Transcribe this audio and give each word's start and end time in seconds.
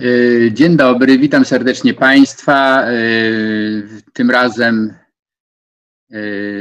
E, 0.00 0.52
dzień 0.52 0.76
dobry, 0.76 1.18
witam 1.18 1.44
serdecznie 1.44 1.94
Państwa. 1.94 2.84
E, 2.84 2.94
tym 4.12 4.30
razem 4.30 4.94
e, 6.12 6.16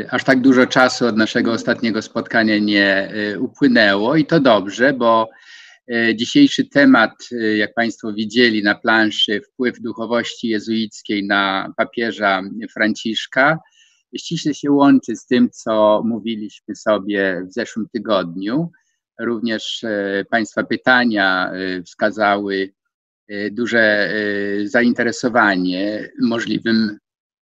aż 0.09 0.23
tak 0.23 0.41
dużo 0.41 0.65
czasu 0.67 1.05
od 1.05 1.17
naszego 1.17 1.52
ostatniego 1.52 2.02
spotkania 2.02 2.57
nie 2.57 3.13
upłynęło 3.39 4.15
i 4.15 4.25
to 4.25 4.39
dobrze, 4.39 4.93
bo 4.93 5.29
dzisiejszy 6.15 6.65
temat, 6.65 7.12
jak 7.55 7.73
Państwo 7.73 8.13
widzieli 8.13 8.63
na 8.63 8.75
planszy, 8.75 9.41
wpływ 9.41 9.81
duchowości 9.81 10.48
jezuickiej 10.48 11.27
na 11.27 11.73
papieża 11.77 12.41
Franciszka, 12.73 13.59
ściśle 14.17 14.53
się 14.53 14.71
łączy 14.71 15.15
z 15.15 15.26
tym, 15.26 15.49
co 15.49 16.01
mówiliśmy 16.05 16.76
sobie 16.76 17.43
w 17.49 17.53
zeszłym 17.53 17.87
tygodniu. 17.93 18.71
Również 19.20 19.85
Państwa 20.29 20.63
pytania 20.63 21.51
wskazały, 21.85 22.73
duże 23.52 23.80
e, 23.80 24.68
zainteresowanie 24.68 26.10
możliwym 26.22 26.98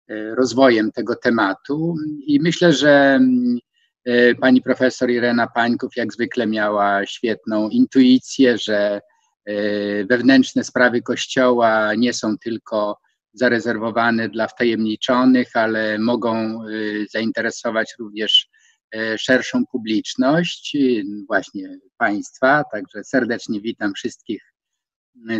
e, 0.07 0.35
rozwojem 0.35 0.91
tego 0.91 1.15
tematu 1.15 1.95
i 2.27 2.39
myślę, 2.39 2.73
że 2.73 3.19
pani 4.41 4.61
profesor 4.61 5.09
Irena 5.09 5.47
Pańków 5.47 5.95
jak 5.95 6.13
zwykle 6.13 6.47
miała 6.47 7.05
świetną 7.05 7.69
intuicję, 7.69 8.57
że 8.57 9.01
wewnętrzne 10.09 10.63
sprawy 10.63 11.01
Kościoła 11.01 11.95
nie 11.95 12.13
są 12.13 12.37
tylko 12.37 12.97
zarezerwowane 13.33 14.29
dla 14.29 14.47
wtajemniczonych, 14.47 15.47
ale 15.53 15.99
mogą 15.99 16.59
zainteresować 17.11 17.93
również 17.99 18.49
szerszą 19.17 19.65
publiczność, 19.71 20.77
właśnie 21.27 21.77
Państwa. 21.97 22.63
Także 22.71 23.03
serdecznie 23.03 23.61
witam 23.61 23.93
wszystkich 23.93 24.52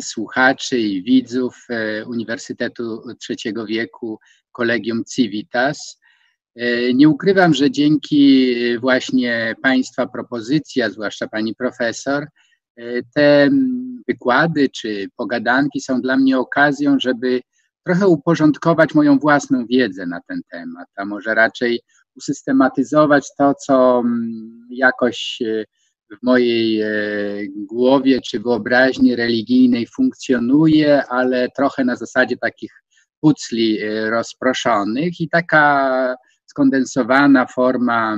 słuchaczy 0.02 0.80
i 0.80 1.04
widzów 1.04 1.66
e, 1.70 2.06
Uniwersytetu 2.06 3.02
Trzeciego 3.20 3.66
Wieku 3.66 4.20
Collegium 4.52 5.04
Civitas. 5.06 6.00
E, 6.56 6.94
nie 6.94 7.10
ukrywam, 7.10 7.54
że 7.54 7.72
dzięki 7.72 8.56
właśnie 8.80 9.56
Państwa 9.62 10.08
propozycji, 10.08 10.82
a 10.82 10.90
zwłaszcza 10.90 11.28
Pani 11.28 11.56
Profesor, 11.56 12.28
e, 12.78 12.84
te 13.16 13.50
wykłady 14.08 14.70
czy 14.70 15.08
pogadanki 15.16 15.82
są 15.82 16.02
dla 16.02 16.18
mnie 16.18 16.40
okazją, 16.40 17.00
żeby 17.00 17.42
trochę 17.86 18.08
uporządkować 18.08 18.94
moją 18.94 19.20
własną 19.20 19.66
wiedzę 19.66 20.06
na 20.06 20.22
ten 20.28 20.42
temat, 20.52 20.88
a 20.96 21.06
może 21.06 21.36
raczej 21.36 21.82
usystematyzować 22.16 23.28
to, 23.38 23.54
co 23.54 24.04
jakoś 24.70 25.42
w 26.12 26.24
mojej 26.24 26.82
e, 26.82 26.88
głowie 27.56 28.22
czy 28.22 28.40
wyobraźni 28.40 29.16
religijnej 29.16 29.88
funkcjonuje, 29.88 31.04
ale 31.08 31.50
trochę 31.58 31.86
na 31.86 31.96
zasadzie 31.96 32.38
takich 32.38 32.72
pucli 33.22 33.80
e, 33.82 34.10
rozproszonych 34.10 35.22
i 35.22 35.30
taka 35.30 36.16
skondensowana 36.46 37.46
forma 37.46 38.18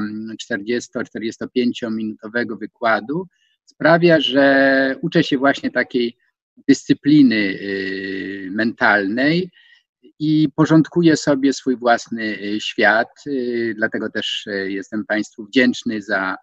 40-45 0.52 1.92
minutowego 1.92 2.58
wykładu 2.58 3.28
sprawia, 3.66 4.20
że 4.20 4.96
uczę 5.02 5.24
się 5.24 5.38
właśnie 5.38 5.72
takiej 5.72 6.18
dyscypliny 6.68 7.36
e, 7.36 7.66
mentalnej 8.52 9.52
i 10.20 10.50
porządkuję 10.56 11.18
sobie 11.18 11.54
swój 11.54 11.78
własny 11.78 12.38
świat. 12.60 13.08
Dlatego 13.76 14.10
też 14.10 14.46
jestem 14.68 15.06
Państwu 15.06 15.46
wdzięczny 15.46 16.02
za 16.02 16.38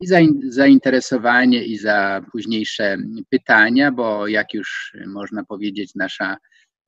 i 0.00 0.06
za 0.06 0.18
zainteresowanie 0.48 1.64
i 1.64 1.78
za 1.78 2.22
późniejsze 2.32 2.96
pytania, 3.30 3.92
bo 3.92 4.26
jak 4.26 4.54
już 4.54 4.96
można 5.06 5.44
powiedzieć, 5.44 5.94
nasza 5.94 6.36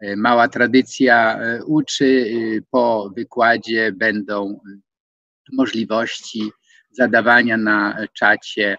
e, 0.00 0.16
mała 0.16 0.48
tradycja 0.48 1.38
e, 1.38 1.64
uczy, 1.64 2.32
po 2.70 3.12
wykładzie 3.16 3.92
będą 3.92 4.60
możliwości 5.52 6.50
zadawania 6.90 7.56
na 7.56 8.06
czacie 8.14 8.76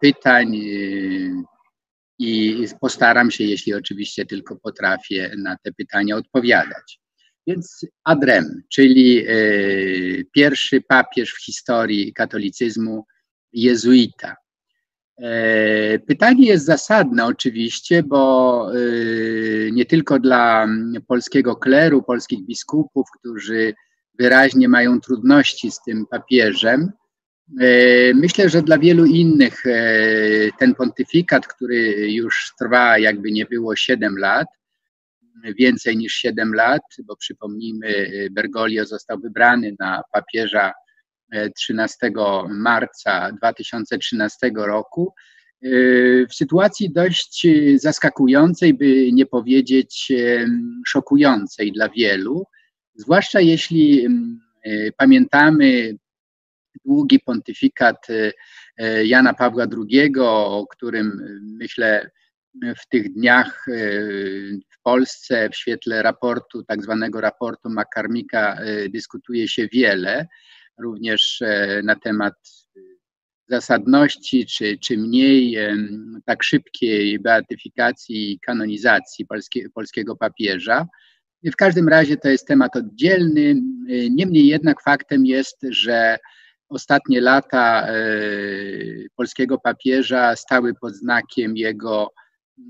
pytań 0.00 0.56
i 2.18 2.64
postaram 2.80 3.30
się, 3.30 3.44
jeśli 3.44 3.74
oczywiście 3.74 4.26
tylko 4.26 4.56
potrafię, 4.56 5.34
na 5.38 5.56
te 5.62 5.72
pytania 5.72 6.16
odpowiadać. 6.16 7.00
Więc 7.46 7.86
Adrem, 8.04 8.62
czyli 8.72 9.26
pierwszy 10.32 10.80
papież 10.80 11.30
w 11.30 11.44
historii 11.44 12.12
katolicyzmu, 12.12 13.04
jezuita. 13.52 14.36
E, 15.22 15.98
pytanie 15.98 16.46
jest 16.46 16.64
zasadne 16.64 17.24
oczywiście, 17.24 18.02
bo 18.02 18.66
e, 18.72 18.78
nie 19.70 19.86
tylko 19.86 20.18
dla 20.18 20.68
polskiego 21.06 21.56
kleru, 21.56 22.02
polskich 22.02 22.46
biskupów, 22.46 23.06
którzy 23.18 23.74
wyraźnie 24.18 24.68
mają 24.68 25.00
trudności 25.00 25.70
z 25.70 25.80
tym 25.86 26.06
papieżem. 26.06 26.92
E, 27.60 27.66
myślę, 28.14 28.48
że 28.48 28.62
dla 28.62 28.78
wielu 28.78 29.04
innych 29.04 29.62
ten 30.58 30.74
pontyfikat, 30.74 31.46
który 31.46 32.12
już 32.12 32.52
trwa 32.58 32.98
jakby 32.98 33.32
nie 33.32 33.46
było 33.46 33.76
7 33.76 34.18
lat, 34.18 34.46
więcej 35.58 35.96
niż 35.96 36.12
7 36.12 36.54
lat, 36.54 36.82
bo 37.04 37.16
przypomnijmy, 37.16 38.10
Bergoglio 38.30 38.86
został 38.86 39.18
wybrany 39.20 39.74
na 39.78 40.02
papieża 40.12 40.72
13 41.56 42.12
marca 42.48 43.32
2013 43.32 44.50
roku, 44.54 45.14
y, 45.64 46.26
w 46.30 46.34
sytuacji 46.34 46.92
dość 46.92 47.46
zaskakującej, 47.76 48.74
by 48.74 49.12
nie 49.12 49.26
powiedzieć 49.26 50.08
y, 50.10 50.46
szokującej 50.86 51.72
dla 51.72 51.88
wielu, 51.88 52.44
zwłaszcza 52.94 53.40
jeśli 53.40 54.06
y, 54.66 54.92
pamiętamy 54.96 55.96
długi 56.84 57.20
pontyfikat 57.20 58.06
Jana 59.04 59.34
Pawła 59.34 59.66
II, 59.88 60.12
o 60.18 60.66
którym 60.70 61.12
myślę 61.58 62.10
w 62.82 62.88
tych 62.88 63.12
dniach 63.12 63.66
w 64.70 64.82
Polsce 64.82 65.48
w 65.50 65.56
świetle 65.56 66.02
raportu, 66.02 66.64
tak 66.64 66.82
zwanego 66.82 67.20
raportu 67.20 67.70
Makarmika 67.70 68.58
dyskutuje 68.90 69.48
się 69.48 69.68
wiele 69.72 70.26
również 70.78 71.42
e, 71.42 71.80
na 71.84 71.96
temat 71.96 72.34
e, 72.76 72.80
zasadności, 73.48 74.46
czy, 74.46 74.78
czy 74.78 74.98
mniej 74.98 75.56
tak 76.26 76.42
szybkiej 76.42 77.18
beatyfikacji 77.18 78.32
i 78.32 78.40
kanonizacji 78.40 79.26
polskie, 79.26 79.70
polskiego 79.74 80.16
papieża. 80.16 80.86
W 81.44 81.56
każdym 81.56 81.88
razie 81.88 82.16
to 82.16 82.28
jest 82.28 82.46
temat 82.46 82.76
oddzielny. 82.76 83.50
E, 83.50 84.10
niemniej 84.10 84.46
jednak 84.46 84.82
faktem 84.82 85.26
jest, 85.26 85.56
że 85.70 86.18
ostatnie 86.68 87.20
lata 87.20 87.88
polskiego 89.16 89.58
papieża 89.58 90.36
stały 90.36 90.74
pod 90.74 90.94
znakiem 90.94 91.56
jego 91.56 92.12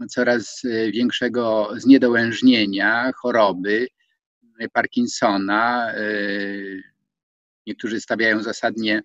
coraz 0.08 0.62
większego 0.92 1.70
zniedołężnienia, 1.76 3.12
choroby 3.16 3.86
Parkinsona, 4.72 5.92
Niektórzy 7.66 8.00
stawiają 8.00 8.42
zasadnie 8.42 9.02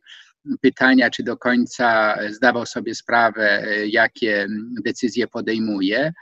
pytania, 0.62 1.10
czy 1.10 1.24
do 1.24 1.38
końca 1.38 2.18
zdawał 2.30 2.66
sobie 2.66 2.96
sprawę, 2.96 3.64
jakie 3.86 4.48
decyzje 4.84 5.28
podejmuje. 5.28 6.14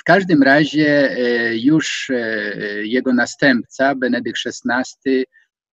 W 0.00 0.04
każdym 0.04 0.42
razie 0.42 1.10
e, 1.10 1.56
już 1.56 2.10
e, 2.10 2.16
jego 2.86 3.14
następca, 3.14 3.94
Benedykt 3.94 4.38
XVI, 4.46 5.24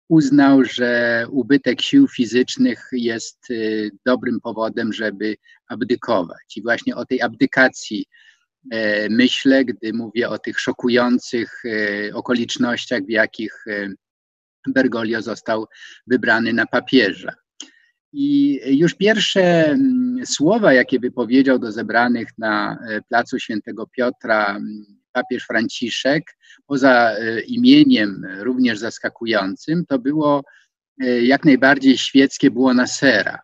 uznał, 0.09 0.65
że 0.65 1.27
ubytek 1.31 1.83
sił 1.83 2.09
fizycznych 2.09 2.89
jest 2.93 3.51
e, 3.51 3.55
dobrym 4.07 4.41
powodem, 4.41 4.93
żeby 4.93 5.37
abdykować. 5.69 6.57
I 6.57 6.63
właśnie 6.63 6.97
o 6.97 7.05
tej 7.05 7.23
abdykacji 7.23 8.07
myślę, 9.11 9.65
gdy 9.65 9.93
mówię 9.93 10.29
o 10.29 10.39
tych 10.39 10.61
szokujących 10.61 11.63
okolicznościach, 12.15 13.03
w 13.03 13.11
jakich 13.11 13.65
Bergoglio 14.73 15.23
został 15.23 15.67
wybrany 16.07 16.53
na 16.53 16.67
papieża. 16.67 17.33
I 18.13 18.61
już 18.79 18.95
pierwsze 18.95 19.67
mm, 19.67 20.27
słowa, 20.27 20.73
jakie 20.73 21.01
wypowiedział 21.01 21.59
do 21.59 21.73
zebranych 21.73 22.29
na 22.39 22.79
e, 22.89 23.03
placu 23.03 23.39
Świętego 23.39 23.87
Piotra 23.87 24.51
mm, 24.51 24.85
papież 25.13 25.45
Franciszek, 25.45 26.37
poza 26.67 27.13
e, 27.13 27.41
imieniem 27.41 28.27
również 28.39 28.79
zaskakującym, 28.79 29.87
to 29.87 29.99
było 29.99 30.45
e, 31.01 31.23
jak 31.23 31.45
najbardziej 31.45 31.99
świeckie 31.99 32.51
było 32.51 32.75
Nasera, 32.75 33.39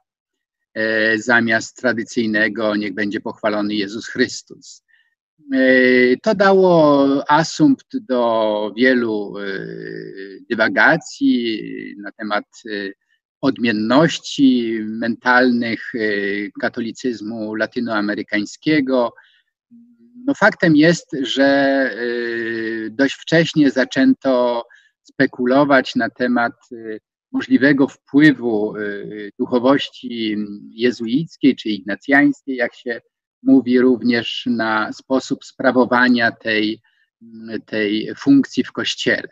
zamiast 1.17 1.77
tradycyjnego 1.77 2.77
niech 2.77 2.95
będzie 2.95 3.21
pochwalony 3.21 3.75
Jezus 3.75 4.09
Chrystus. 4.09 4.82
E, 5.55 6.17
to 6.23 6.35
dało 6.35 7.25
asumpt 7.29 7.99
do 7.99 8.73
wielu 8.77 9.35
e, 9.39 9.43
dywagacji 10.51 11.95
na 11.99 12.13
temat 12.13 12.45
e, 12.67 12.93
odmienności 13.41 14.79
mentalnych 14.85 15.93
katolicyzmu 16.61 17.55
latynoamerykańskiego. 17.55 19.15
No 20.27 20.35
faktem 20.35 20.77
jest, 20.77 21.17
że 21.23 21.91
dość 22.91 23.15
wcześnie 23.15 23.71
zaczęto 23.71 24.65
spekulować 25.03 25.95
na 25.95 26.11
temat 26.11 26.53
możliwego 27.33 27.89
wpływu 27.89 28.75
duchowości 29.39 30.37
jezuickiej 30.71 31.57
czy 31.57 31.69
ignacjańskiej, 31.69 32.57
jak 32.57 32.75
się 32.75 33.01
mówi 33.43 33.81
również 33.81 34.45
na 34.47 34.93
sposób 34.93 35.45
sprawowania 35.45 36.33
tej, 36.33 36.81
tej 37.67 38.15
funkcji 38.17 38.65
w 38.65 38.73
Kościele. 38.73 39.29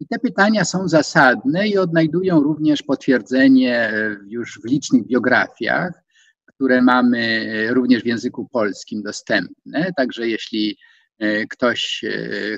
I 0.00 0.06
te 0.06 0.18
pytania 0.18 0.64
są 0.64 0.88
zasadne 0.88 1.68
i 1.68 1.78
odnajdują 1.78 2.40
również 2.40 2.82
potwierdzenie 2.82 3.92
już 4.26 4.60
w 4.60 4.64
licznych 4.64 5.06
biografiach, 5.06 6.04
które 6.46 6.82
mamy 6.82 7.48
również 7.70 8.02
w 8.02 8.06
języku 8.06 8.48
polskim 8.48 9.02
dostępne. 9.02 9.92
Także 9.96 10.28
jeśli 10.28 10.78
e, 11.18 11.46
ktoś 11.46 12.04
e, 12.04 12.10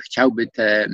chciałby 0.05 0.47
tę 0.47 0.87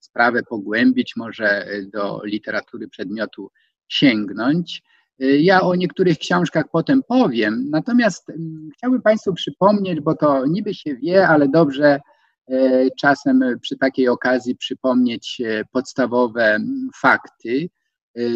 sprawę 0.00 0.42
pogłębić, 0.42 1.16
może 1.16 1.66
do 1.92 2.20
literatury 2.24 2.88
przedmiotu 2.88 3.50
sięgnąć. 3.88 4.82
Ja 5.18 5.60
o 5.60 5.74
niektórych 5.74 6.18
książkach 6.18 6.64
potem 6.72 7.02
powiem, 7.08 7.70
natomiast 7.70 8.30
mm, 8.30 8.68
chciałbym 8.76 9.02
Państwu 9.02 9.34
przypomnieć, 9.34 10.00
bo 10.00 10.14
to 10.14 10.46
niby 10.46 10.74
się 10.74 10.96
wie, 10.96 11.28
ale 11.28 11.48
dobrze 11.48 12.00
e, 12.48 12.90
czasem 13.00 13.40
przy 13.60 13.76
takiej 13.76 14.08
okazji 14.08 14.56
przypomnieć 14.56 15.42
e, 15.44 15.64
podstawowe 15.72 16.44
mm, 16.44 16.88
fakty 17.00 17.68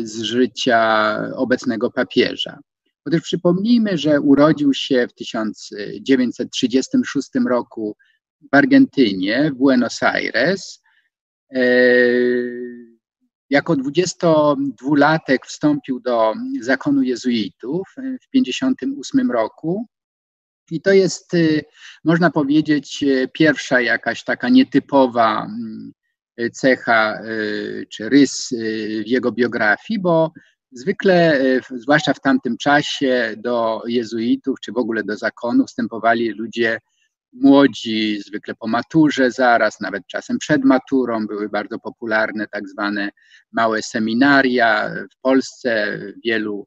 z 0.03 0.21
życia 0.21 1.17
obecnego 1.37 1.91
papieża. 1.91 2.59
Otóż 3.05 3.23
przypomnijmy, 3.23 3.99
że 3.99 4.21
urodził 4.21 4.75
się 4.75 5.07
w 5.09 5.15
1936 5.15 7.29
roku 7.49 7.97
w 8.53 8.57
Argentynie, 8.57 9.51
w 9.51 9.55
Buenos 9.55 10.03
Aires. 10.03 10.83
Jako 13.51 13.73
22-latek 13.73 15.39
wstąpił 15.47 16.01
do 16.01 16.35
zakonu 16.61 17.03
jezuitów 17.03 17.89
w 17.97 18.31
1958 18.33 19.31
roku. 19.31 19.87
I 20.71 20.81
to 20.81 20.93
jest, 20.93 21.35
y, 21.35 21.65
można 22.05 22.31
powiedzieć, 22.31 23.03
y, 23.03 23.29
pierwsza 23.33 23.81
jakaś 23.81 24.25
taka 24.25 24.49
nietypowa 24.49 25.45
mm, 25.45 25.93
cecha 26.53 27.23
y, 27.25 27.87
czy 27.91 28.09
rys 28.09 28.55
w 29.05 29.09
jego 29.09 29.33
biografii, 29.33 30.01
bo 30.01 30.33
zwykle, 30.73 31.41
zwłaszcza 31.71 32.15
w 32.15 32.21
tamtym 32.21 32.57
czasie, 32.57 33.35
do 33.37 33.83
jezuitów 33.87 34.61
czy 34.61 34.73
w 34.73 34.79
ogóle 34.79 35.05
do 35.05 35.17
zakonu 35.17 35.67
wstępowali 35.67 36.31
ludzie 36.31 36.79
młodzi, 37.33 38.21
zwykle 38.27 38.55
po 38.55 38.69
maturze 38.69 39.31
zaraz, 39.31 39.81
nawet 39.81 40.07
czasem 40.07 40.39
przed 40.39 40.65
maturą, 40.65 41.27
były 41.27 41.49
bardzo 41.49 41.79
popularne 41.79 42.47
tak 42.47 42.69
zwane 42.69 43.11
małe 43.53 43.83
seminaria. 43.83 44.91
W 45.13 45.21
Polsce 45.21 46.01
wielu 46.25 46.67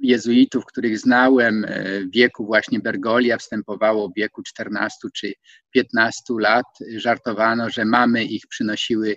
jezuitów, 0.00 0.66
których 0.66 0.98
znałem 0.98 1.66
w 2.08 2.14
wieku 2.14 2.46
właśnie 2.46 2.80
Bergolia, 2.80 3.38
wstępowało 3.38 4.08
w 4.08 4.14
wieku 4.16 4.42
14 4.42 5.08
czy 5.14 5.32
15 5.70 6.22
lat. 6.40 6.66
Żartowano, 6.96 7.70
że 7.70 7.84
mamy 7.84 8.24
ich 8.24 8.46
przynosiły 8.46 9.16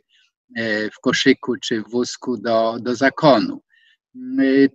e, 0.56 0.90
w 0.90 1.00
koszyku 1.00 1.56
czy 1.56 1.82
w 1.82 1.90
wózku 1.90 2.38
do, 2.38 2.78
do 2.80 2.96
zakonu. 2.96 3.62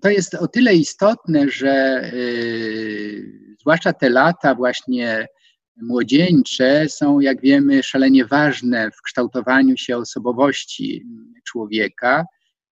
To 0.03 0.11
jest 0.11 0.35
o 0.35 0.49
tyle 0.49 0.75
istotne, 0.75 1.49
że 1.49 1.71
e, 1.71 2.13
zwłaszcza 3.61 3.93
te 3.93 4.11
lata 4.11 4.55
właśnie 4.55 5.27
młodzieńcze 5.77 6.89
są, 6.89 7.21
jak 7.21 7.41
wiemy, 7.41 7.83
szalenie 7.83 8.27
ważne 8.27 8.91
w 8.91 9.03
kształtowaniu 9.03 9.77
się 9.77 9.97
osobowości 9.97 11.07
człowieka 11.45 12.25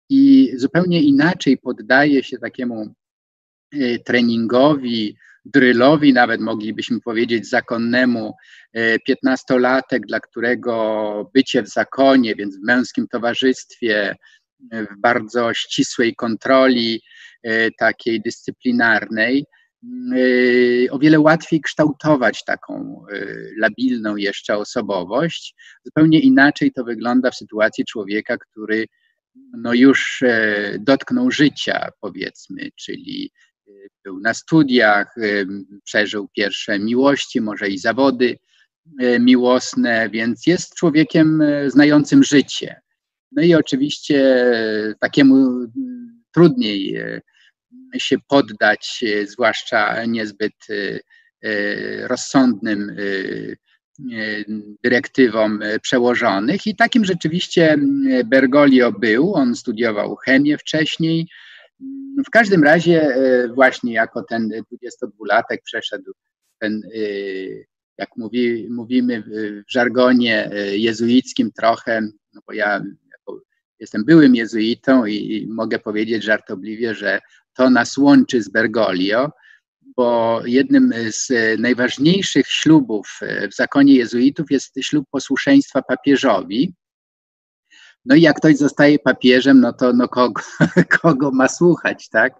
i 0.10 0.52
zupełnie 0.56 1.02
inaczej 1.02 1.58
poddaje 1.58 2.24
się 2.24 2.38
takiemu 2.38 2.94
e, 3.74 4.00
treningowi, 4.00 5.18
drylowi, 5.46 6.14
nawet 6.14 6.42
moglibyśmy 6.42 7.02
powiedzieć 7.02 7.50
zakonnemu, 7.50 8.34
e, 8.74 9.00
piętnastolatek, 9.00 10.06
dla 10.06 10.20
którego 10.20 11.32
bycie 11.34 11.64
w 11.64 11.70
zakonie, 11.70 12.36
więc 12.36 12.58
w 12.58 12.64
męskim 12.64 13.08
towarzystwie, 13.08 14.16
e, 14.72 14.84
w 14.84 15.00
bardzo 15.00 15.54
ścisłej 15.54 16.16
kontroli, 16.16 17.02
takiej 17.78 18.22
dyscyplinarnej, 18.22 19.46
o 20.92 21.00
wiele 21.00 21.20
łatwiej 21.20 21.62
kształtować 21.62 22.44
taką 22.44 23.06
y, 23.14 23.54
labilną 23.58 24.16
jeszcze 24.16 24.58
osobowość. 24.58 25.56
Zupełnie 25.86 26.20
inaczej 26.20 26.72
to 26.72 26.84
wygląda 26.84 27.32
w 27.32 27.36
sytuacji 27.36 27.86
człowieka, 27.86 28.38
który 28.38 28.86
no 29.58 29.74
już 29.74 30.22
e, 30.24 30.78
dotknął 30.80 31.32
życia, 31.32 31.90
powiedzmy, 32.02 32.70
czyli 32.76 33.32
y, 33.68 33.88
był 34.04 34.20
na 34.20 34.34
studiach, 34.34 35.16
przeżył 35.84 36.28
pierwsze 36.36 36.80
miłości, 36.80 37.42
może 37.42 37.70
i 37.70 37.78
zawody 37.78 38.38
e, 39.00 39.20
miłosne, 39.20 40.10
więc 40.10 40.48
jest 40.48 40.76
człowiekiem 40.76 41.42
e, 41.42 41.70
znającym 41.70 42.24
życie. 42.24 42.76
No 43.32 43.44
i 43.44 43.56
oczywiście 43.56 44.46
takiemu 45.00 45.68
trudniej 46.32 46.98
się 48.00 48.16
poddać, 48.28 49.04
e, 49.08 49.28
zwłaszcza 49.28 50.06
niezbyt 50.06 50.54
e, 50.70 51.00
e, 51.44 52.08
rozsądnym 52.08 52.96
dyrektywom 54.84 55.60
przełożonych. 55.82 56.68
I 56.68 56.76
takim 56.76 57.06
rzeczywiście 57.06 57.78
Bergoglio 58.26 58.92
był. 58.92 59.34
On 59.34 59.56
studiował 59.56 60.16
chemię 60.16 60.58
wcześniej. 60.58 61.28
W 62.28 62.30
każdym 62.32 62.64
razie, 62.64 63.16
właśnie 63.54 63.94
jako 63.94 64.24
ten 64.24 64.50
22-latek 64.50 65.58
przeszedł 65.64 66.12
ten, 66.60 66.82
jak 67.98 68.10
mówi, 68.18 68.68
mówimy 68.70 69.24
w 69.68 69.72
żargonie 69.72 70.50
jezuickim 70.72 71.52
trochę, 71.52 72.02
no 72.34 72.42
bo 72.48 72.54
ja 72.54 72.82
jestem 73.80 74.06
byłym 74.06 74.36
jezuitą 74.36 75.06
i 75.06 75.48
mogę 75.50 75.80
powiedzieć 75.80 76.24
żartobliwie, 76.24 76.96
że 76.96 77.22
to 77.58 77.70
nas 77.70 77.98
łączy 77.98 78.42
z 78.42 78.50
Bergoglio, 78.50 79.32
bo 79.96 80.42
jednym 80.46 80.94
z 81.12 81.32
najważniejszych 81.60 82.48
ślubów 82.48 83.20
w 83.52 83.56
zakonie 83.56 83.96
jezuitów 83.96 84.52
jest 84.52 84.74
ślub 84.82 85.06
posłuszeństwa 85.12 85.82
papieżowi. 85.82 86.74
No 88.06 88.16
i 88.16 88.22
jak 88.22 88.38
ktoś 88.38 88.58
zostaje 88.58 89.00
papieżem, 89.00 89.60
no 89.60 89.74
to 89.74 89.94
no 89.94 90.08
kogo, 90.08 90.42
kogo 91.02 91.32
ma 91.32 91.48
słuchać, 91.48 92.10
tak? 92.10 92.34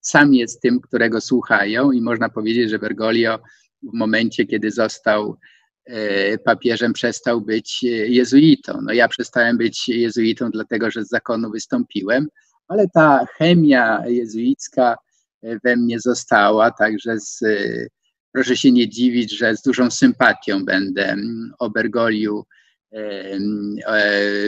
Sam 0.00 0.34
jest 0.34 0.60
tym, 0.60 0.80
którego 0.80 1.20
słuchają 1.20 1.92
i 1.92 2.00
można 2.00 2.28
powiedzieć, 2.28 2.70
że 2.70 2.78
Bergoglio 2.78 3.38
w 3.82 3.94
momencie, 3.94 4.46
kiedy 4.46 4.70
został 4.70 5.38
e, 5.84 6.38
papieżem, 6.38 6.92
przestał 6.92 7.40
być 7.40 7.82
jezuitą. 8.06 8.80
No 8.82 8.92
ja 8.92 9.08
przestałem 9.08 9.58
być 9.58 9.88
jezuitą, 9.88 10.50
dlatego 10.50 10.90
że 10.90 11.04
z 11.04 11.08
zakonu 11.08 11.50
wystąpiłem, 11.50 12.28
ale 12.72 12.88
ta 12.88 13.26
chemia 13.38 14.02
jezuicka 14.06 14.96
e, 15.42 15.58
we 15.64 15.76
mnie 15.76 16.00
została, 16.00 16.70
także 16.70 17.20
z, 17.20 17.42
e, 17.42 17.86
proszę 18.32 18.56
się 18.56 18.72
nie 18.72 18.88
dziwić, 18.88 19.38
że 19.38 19.56
z 19.56 19.62
dużą 19.62 19.90
sympatią 19.90 20.64
będę 20.64 21.08
mm, 21.08 21.52
o 21.58 21.70
Bergoliu 21.70 22.44
e, 22.92 23.38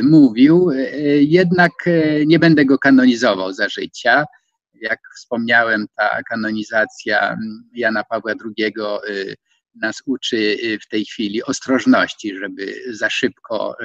mówił, 0.02 0.70
jednak 1.20 1.72
nie 2.26 2.38
będę 2.38 2.64
go 2.64 2.78
kanonizował 2.78 3.52
za 3.52 3.68
życia. 3.68 4.24
Jak 4.74 5.00
wspomniałem, 5.16 5.86
ta 5.96 6.22
kanonizacja 6.22 7.32
mm, 7.32 7.68
Jana 7.74 8.04
Pawła 8.04 8.32
II 8.58 8.74
nas 9.74 10.02
uczy 10.06 10.56
w 10.82 10.88
tej 10.88 11.04
chwili 11.04 11.42
ostrożności, 11.42 12.36
żeby 12.38 12.74
za 12.90 13.10
szybko 13.10 13.76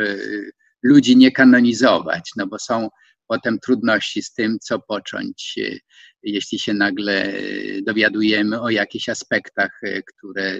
ludzi 0.83 1.17
nie 1.17 1.31
kanonizować, 1.31 2.31
no 2.35 2.47
bo 2.47 2.59
są 2.59 2.89
potem 3.29 3.59
trudności 3.59 4.21
z 4.21 4.33
tym, 4.33 4.59
co 4.59 4.79
począć, 4.79 5.55
e, 5.57 5.77
jeśli 6.23 6.59
się 6.59 6.73
nagle 6.73 7.25
e, 7.25 7.33
dowiadujemy 7.81 8.61
o 8.61 8.69
jakichś 8.69 9.09
aspektach, 9.09 9.79
e, 9.83 10.01
które 10.01 10.59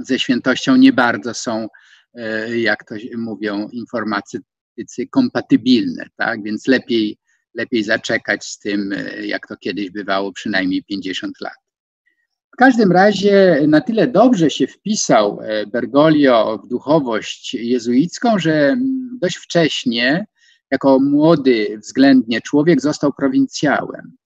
ze 0.00 0.18
świętością 0.18 0.76
nie 0.76 0.92
bardzo 0.92 1.34
są, 1.34 1.68
jak 2.56 2.84
to 2.84 2.94
mówią 3.16 3.68
informatycy, 3.68 5.06
kompatybilne, 5.10 6.06
tak? 6.16 6.42
Więc 6.42 6.66
lepiej, 6.66 7.18
lepiej 7.54 7.84
zaczekać 7.84 8.44
z 8.44 8.58
tym, 8.58 8.94
jak 9.22 9.46
to 9.48 9.56
kiedyś 9.56 9.90
bywało, 9.90 10.32
przynajmniej 10.32 10.84
50 10.84 11.40
lat. 11.40 11.54
W 12.52 12.56
każdym 12.56 12.92
razie 12.92 13.64
na 13.68 13.80
tyle 13.80 14.06
dobrze 14.06 14.50
się 14.50 14.66
wpisał 14.66 15.38
Bergoglio 15.72 16.58
w 16.64 16.68
duchowość 16.68 17.54
jezuicką, 17.54 18.38
że 18.38 18.76
dość 19.20 19.36
wcześnie 19.36 20.26
jako 20.74 20.98
młody 21.00 21.78
względnie 21.78 22.40
człowiek 22.40 22.80
został 22.80 23.12
prowincjałem. 23.12 24.16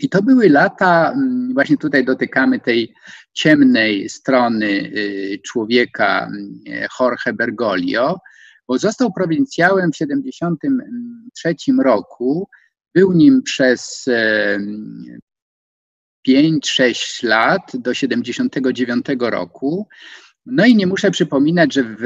I 0.00 0.08
to 0.08 0.22
były 0.22 0.48
lata, 0.48 1.12
mm, 1.12 1.54
właśnie 1.54 1.76
tutaj 1.76 2.04
dotykamy 2.04 2.60
tej 2.60 2.94
ciemnej 3.32 4.08
strony 4.08 4.66
y, 4.66 5.40
człowieka 5.46 6.26
mm, 6.26 6.60
Jorge 7.00 7.32
Bergoglio, 7.32 8.18
bo 8.68 8.78
został 8.78 9.12
prowincjałem 9.12 9.90
w 9.92 9.98
1973 9.98 11.54
roku, 11.82 12.48
był 12.94 13.12
nim 13.12 13.42
przez 13.42 14.04
5-6 16.28 17.26
lat 17.26 17.62
do 17.74 17.94
79 17.94 19.06
roku. 19.20 19.88
No 20.46 20.66
i 20.66 20.76
nie 20.76 20.86
muszę 20.86 21.10
przypominać, 21.10 21.74
że 21.74 21.84
w, 21.84 22.02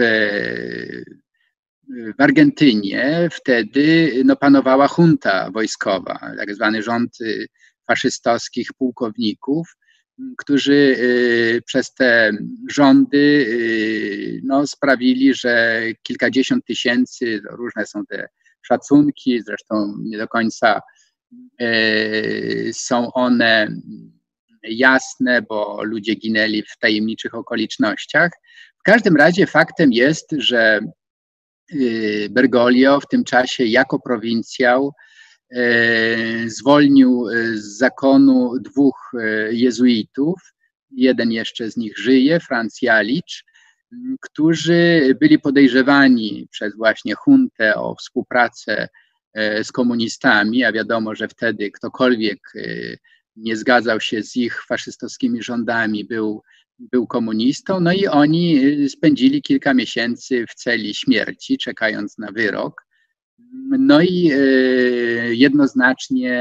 w 1.89 2.23
Argentynie 2.23 3.29
wtedy 3.33 4.13
no, 4.25 4.37
panowała 4.37 4.89
junta 4.99 5.51
wojskowa, 5.51 6.19
tak 6.39 6.55
zwany 6.55 6.83
rząd 6.83 7.21
y, 7.21 7.47
faszystowskich 7.87 8.73
pułkowników, 8.73 9.77
którzy 10.39 10.97
y, 10.99 11.63
przez 11.67 11.95
te 11.95 12.33
rządy 12.71 13.47
y, 13.49 14.41
no, 14.45 14.67
sprawili, 14.67 15.35
że 15.35 15.83
kilkadziesiąt 16.03 16.65
tysięcy, 16.65 17.41
różne 17.51 17.87
są 17.87 18.07
te 18.07 18.29
szacunki, 18.63 19.43
zresztą 19.43 19.95
nie 19.99 20.19
do 20.19 20.29
końca 20.29 20.81
są 22.73 23.13
one 23.13 23.69
jasne, 24.63 25.43
bo 25.43 25.81
ludzie 25.85 26.15
ginęli 26.15 26.63
w 26.63 26.79
tajemniczych 26.79 27.35
okolicznościach. 27.35 28.31
W 28.79 28.83
każdym 28.83 29.17
razie 29.17 29.47
faktem 29.47 29.93
jest, 29.93 30.35
że 30.39 30.81
Bergoglio 32.31 33.01
w 33.01 33.09
tym 33.09 33.25
czasie 33.25 33.65
jako 33.65 33.99
prowincjał 33.99 34.93
E, 35.55 36.49
zwolnił 36.49 37.29
e, 37.29 37.57
z 37.57 37.79
zakonu 37.79 38.59
dwóch 38.61 39.13
jezuitów, 39.51 40.35
jeden 40.91 41.33
jeszcze 41.33 41.71
z 41.71 41.77
nich 41.77 41.99
żyje, 41.99 42.41
Franz 42.41 42.83
Jalicz, 42.83 43.45
którzy 44.21 45.15
byli 45.21 45.39
podejrzewani 45.39 46.49
przez 46.51 46.77
właśnie 46.77 47.15
huntę 47.15 47.75
o 47.75 47.95
współpracę 47.95 48.89
z 49.63 49.73
komunistami, 49.73 50.65
a 50.65 50.73
wiadomo, 50.73 51.15
że 51.15 51.29
wtedy 51.29 51.71
ktokolwiek 51.71 52.39
nie 53.37 53.57
zgadzał 53.57 54.01
się 54.01 54.23
z 54.23 54.37
ich 54.37 54.65
faszystowskimi 54.65 55.43
rządami, 55.43 56.05
był, 56.05 56.43
był 56.79 57.07
komunistą, 57.07 57.81
no 57.81 57.93
i 57.93 58.07
oni 58.07 58.61
spędzili 58.89 59.43
kilka 59.43 59.75
miesięcy 59.75 60.45
w 60.49 60.55
celi 60.55 60.95
śmierci, 60.95 61.59
czekając 61.59 62.19
na 62.19 62.33
wyrok. 62.33 62.87
No 63.79 64.01
i 64.03 64.31
e, 64.33 64.37
jednoznacznie 65.35 66.35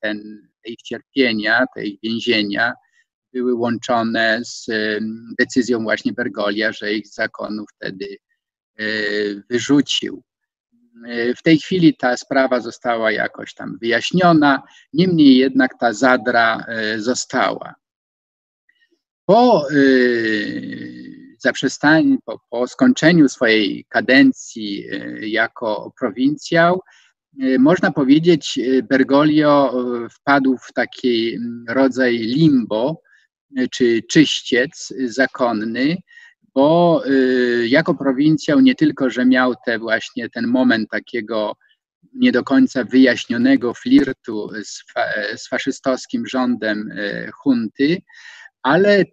ten, 0.00 0.48
te 0.62 0.70
ich 0.70 0.82
cierpienia, 0.82 1.66
te 1.74 1.84
ich 1.84 2.00
więzienia 2.02 2.72
były 3.32 3.54
łączone 3.54 4.40
z 4.44 4.66
decyzją 5.38 5.82
właśnie 5.82 6.12
Bergolia, 6.12 6.72
że 6.72 6.92
ich 6.92 7.08
zakonu 7.08 7.64
wtedy 7.76 8.16
wyrzucił. 9.50 10.22
W 11.36 11.42
tej 11.42 11.58
chwili 11.58 11.96
ta 11.96 12.16
sprawa 12.16 12.60
została 12.60 13.12
jakoś 13.12 13.54
tam 13.54 13.78
wyjaśniona, 13.80 14.62
niemniej 14.92 15.36
jednak 15.36 15.78
ta 15.80 15.92
zadra 15.92 16.66
została. 16.96 17.74
Po 19.26 19.66
zaprzestanie, 21.44 22.16
po, 22.24 22.40
po 22.50 22.66
skończeniu 22.66 23.28
swojej 23.28 23.84
kadencji 23.88 24.86
e, 24.90 25.28
jako 25.28 25.92
prowincjał, 26.00 26.80
e, 27.42 27.58
można 27.58 27.90
powiedzieć, 27.90 28.60
Bergoglio 28.88 29.74
wpadł 30.10 30.56
w 30.58 30.72
taki 30.72 31.34
mm, 31.34 31.64
rodzaj 31.68 32.18
limbo, 32.18 33.02
czy 33.70 34.02
czyściec 34.10 34.94
zakonny, 35.04 35.96
bo 36.54 37.02
jako 37.66 37.94
prowincjał 37.94 38.60
nie 38.60 38.74
tylko, 38.74 39.10
że 39.10 39.26
miał 39.26 39.54
te 39.66 39.78
właśnie 39.78 40.30
ten 40.30 40.46
moment 40.46 40.90
takiego 40.90 41.56
nie 42.14 42.32
do 42.32 42.44
końca 42.44 42.84
wyjaśnionego 42.84 43.74
flirtu 43.74 44.50
z, 44.64 44.92
fa 44.92 45.04
z 45.36 45.48
faszystowskim 45.48 46.26
rządem 46.26 46.90
hunty, 47.42 48.02
ale 48.64 49.04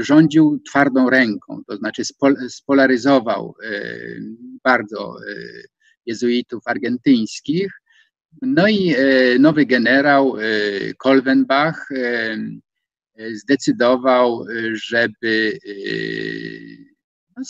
rządził 0.00 0.60
twardą 0.68 1.10
ręką, 1.10 1.62
to 1.66 1.76
znaczy 1.76 2.02
spolaryzował 2.48 3.54
e, 3.64 3.70
bardzo 4.64 5.16
e, 5.28 5.34
jezuitów 6.06 6.62
argentyńskich. 6.66 7.72
No 8.42 8.68
i 8.68 8.94
e, 8.94 9.38
nowy 9.38 9.66
generał 9.66 10.34
Kolvenbach 10.98 11.88
zdecydował, 13.32 14.44
żeby 14.72 15.58
no, 17.36 17.42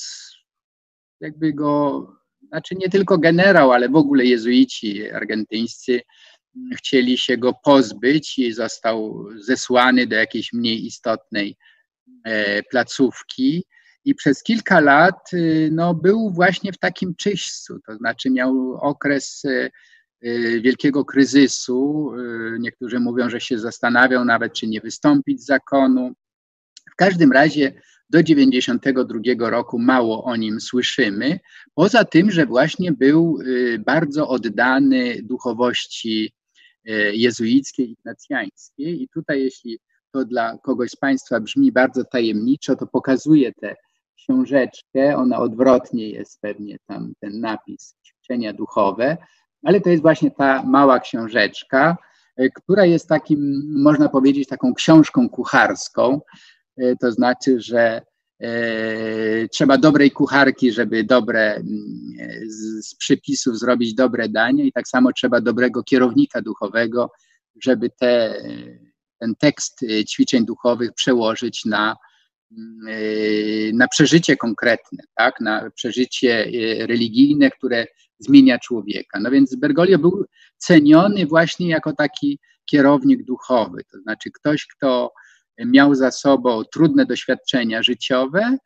jakby 1.20 1.52
go, 1.52 2.06
znaczy 2.48 2.74
nie 2.74 2.88
tylko 2.88 3.18
generał, 3.18 3.72
ale 3.72 3.88
w 3.88 3.96
ogóle 3.96 4.24
jezuici 4.24 5.10
argentyńscy 5.10 6.00
chcieli 6.76 7.18
się 7.18 7.38
go 7.38 7.52
pozbyć 7.64 8.38
i 8.38 8.52
został 8.52 9.28
zesłany 9.36 10.06
do 10.06 10.16
jakiejś 10.16 10.52
mniej 10.52 10.86
istotnej 10.86 11.56
e, 12.24 12.62
placówki. 12.62 13.64
I 14.04 14.14
przez 14.14 14.42
kilka 14.42 14.80
lat 14.80 15.32
y, 15.32 15.68
no, 15.72 15.94
był 15.94 16.30
właśnie 16.30 16.72
w 16.72 16.78
takim 16.78 17.14
czyśćcu, 17.14 17.78
to 17.86 17.96
znaczy 17.96 18.30
miał 18.30 18.78
okres 18.80 19.44
y, 19.44 19.70
wielkiego 20.60 21.04
kryzysu. 21.04 22.12
Niektórzy 22.58 23.00
mówią, 23.00 23.30
że 23.30 23.40
się 23.40 23.58
zastanawiał 23.58 24.24
nawet, 24.24 24.52
czy 24.52 24.66
nie 24.66 24.80
wystąpić 24.80 25.42
z 25.42 25.46
zakonu. 25.46 26.12
W 26.92 26.96
każdym 26.96 27.32
razie 27.32 27.80
do 28.10 28.22
92 28.22 29.50
roku 29.50 29.78
mało 29.78 30.24
o 30.24 30.36
nim 30.36 30.60
słyszymy, 30.60 31.40
poza 31.74 32.04
tym, 32.04 32.30
że 32.30 32.46
właśnie 32.46 32.92
był 32.92 33.38
bardzo 33.86 34.28
oddany 34.28 35.22
duchowości 35.22 36.32
E, 36.86 37.14
jezuickiej, 37.14 37.90
ignacjańskiej. 37.90 39.02
I 39.02 39.08
tutaj, 39.08 39.40
jeśli 39.40 39.78
to 40.12 40.24
dla 40.24 40.58
kogoś 40.58 40.90
z 40.90 40.96
Państwa 40.96 41.40
brzmi 41.40 41.72
bardzo 41.72 42.04
tajemniczo, 42.04 42.76
to 42.76 42.86
pokazuję 42.86 43.52
tę 43.52 43.76
książeczkę. 44.16 45.16
Ona 45.16 45.38
odwrotnie 45.38 46.10
jest 46.10 46.40
pewnie 46.40 46.76
tam 46.86 47.12
ten 47.20 47.40
napis 47.40 47.96
ćwiczenia 48.06 48.52
duchowe, 48.52 49.16
ale 49.64 49.80
to 49.80 49.90
jest 49.90 50.02
właśnie 50.02 50.30
ta 50.30 50.62
mała 50.62 51.00
książeczka, 51.00 51.96
e, 52.36 52.48
która 52.50 52.84
jest 52.84 53.08
takim, 53.08 53.62
można 53.82 54.08
powiedzieć, 54.08 54.48
taką 54.48 54.74
książką 54.74 55.28
kucharską. 55.28 56.20
E, 56.76 56.96
to 56.96 57.12
znaczy, 57.12 57.60
że 57.60 58.02
trzeba 59.52 59.78
dobrej 59.78 60.10
kucharki, 60.10 60.72
żeby 60.72 61.04
dobre 61.04 61.54
mm, 61.54 61.66
z, 62.46 62.88
z 62.88 62.94
przypisów 62.94 63.58
zrobić 63.58 63.94
dobre 63.94 64.28
danie 64.28 64.64
i 64.64 64.72
tak 64.72 64.88
samo 64.88 65.12
trzeba 65.12 65.40
dobrego 65.40 65.82
kierownika 65.82 66.42
duchowego, 66.42 67.10
żeby 67.62 67.90
te, 67.90 68.42
ten 69.18 69.34
tekst 69.34 69.82
e, 69.82 70.04
ćwiczeń 70.04 70.46
duchowych 70.46 70.92
przełożyć 70.92 71.64
na, 71.64 71.96
mm, 72.52 72.80
e, 72.88 73.72
na 73.72 73.88
przeżycie 73.88 74.36
konkretne, 74.36 75.04
tak? 75.14 75.40
na 75.40 75.70
przeżycie 75.70 76.50
religijne, 76.86 77.50
które 77.50 77.86
zmienia 78.18 78.58
człowieka. 78.58 79.20
No 79.20 79.30
więc 79.30 79.56
Bergoglio 79.56 79.98
był 79.98 80.24
ceniony 80.56 81.26
właśnie 81.26 81.68
jako 81.68 81.92
taki 81.92 82.38
kierownik 82.66 83.24
duchowy, 83.24 83.84
to 83.92 83.98
znaczy 84.00 84.30
ktoś, 84.30 84.66
kto 84.66 85.12
miał 85.58 85.94
za 85.94 86.10
sobą 86.10 86.62
trudne 86.72 87.06
doświadczenia 87.06 87.82
życiowe, 87.82 88.56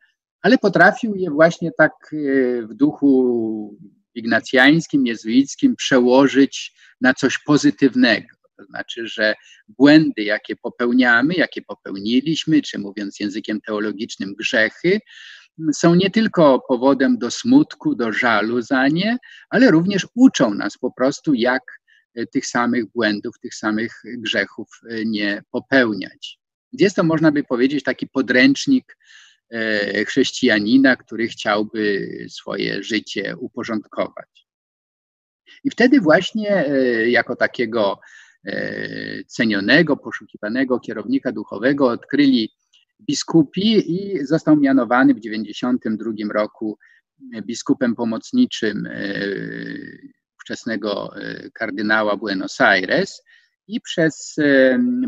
ale 0.41 0.57
potrafił 0.57 1.15
je 1.15 1.31
właśnie 1.31 1.71
tak 1.77 1.91
e, 2.13 2.17
w 2.61 2.73
duchu 2.73 3.77
ignacjańskim, 4.15 5.05
jezuickim 5.05 5.75
przełożyć 5.75 6.73
na 7.01 7.13
coś 7.13 7.37
pozytywnego. 7.45 8.27
To 8.57 8.65
znaczy, 8.65 9.07
że 9.07 9.35
błędy, 9.67 10.23
jakie 10.23 10.55
popełniamy, 10.55 11.33
jakie 11.33 11.61
popełniliśmy, 11.61 12.61
czy 12.61 12.79
mówiąc 12.79 13.19
językiem 13.19 13.61
teologicznym, 13.61 14.33
grzechy, 14.33 14.99
są 15.73 15.95
nie 15.95 16.09
tylko 16.09 16.63
powodem 16.67 17.17
do 17.17 17.31
smutku, 17.31 17.95
do 17.95 18.13
żalu 18.13 18.61
za 18.61 18.87
nie, 18.87 19.17
ale 19.49 19.71
również 19.71 20.07
uczą 20.15 20.53
nas 20.53 20.77
po 20.77 20.91
prostu, 20.91 21.33
jak 21.33 21.63
e, 22.15 22.25
tych 22.25 22.45
samych 22.45 22.85
błędów, 22.85 23.39
tych 23.39 23.55
samych 23.55 24.01
grzechów 24.17 24.67
e, 24.89 25.05
nie 25.05 25.43
popełniać. 25.51 26.40
Jest 26.73 26.95
to, 26.95 27.03
można 27.03 27.31
by 27.31 27.43
powiedzieć, 27.43 27.83
taki 27.83 28.07
podręcznik 28.07 28.97
e, 29.49 30.05
chrześcijanina, 30.05 30.95
który 30.95 31.27
chciałby 31.27 32.07
swoje 32.29 32.83
życie 32.83 33.35
uporządkować. 33.37 34.47
I 35.63 35.69
wtedy 35.69 36.01
właśnie 36.01 36.65
e, 36.65 37.09
jako 37.09 37.35
takiego 37.35 37.99
e, 38.45 39.23
cenionego, 39.23 39.97
poszukiwanego 39.97 40.79
kierownika 40.79 41.31
duchowego 41.31 41.87
odkryli 41.87 42.49
biskupi 43.01 43.93
i 43.95 44.25
został 44.25 44.57
mianowany 44.57 45.13
w 45.13 45.21
1992 45.21 46.33
roku 46.33 46.77
biskupem 47.41 47.95
pomocniczym 47.95 48.89
ówczesnego 50.37 51.13
kardynała 51.53 52.17
Buenos 52.17 52.61
Aires 52.61 53.21
i 53.67 53.81
przez 53.81 54.35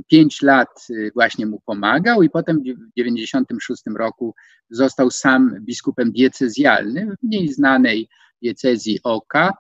pięć 0.08 0.42
lat 0.42 0.88
właśnie 1.14 1.46
mu 1.46 1.62
pomagał 1.66 2.24
i 2.24 2.30
potem 2.30 2.58
w 2.58 2.64
1996 2.64 3.84
roku 3.98 4.36
został 4.70 5.12
sam 5.12 5.56
biskupem 5.62 6.12
diecezjalnym 6.12 7.16
w 7.18 7.24
mniej 7.24 7.54
znanej 7.54 8.10
diecezji 8.42 9.00
Oka 9.04 9.54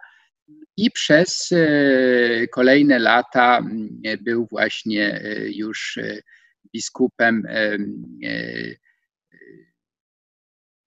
i 0.77 0.91
przez 0.91 1.50
kolejne 2.51 3.00
lata 3.00 3.62
był 4.21 4.47
właśnie 4.51 5.21
już 5.55 6.00
biskupem 6.73 7.43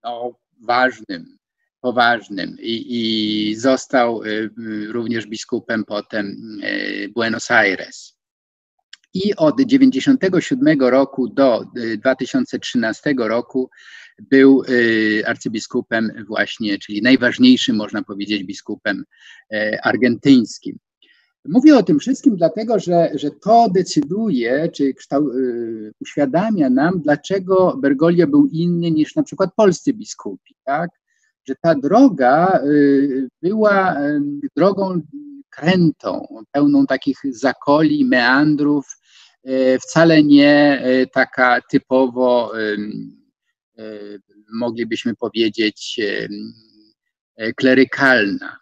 no, 0.05 0.39
ważnym, 0.61 1.36
poważnym 1.81 2.57
i, 2.61 2.87
i 2.89 3.57
został 3.57 4.23
y, 4.25 4.51
również 4.89 5.27
biskupem 5.27 5.85
potem 5.85 6.27
y, 6.65 7.09
Buenos 7.15 7.51
Aires. 7.51 8.17
I 9.15 9.37
od 9.37 9.57
1997 9.57 10.81
roku 10.81 11.29
do 11.29 11.65
2013 11.99 13.11
y, 13.11 13.15
roku 13.19 13.71
był 14.31 14.63
arcybiskupem 15.27 16.25
właśnie, 16.29 16.79
czyli 16.79 17.03
najważniejszym, 17.03 17.77
można 17.77 18.03
powiedzieć, 18.03 18.45
biskupem 18.45 19.05
argentyńskim. 19.83 20.79
Mówię 21.49 21.77
o 21.77 21.83
tym 21.83 21.99
wszystkim 21.99 22.37
dlatego, 22.37 22.79
że, 22.79 23.11
że 23.15 23.31
to 23.31 23.69
decyduje, 23.75 24.69
czy 24.69 24.95
kształ, 24.95 25.31
y, 25.31 25.93
uświadamia 26.01 26.71
nam, 26.71 27.01
dlaczego 27.01 27.77
Bergoglio 27.83 28.27
był 28.27 28.47
inny 28.47 28.91
niż 28.91 29.15
na 29.15 29.23
przykład 29.23 29.51
polscy 29.57 29.93
biskupi, 29.93 30.55
tak? 30.65 30.91
Że 31.49 31.55
ta 31.63 31.75
droga 31.75 32.61
y, 32.65 33.29
była 33.43 33.97
drogą 34.57 35.01
krętą, 35.51 36.27
pełną 36.53 36.87
takich 36.87 37.19
zakoli, 37.25 38.05
meandrów, 38.05 38.87
y, 39.49 39.79
wcale 39.83 40.23
nie 40.23 40.83
taka 41.13 41.61
typowo, 41.71 42.53
moglibyśmy 44.53 45.15
powiedzieć, 45.15 46.01
klerykalna. 47.57 48.59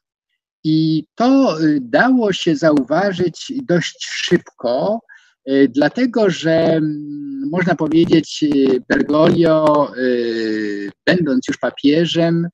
I 0.65 1.05
to 1.15 1.61
y, 1.63 1.79
dało 1.81 2.33
się 2.33 2.57
zauważyć 2.57 3.53
dość 3.63 4.07
szybko, 4.07 5.01
dlatego 5.69 6.31
że 6.31 6.81
można 7.51 7.75
powiedzieć, 7.75 8.45
Bergoglio, 8.89 9.93
będąc 11.07 11.49
już 11.49 11.59
papieżem, 11.59 12.49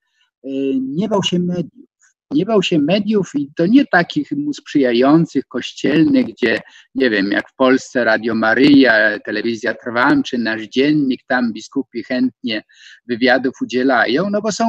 nie 0.80 1.08
bał 1.08 1.22
się 1.22 1.38
mediów 1.38 1.90
nie 2.30 2.46
bał 2.46 2.62
się 2.62 2.78
mediów 2.78 3.30
i 3.34 3.48
to 3.56 3.66
nie 3.66 3.86
takich 3.86 4.32
mu 4.32 4.52
sprzyjających, 4.54 5.46
kościelnych, 5.46 6.26
gdzie, 6.26 6.60
nie 6.94 7.10
wiem, 7.10 7.32
jak 7.32 7.50
w 7.50 7.54
Polsce 7.54 8.04
Radio 8.04 8.34
Maryja, 8.34 9.18
Telewizja 9.18 9.74
Trwam, 9.74 10.22
czy 10.22 10.38
Nasz 10.38 10.62
Dziennik, 10.62 11.20
tam 11.28 11.52
biskupi 11.52 12.04
chętnie 12.04 12.62
wywiadów 13.08 13.54
udzielają, 13.62 14.30
no 14.30 14.42
bo 14.42 14.52
są 14.52 14.64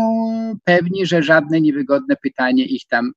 pewni, 0.63 1.05
że 1.05 1.23
żadne 1.23 1.62
niewygodne 1.62 2.15
pytanie 2.15 2.65
ich 2.65 2.88
tam 2.88 3.12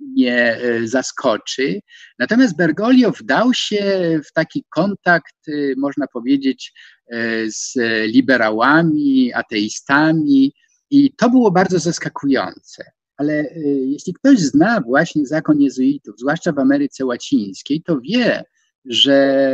nie 0.00 0.56
e, 0.56 0.86
zaskoczy. 0.86 1.80
Natomiast 2.18 2.56
Bergoglio 2.56 3.10
wdał 3.10 3.54
się 3.54 3.84
w 4.24 4.32
taki 4.32 4.64
kontakt, 4.70 5.34
e, 5.48 5.52
można 5.76 6.06
powiedzieć, 6.06 6.72
e, 7.12 7.16
z 7.50 7.74
liberałami, 8.06 9.32
ateistami, 9.32 10.52
i 10.94 11.12
to 11.16 11.30
było 11.30 11.50
bardzo 11.50 11.78
zaskakujące. 11.78 12.84
Ale 13.16 13.32
y, 13.32 13.84
jeśli 13.86 14.14
ktoś 14.14 14.38
zna 14.38 14.80
właśnie 14.80 15.26
zakon 15.26 15.60
jezuitów, 15.60 16.14
zwłaszcza 16.18 16.52
w 16.52 16.58
Ameryce 16.58 17.04
Łacińskiej, 17.04 17.82
to 17.82 18.00
wie, 18.00 18.44
że 18.84 19.44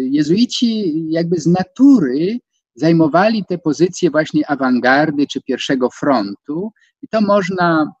jezuici 0.00 0.94
jakby 1.10 1.40
z 1.40 1.46
natury 1.46 2.38
zajmowali 2.74 3.44
te 3.48 3.58
pozycje 3.58 4.10
właśnie 4.10 4.50
awangardy 4.50 5.26
czy 5.26 5.42
pierwszego 5.42 5.90
frontu 5.90 6.72
i 7.02 7.08
to 7.08 7.20
można 7.20 7.92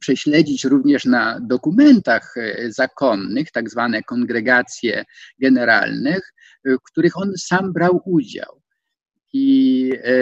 prześledzić 0.00 0.64
również 0.64 1.04
na 1.04 1.40
dokumentach 1.40 2.36
y, 2.36 2.72
zakonnych, 2.72 3.50
tak 3.50 3.70
zwane 3.70 4.02
kongregacje 4.02 5.04
generalnych, 5.40 6.32
y, 6.68 6.76
w 6.76 6.82
których 6.82 7.18
on 7.18 7.32
sam 7.36 7.72
brał 7.72 8.00
udział. 8.04 8.63
I 9.36 9.92
e, 10.04 10.18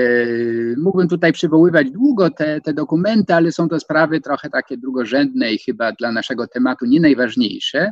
mógłbym 0.77 1.09
tutaj 1.09 1.33
przywoływać 1.33 1.91
długo 1.91 2.31
te, 2.31 2.61
te 2.61 2.73
dokumenty, 2.73 3.35
ale 3.35 3.53
są 3.53 3.69
to 3.69 3.81
sprawy 3.81 4.21
trochę 4.21 4.51
takie 4.51 4.77
drugorzędne 4.77 5.53
i 5.53 5.59
chyba 5.59 5.93
dla 5.93 6.13
naszego 6.13 6.47
tematu 6.47 6.87
nie 6.87 7.01
najważniejsze. 7.01 7.91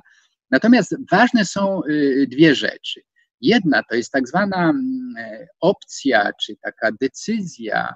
Natomiast 0.51 0.97
ważne 1.11 1.45
są 1.45 1.81
y, 1.89 2.27
dwie 2.31 2.55
rzeczy. 2.55 3.01
Jedna 3.41 3.83
to 3.91 3.95
jest 3.95 4.13
tak 4.13 4.29
zwana 4.29 4.73
e, 5.19 5.47
opcja, 5.61 6.31
czy 6.43 6.57
taka 6.63 6.91
decyzja, 7.01 7.95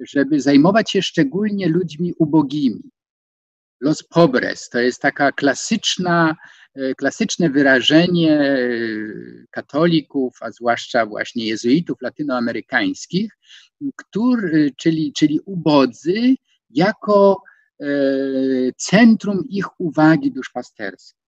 żeby 0.00 0.40
zajmować 0.40 0.90
się 0.90 1.02
szczególnie 1.02 1.68
ludźmi 1.68 2.14
ubogimi. 2.18 2.90
Los 3.80 4.02
pobres 4.02 4.68
to 4.68 4.78
jest 4.78 5.00
taka 5.02 5.32
klasyczna 5.32 6.36
klasyczne 6.96 7.50
wyrażenie 7.50 8.40
e, 8.40 8.58
katolików, 9.50 10.36
a 10.40 10.50
zwłaszcza 10.50 11.06
właśnie 11.06 11.46
jezuitów 11.46 12.02
latynoamerykańskich, 12.02 13.32
który, 13.96 14.70
czyli, 14.76 15.12
czyli 15.12 15.40
ubodzy 15.40 16.34
jako 16.70 17.42
e, 17.80 17.86
centrum 18.76 19.44
ich 19.48 19.80
uwagi 19.80 20.32
duszpasterskiej. 20.32 21.26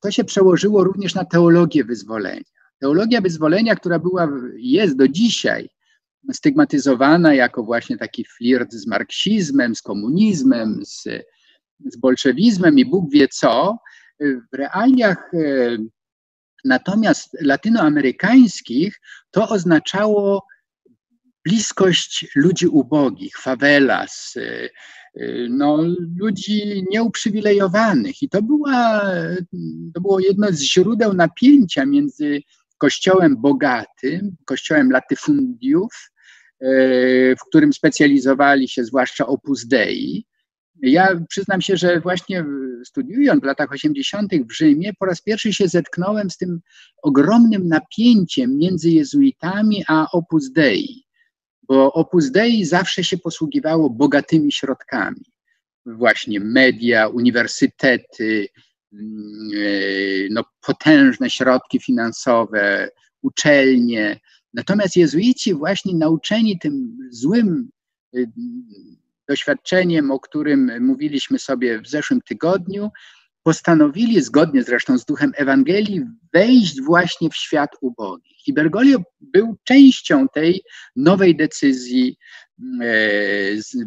To 0.00 0.10
się 0.10 0.24
przełożyło 0.24 0.84
również 0.84 1.14
na 1.14 1.24
teologię 1.24 1.84
wyzwolenia. 1.84 2.42
Teologia 2.78 3.20
wyzwolenia, 3.20 3.74
która 3.74 3.98
była, 3.98 4.28
jest 4.56 4.96
do 4.96 5.08
dzisiaj 5.08 5.68
stygmatyzowana 6.32 7.34
jako 7.34 7.62
właśnie 7.62 7.96
taki 7.96 8.24
flirt 8.24 8.72
z 8.72 8.86
marksizmem, 8.86 9.74
z 9.74 9.82
komunizmem, 9.82 10.80
z, 10.84 11.02
z 11.84 11.96
bolszewizmem 11.96 12.78
i 12.78 12.84
Bóg 12.84 13.10
wie 13.10 13.28
co, 13.28 13.78
w 14.20 14.56
realiach 14.56 15.34
e, 15.34 15.76
natomiast 16.64 17.36
latynoamerykańskich 17.40 19.00
to 19.30 19.48
oznaczało 19.48 20.46
bliskość 21.44 22.26
ludzi 22.34 22.66
ubogich, 22.66 23.36
favelas, 23.38 24.34
e, 24.36 24.68
e, 25.14 25.48
no, 25.48 25.84
ludzi 26.16 26.84
nieuprzywilejowanych. 26.90 28.22
I 28.22 28.28
to, 28.28 28.42
była, 28.42 29.02
to 29.94 30.00
było 30.00 30.20
jedno 30.20 30.52
z 30.52 30.60
źródeł 30.60 31.14
napięcia 31.14 31.86
między 31.86 32.40
kościołem 32.78 33.36
bogatym, 33.40 34.36
kościołem 34.44 34.90
latyfundiów, 34.90 36.10
w 37.40 37.48
którym 37.48 37.72
specjalizowali 37.72 38.68
się 38.68 38.84
zwłaszcza 38.84 39.26
Opus 39.26 39.66
Dei, 39.66 40.26
ja 40.82 41.20
przyznam 41.28 41.60
się, 41.60 41.76
że 41.76 42.00
właśnie 42.00 42.44
studiując 42.84 43.40
w 43.40 43.44
latach 43.44 43.72
80. 43.72 44.32
w 44.48 44.52
Rzymie, 44.52 44.92
po 44.98 45.06
raz 45.06 45.22
pierwszy 45.22 45.52
się 45.52 45.68
zetknąłem 45.68 46.30
z 46.30 46.36
tym 46.36 46.60
ogromnym 47.02 47.68
napięciem 47.68 48.56
między 48.56 48.90
jezuitami 48.90 49.84
a 49.88 50.10
Opus 50.12 50.52
Dei, 50.52 51.04
bo 51.62 51.92
Opus 51.92 52.30
Dei 52.30 52.64
zawsze 52.64 53.04
się 53.04 53.18
posługiwało 53.18 53.90
bogatymi 53.90 54.52
środkami. 54.52 55.24
Właśnie 55.86 56.40
media, 56.40 57.08
uniwersytety, 57.08 58.48
mm, 58.92 59.50
e, 59.54 60.28
no, 60.30 60.44
potężne 60.66 61.30
środki 61.30 61.80
finansowe, 61.80 62.90
uczelnie. 63.22 64.20
Natomiast 64.54 64.96
jezuici 64.96 65.54
właśnie 65.54 65.94
nauczeni 65.94 66.58
tym 66.58 66.98
złym 67.10 67.70
y, 68.16 68.30
doświadczeniem, 69.28 70.10
o 70.10 70.20
którym 70.20 70.70
mówiliśmy 70.80 71.38
sobie 71.38 71.80
w 71.80 71.88
zeszłym 71.88 72.20
tygodniu, 72.20 72.90
postanowili, 73.46 74.22
zgodnie 74.22 74.62
zresztą 74.62 74.98
z 74.98 75.04
duchem 75.04 75.32
Ewangelii, 75.36 76.04
wejść 76.32 76.82
właśnie 76.82 77.30
w 77.30 77.36
świat 77.36 77.70
ubogich. 77.80 78.48
I 78.48 78.52
Bergoglio 78.52 78.98
był 79.20 79.56
częścią 79.64 80.28
tej 80.28 80.62
nowej 80.96 81.36
decyzji 81.36 82.16
e, 82.82 82.88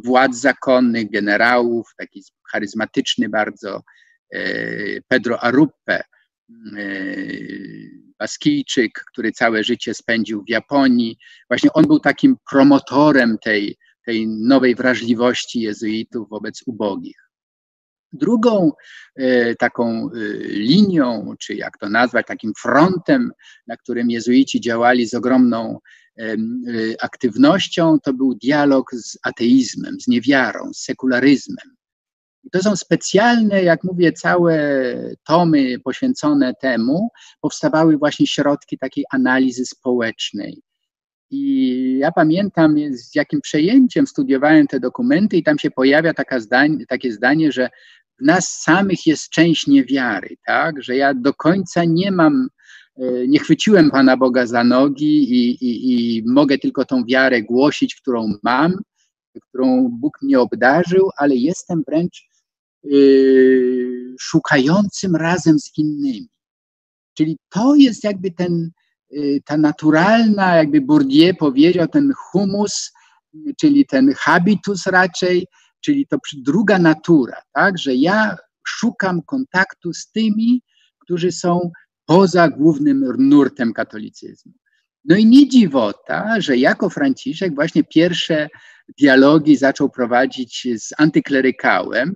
władz 0.06 0.36
zakonnych, 0.36 1.12
generałów, 1.12 1.88
taki 1.98 2.24
charyzmatyczny 2.52 3.30
bardzo 3.30 3.84
e, 4.34 4.42
Pedro 5.08 5.44
Aruppe, 5.44 5.96
e, 5.96 6.04
Baskijczyk, 8.20 9.04
który 9.12 9.32
całe 9.32 9.64
życie 9.64 9.94
spędził 9.94 10.44
w 10.44 10.50
Japonii. 10.50 11.18
Właśnie 11.50 11.74
on 11.74 11.88
był 11.88 12.00
takim 12.00 12.38
promotorem 12.52 13.38
tej 13.38 13.78
tej 14.10 14.28
nowej 14.28 14.76
wrażliwości 14.76 15.62
jezuitów 15.62 16.30
wobec 16.30 16.64
ubogich. 16.66 17.30
Drugą 18.14 18.72
e, 19.16 19.56
taką 19.56 19.86
e, 19.86 20.10
linią, 20.48 21.34
czy 21.40 21.56
jak 21.56 21.78
to 21.78 21.90
nazwać, 21.90 22.28
takim 22.28 22.54
frontem, 22.62 23.32
na 23.68 23.78
którym 23.78 24.10
jezuici 24.10 24.62
działali 24.62 25.08
z 25.08 25.14
ogromną 25.14 25.80
e, 26.20 26.36
aktywnością, 27.02 28.00
to 28.04 28.14
był 28.14 28.36
dialog 28.36 28.92
z 28.94 29.18
ateizmem, 29.24 30.00
z 30.02 30.08
niewiarą, 30.08 30.74
z 30.74 30.84
sekularyzmem. 30.84 31.76
To 32.52 32.64
są 32.64 32.76
specjalne, 32.76 33.64
jak 33.64 33.84
mówię, 33.84 34.14
całe 34.14 34.56
tomy 35.28 35.80
poświęcone 35.80 36.54
temu. 36.62 37.10
Powstawały 37.42 37.98
właśnie 37.98 38.28
środki 38.28 38.78
takiej 38.78 39.06
analizy 39.12 39.66
społecznej. 39.66 40.62
I 41.32 41.98
ja 42.00 42.12
pamiętam, 42.12 42.76
z 42.92 43.16
jakim 43.16 43.42
przejęciem 43.42 44.08
studiowałem 44.08 44.68
te 44.68 44.80
dokumenty, 44.80 45.38
i 45.38 45.44
tam 45.44 45.60
się 45.60 45.72
pojawia 45.72 46.14
zdań, 46.40 46.86
takie 46.88 47.12
zdanie, 47.12 47.52
że 47.52 47.70
w 48.22 48.26
nas 48.26 48.62
samych 48.64 49.06
jest 49.06 49.30
część 49.30 49.68
niewiary, 49.68 50.36
tak? 50.46 50.84
Że 50.84 50.96
ja 50.96 51.14
do 51.14 51.34
końca 51.34 51.84
nie 51.84 52.12
mam, 52.12 52.48
e, 52.98 53.28
nie 53.28 53.40
chwyciłem 53.40 53.92
Pana 53.92 54.18
Boga 54.18 54.48
za 54.48 54.64
nogi 54.64 55.34
i, 55.34 55.66
i, 55.66 56.18
i 56.18 56.24
mogę 56.28 56.58
tylko 56.58 56.86
tą 56.86 57.04
wiarę 57.06 57.42
głosić, 57.42 57.96
którą 57.96 58.34
mam, 58.44 58.74
którą 59.50 59.90
Bóg 59.92 60.22
mnie 60.22 60.40
obdarzył, 60.40 61.10
ale 61.18 61.36
jestem 61.36 61.84
wręcz 61.88 62.30
yy, 62.84 64.16
szukającym 64.20 65.16
razem 65.16 65.60
z 65.60 65.78
innymi. 65.78 66.30
Czyli 67.14 67.38
to 67.50 67.76
jest 67.76 68.04
jakby 68.04 68.32
ten, 68.32 68.72
ta 69.46 69.58
naturalna, 69.58 70.56
jakby 70.56 70.82
Bourdieu 70.82 71.36
powiedział, 71.36 71.88
ten 71.88 72.14
humus, 72.18 72.92
czyli 73.60 73.86
ten 73.86 74.14
habitus 74.18 74.88
raczej, 74.88 75.48
czyli 75.82 76.08
to 76.08 76.18
druga 76.38 76.80
natura, 76.80 77.42
tak, 77.54 77.78
że 77.78 77.96
ja 77.96 78.38
szukam 78.68 79.22
kontaktu 79.22 79.94
z 79.94 80.12
tymi, 80.12 80.62
którzy 81.00 81.32
są 81.32 81.72
poza 82.06 82.50
głównym 82.50 83.06
nurtem 83.18 83.74
katolicyzmu. 83.74 84.54
No 85.06 85.16
i 85.16 85.26
nie 85.26 85.48
dziwota, 85.48 86.42
że 86.42 86.58
jako 86.58 86.90
Franciszek 86.90 87.56
właśnie 87.56 87.84
pierwsze 87.84 88.48
dialogi 88.98 89.58
zaczął 89.58 89.90
prowadzić 89.90 90.68
z 90.76 90.90
antyklerykałem, 90.98 92.16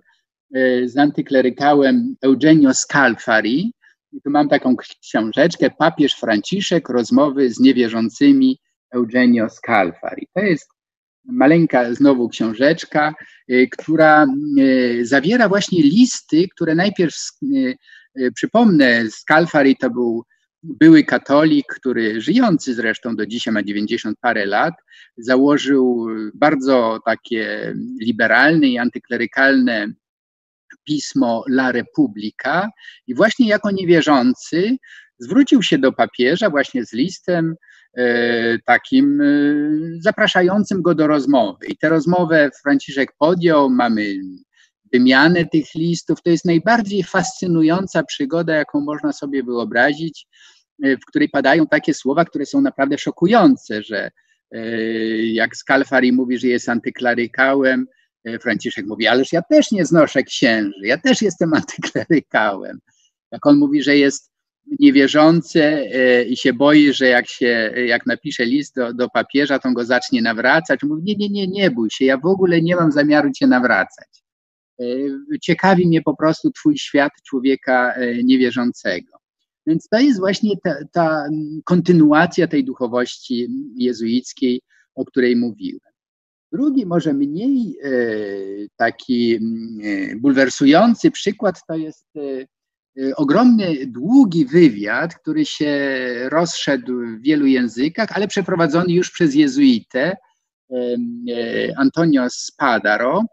e, 0.55 0.87
z 0.87 0.97
antyklerykałem 0.97 2.15
Eugenio 2.21 2.73
Scalfari. 2.73 3.73
I 4.13 4.21
tu 4.21 4.29
mam 4.29 4.49
taką 4.49 4.75
książeczkę, 5.01 5.69
Papież 5.69 6.13
Franciszek, 6.13 6.89
rozmowy 6.89 7.49
z 7.49 7.59
niewierzącymi 7.59 8.59
Eugenio 8.95 9.49
Scalfari. 9.49 10.27
To 10.35 10.41
jest 10.41 10.69
maleńka 11.25 11.93
znowu 11.93 12.29
książeczka, 12.29 13.13
e, 13.49 13.67
która 13.67 14.23
e, 14.23 14.25
zawiera 15.05 15.49
właśnie 15.49 15.83
listy, 15.83 16.47
które 16.55 16.75
najpierw, 16.75 17.15
przypomnę, 18.35 19.03
Scalfari 19.09 19.77
to 19.77 19.89
był 19.89 20.23
były 20.63 21.03
katolik, 21.03 21.65
który 21.67 22.21
żyjący 22.21 22.73
zresztą 22.73 23.15
do 23.15 23.25
dzisiaj 23.25 23.53
ma 23.53 23.63
90 23.63 24.17
parę 24.21 24.45
lat, 24.45 24.73
założył 25.17 26.07
bardzo 26.33 26.99
takie 27.05 27.73
liberalne 28.01 28.67
i 28.67 28.77
antyklerykalne 28.77 29.93
pismo 30.83 31.43
La 31.49 31.71
Repubblica 31.71 32.69
i 33.07 33.15
właśnie 33.15 33.47
jako 33.47 33.71
niewierzący 33.71 34.77
zwrócił 35.19 35.63
się 35.63 35.77
do 35.77 35.91
papieża 35.91 36.49
właśnie 36.49 36.85
z 36.85 36.93
listem 36.93 37.55
e, 37.97 38.59
takim 38.59 39.21
e, 39.21 39.25
zapraszającym 39.99 40.81
go 40.81 40.95
do 40.95 41.07
rozmowy. 41.07 41.65
I 41.67 41.77
tę 41.77 41.89
rozmowę 41.89 42.49
Franciszek 42.61 43.11
podjął, 43.19 43.69
mamy 43.69 44.15
wymianę 44.93 45.45
tych 45.45 45.65
listów. 45.75 46.21
To 46.21 46.29
jest 46.29 46.45
najbardziej 46.45 47.03
fascynująca 47.03 48.03
przygoda, 48.03 48.55
jaką 48.55 48.81
można 48.81 49.13
sobie 49.13 49.43
wyobrazić, 49.43 50.27
e, 50.83 50.97
w 50.97 51.05
której 51.05 51.29
padają 51.29 51.67
takie 51.67 51.93
słowa, 51.93 52.25
które 52.25 52.45
są 52.45 52.61
naprawdę 52.61 52.97
szokujące, 52.97 53.83
że 53.83 54.11
jak 55.23 55.57
Scalfari 55.57 56.11
mówi, 56.11 56.37
że 56.37 56.47
jest 56.47 56.69
antyklarykałem, 56.69 57.87
Franciszek 58.41 58.85
mówi, 58.87 59.07
ależ 59.07 59.33
ja 59.33 59.41
też 59.41 59.71
nie 59.71 59.85
znoszę 59.85 60.23
księży, 60.23 60.79
ja 60.83 60.97
też 60.97 61.21
jestem 61.21 61.53
antyklerykałem. 61.53 62.79
Jak 63.31 63.45
on 63.45 63.57
mówi, 63.57 63.83
że 63.83 63.97
jest 63.97 64.33
niewierzący 64.79 65.89
i 66.29 66.37
się 66.37 66.53
boi, 66.53 66.93
że 66.93 67.07
jak 67.07 67.27
się, 67.27 67.73
jak 67.85 68.05
napisze 68.05 68.45
list 68.45 68.75
do, 68.75 68.93
do 68.93 69.09
papieża, 69.09 69.59
to 69.59 69.67
on 69.67 69.73
go 69.73 69.85
zacznie 69.85 70.21
nawracać. 70.21 70.83
Mówi, 70.83 71.01
nie, 71.05 71.15
nie, 71.15 71.29
nie, 71.29 71.47
nie 71.47 71.71
bój 71.71 71.89
się, 71.91 72.05
ja 72.05 72.17
w 72.17 72.25
ogóle 72.25 72.61
nie 72.61 72.75
mam 72.75 72.91
zamiaru 72.91 73.31
cię 73.31 73.47
nawracać. 73.47 74.23
E, 74.81 74.85
ciekawi 75.41 75.87
mnie 75.87 76.01
po 76.01 76.15
prostu 76.15 76.51
Twój 76.51 76.77
świat 76.77 77.11
człowieka 77.27 77.93
e, 77.93 78.23
niewierzącego. 78.23 79.17
Więc 79.67 79.87
to 79.87 79.99
jest 79.99 80.19
właśnie 80.19 80.51
ta, 80.63 80.75
ta 80.91 81.25
kontynuacja 81.65 82.47
tej 82.47 82.65
duchowości 82.65 83.47
jezuickiej, 83.75 84.61
o 84.95 85.05
której 85.05 85.35
mówiłem. 85.35 85.92
Drugi, 86.53 86.85
może 86.85 87.13
mniej 87.13 87.77
e, 87.83 87.89
taki 88.75 89.39
bulwersujący 90.17 91.11
przykład 91.11 91.55
to 91.67 91.75
jest 91.75 92.07
ogromny, 93.15 93.87
długi 93.87 94.45
wywiad, 94.45 95.15
który 95.15 95.45
się 95.45 95.71
rozszedł 96.29 96.93
w 96.99 97.21
wielu 97.21 97.45
językach, 97.45 98.09
ale 98.11 98.27
przeprowadzony 98.27 98.93
już 98.93 99.11
przez 99.11 99.35
jezuitę 99.35 100.17
Antonio 101.77 102.29
Spadaro, 102.29 103.23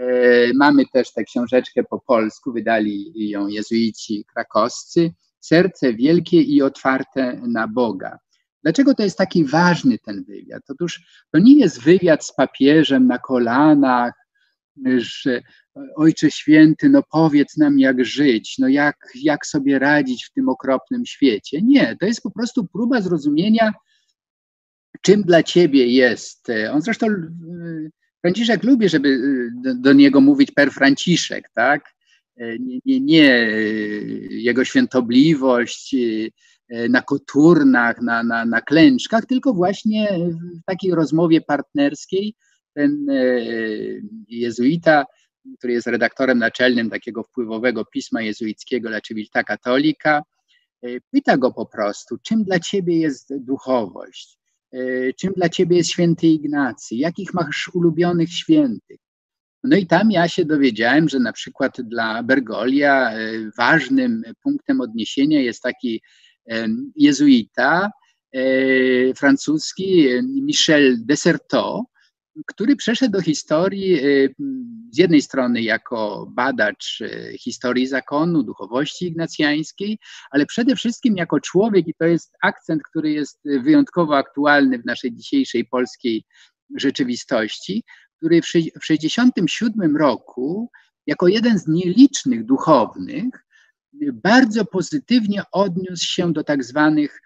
E, 0.00 0.52
mamy 0.54 0.82
też 0.92 1.12
tę 1.12 1.24
książeczkę 1.24 1.82
po 1.84 2.00
polsku, 2.00 2.52
wydali 2.52 3.28
ją 3.30 3.46
jezuici 3.46 4.24
krakowscy. 4.24 5.10
Serce 5.40 5.94
wielkie 5.94 6.42
i 6.42 6.62
otwarte 6.62 7.40
na 7.46 7.68
Boga. 7.68 8.18
Dlaczego 8.62 8.94
to 8.94 9.02
jest 9.02 9.18
taki 9.18 9.44
ważny 9.44 9.98
ten 9.98 10.24
wywiad? 10.24 10.62
Otóż 10.68 11.00
to 11.32 11.38
nie 11.38 11.58
jest 11.58 11.82
wywiad 11.82 12.24
z 12.24 12.34
papieżem 12.34 13.06
na 13.06 13.18
kolanach, 13.18 14.12
że 14.96 15.42
Ojcze 15.96 16.30
Święty, 16.30 16.88
no 16.88 17.02
powiedz 17.12 17.56
nam 17.56 17.78
jak 17.78 18.04
żyć, 18.04 18.58
no 18.58 18.68
jak, 18.68 18.96
jak 19.14 19.46
sobie 19.46 19.78
radzić 19.78 20.24
w 20.24 20.32
tym 20.32 20.48
okropnym 20.48 21.06
świecie. 21.06 21.62
Nie, 21.62 21.96
to 22.00 22.06
jest 22.06 22.22
po 22.22 22.30
prostu 22.30 22.66
próba 22.66 23.00
zrozumienia, 23.00 23.72
czym 25.02 25.22
dla 25.22 25.42
Ciebie 25.42 25.86
jest. 25.86 26.48
On 26.72 26.82
zresztą 26.82 27.06
Franciszek 28.20 28.64
lubi, 28.64 28.88
żeby 28.88 29.08
y, 29.08 29.50
do, 29.64 29.74
do 29.74 29.92
niego 29.92 30.20
mówić 30.20 30.50
per 30.50 30.70
Franciszek, 30.70 31.50
tak? 31.54 31.94
E, 32.36 32.58
nie, 32.58 32.78
nie, 32.84 33.00
nie 33.00 33.42
y, 33.42 34.28
jego 34.30 34.64
świętobliwość 34.64 35.94
y, 35.94 36.30
na 36.88 37.02
koturnach, 37.02 38.02
na, 38.02 38.22
na, 38.22 38.44
na 38.44 38.60
klęczkach, 38.60 39.26
tylko 39.26 39.54
właśnie 39.54 40.18
w 40.62 40.64
takiej 40.66 40.94
rozmowie 40.94 41.40
partnerskiej 41.40 42.34
ten 42.74 43.10
e, 43.10 43.40
jezuita, 44.28 45.04
który 45.58 45.72
jest 45.72 45.86
redaktorem 45.86 46.38
naczelnym 46.38 46.90
takiego 46.90 47.22
wpływowego 47.22 47.84
pisma 47.84 48.22
jezuickiego 48.22 48.88
La 48.88 49.00
Civiltà 49.00 49.44
Cattolica, 49.44 50.22
e, 50.82 50.88
pyta 51.10 51.36
go 51.36 51.52
po 51.52 51.66
prostu, 51.66 52.18
czym 52.22 52.44
dla 52.44 52.58
ciebie 52.58 52.98
jest 52.98 53.34
duchowość? 53.36 54.38
E, 54.72 55.12
czym 55.12 55.32
dla 55.32 55.48
ciebie 55.48 55.76
jest 55.76 55.90
święty 55.90 56.26
Ignacy, 56.26 56.94
jakich 56.94 57.34
masz 57.34 57.70
ulubionych 57.74 58.32
świętych. 58.32 59.00
No 59.64 59.76
i 59.76 59.86
tam 59.86 60.10
ja 60.10 60.28
się 60.28 60.44
dowiedziałem, 60.44 61.08
że 61.08 61.18
na 61.18 61.32
przykład 61.32 61.80
dla 61.80 62.22
Bergolia 62.22 63.10
e, 63.10 63.32
ważnym 63.58 64.22
punktem 64.42 64.80
odniesienia 64.80 65.40
jest 65.40 65.62
taki 65.62 66.02
jezuita 66.96 67.90
e, 68.32 69.14
francuski 69.14 70.08
Michel 70.42 70.96
Desserteau, 71.06 71.84
który 72.46 72.76
przeszedł 72.76 73.12
do 73.12 73.20
historii 73.20 74.04
y, 74.04 74.34
z 74.92 74.98
jednej 74.98 75.22
strony 75.22 75.62
jako 75.62 76.26
badacz 76.30 77.00
y, 77.00 77.36
historii 77.40 77.86
zakonu, 77.86 78.42
duchowości 78.42 79.06
ignacjańskiej, 79.06 79.98
ale 80.30 80.46
przede 80.46 80.76
wszystkim 80.76 81.16
jako 81.16 81.40
człowiek, 81.40 81.88
i 81.88 81.94
to 81.94 82.04
jest 82.04 82.32
akcent, 82.42 82.82
który 82.82 83.10
jest 83.10 83.40
wyjątkowo 83.44 84.16
aktualny 84.16 84.78
w 84.78 84.84
naszej 84.84 85.12
dzisiejszej 85.12 85.64
polskiej 85.64 86.24
rzeczywistości, 86.76 87.84
który 88.16 88.42
w 88.42 88.46
1967 88.46 89.96
roku, 89.96 90.70
jako 91.06 91.28
jeden 91.28 91.58
z 91.58 91.66
nielicznych 91.66 92.44
duchownych, 92.44 93.46
bardzo 94.12 94.64
pozytywnie 94.64 95.42
odniósł 95.52 96.06
się 96.06 96.32
do 96.32 96.44
tak 96.44 96.64
zwanych 96.64 97.20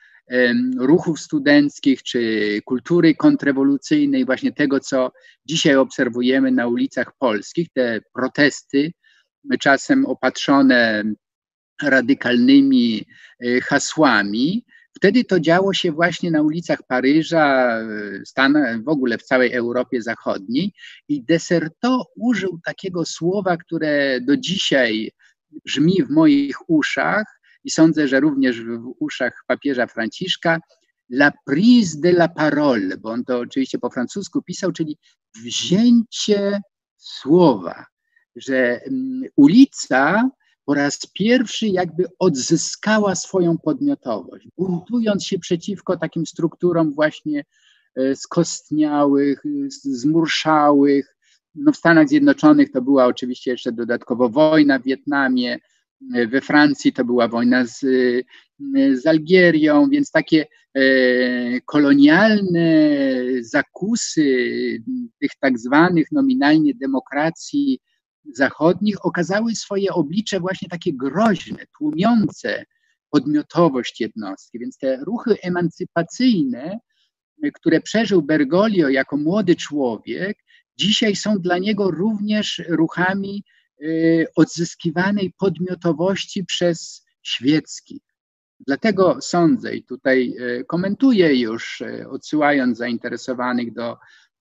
ruchów 0.79 1.21
studenckich 1.21 2.03
czy 2.03 2.61
kultury 2.65 3.15
kontrrewolucyjnej, 3.15 4.25
właśnie 4.25 4.53
tego, 4.53 4.81
co 4.81 5.13
dzisiaj 5.47 5.77
obserwujemy 5.77 6.51
na 6.51 6.67
ulicach 6.67 7.13
polskich, 7.19 7.69
te 7.73 8.01
protesty, 8.15 8.93
czasem 9.61 10.07
opatrzone 10.07 11.05
radykalnymi 11.83 13.05
e, 13.41 13.61
hasłami. 13.61 14.65
Wtedy 14.97 15.25
to 15.25 15.41
działo 15.41 15.73
się 15.73 15.93
właśnie 15.93 16.31
na 16.31 16.43
ulicach 16.43 16.79
Paryża, 16.89 17.79
Stan, 18.25 18.83
w 18.85 18.89
ogóle 18.89 19.19
w 19.19 19.23
całej 19.23 19.53
Europie 19.53 20.03
Zachodniej 20.03 20.73
i 21.09 21.25
Deserto 21.25 22.05
użył 22.17 22.61
takiego 22.65 23.05
słowa, 23.05 23.57
które 23.57 24.21
do 24.21 24.37
dzisiaj 24.37 25.11
brzmi 25.65 26.03
w 26.03 26.11
moich 26.11 26.71
uszach, 26.71 27.25
i 27.65 27.71
sądzę, 27.71 28.09
że 28.09 28.21
również 28.21 28.61
w 28.61 28.95
uszach 28.99 29.45
papieża 29.47 29.87
Franciszka, 29.87 30.59
la 31.11 31.33
prise 31.47 32.01
de 32.01 32.09
la 32.09 32.29
parole, 32.29 32.97
bo 32.97 33.11
on 33.11 33.25
to 33.25 33.39
oczywiście 33.39 33.79
po 33.79 33.91
francusku 33.91 34.43
pisał, 34.43 34.73
czyli 34.73 34.99
wzięcie 35.45 36.61
słowa. 36.97 37.87
że 38.37 38.81
mm, 38.83 39.23
ulica 39.37 40.31
po 40.65 40.75
raz 40.75 40.99
pierwszy 41.15 41.67
jakby 41.67 42.05
odzyskała 42.19 43.15
swoją 43.15 43.59
podmiotowość, 43.59 44.49
buntując 44.59 45.25
się 45.25 45.39
przeciwko 45.39 45.97
takim 45.97 46.27
strukturom 46.27 46.95
właśnie 46.95 47.45
e, 47.97 48.17
skostniałych, 48.17 49.43
zmurszałych. 49.83 51.14
No 51.55 51.73
w 51.73 51.77
Stanach 51.77 52.09
Zjednoczonych 52.09 52.73
to 52.73 52.83
była 52.83 53.07
oczywiście 53.07 53.51
jeszcze 53.51 53.73
dodatkowo 53.73 54.29
wojna 54.29 54.79
w 54.79 54.83
Wietnamie, 54.83 55.59
e, 56.15 56.27
we 56.27 56.41
Francji 56.41 56.93
to 56.93 57.05
była 57.05 57.29
wojna 57.29 57.67
z, 57.67 57.85
e, 58.77 58.97
z 58.97 59.07
Algierią, 59.07 59.89
więc 59.89 60.11
takie 60.11 60.47
kolonialne 61.67 62.69
zakusy 63.41 64.25
tych 65.21 65.31
tak 65.41 65.59
zwanych 65.59 66.13
nominalnie 66.13 66.75
demokracji 66.75 67.81
zachodnich 68.33 69.07
okazały 69.07 69.55
swoje 69.55 69.93
oblicze 69.93 70.41
właśnie 70.41 70.69
takie 70.69 70.93
groźne, 70.93 71.65
tłumiące 71.79 72.65
podmiotowość 73.11 74.01
jednostki. 74.01 74.59
Więc 74.59 74.79
te 74.79 74.97
ruchy 74.97 75.37
emancypacyjne, 75.43 76.79
które 77.55 77.81
przeżył 77.81 78.23
Bergoglio 78.23 78.89
jako 78.89 79.17
młody 79.17 79.57
człowiek, 79.57 80.39
dzisiaj 80.77 81.17
są 81.17 81.39
dla 81.39 81.59
niego 81.59 81.91
również 81.91 82.63
ruchami 82.69 83.45
y, 83.83 84.27
odzyskiwanej 84.37 85.35
podmiotowości 85.39 86.45
przez 86.45 87.07
świeckich. 87.23 88.03
Dlatego 88.67 89.21
sądzę, 89.21 89.77
i 89.77 89.85
tutaj 89.85 90.35
y, 90.41 90.65
komentuję 90.69 91.41
już, 91.41 91.81
y, 91.81 92.09
odsyłając 92.09 92.79
zainteresowanych 92.79 93.73
do 93.73 93.97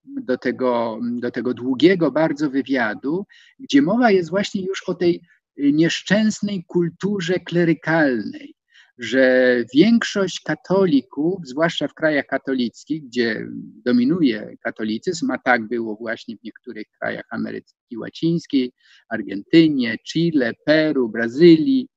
do 0.06 0.38
tego, 0.38 1.00
do 1.02 1.32
tego 1.32 1.54
długiego 1.54 2.12
bardzo 2.12 2.50
wywiadu, 2.50 3.26
gdzie 3.60 3.82
mowa 3.82 4.12
jest 4.12 4.30
właśnie 4.30 4.62
już 4.62 4.84
o 4.84 4.94
tej 4.94 5.22
nieszczęsnej 5.58 6.64
kulturze 6.68 7.40
klerykalnej, 7.40 8.56
że 8.98 9.56
większość 9.76 10.40
katolików, 10.40 11.48
zwłaszcza 11.48 11.88
w 11.88 11.94
krajach 11.94 12.26
katolickich, 12.26 13.04
gdzie 13.04 13.48
dominuje 13.86 14.56
katolicyzm, 14.64 15.32
a 15.32 15.38
tak 15.38 15.68
było 15.68 15.96
właśnie 15.96 16.36
w 16.38 16.44
niektórych 16.44 16.86
krajach 17.00 17.26
Ameryki 17.32 17.98
Łacińskiej, 17.98 18.72
Argentynie, 19.10 19.98
Chile, 20.08 20.52
Peru, 20.66 21.10
Brazylii, 21.10 21.88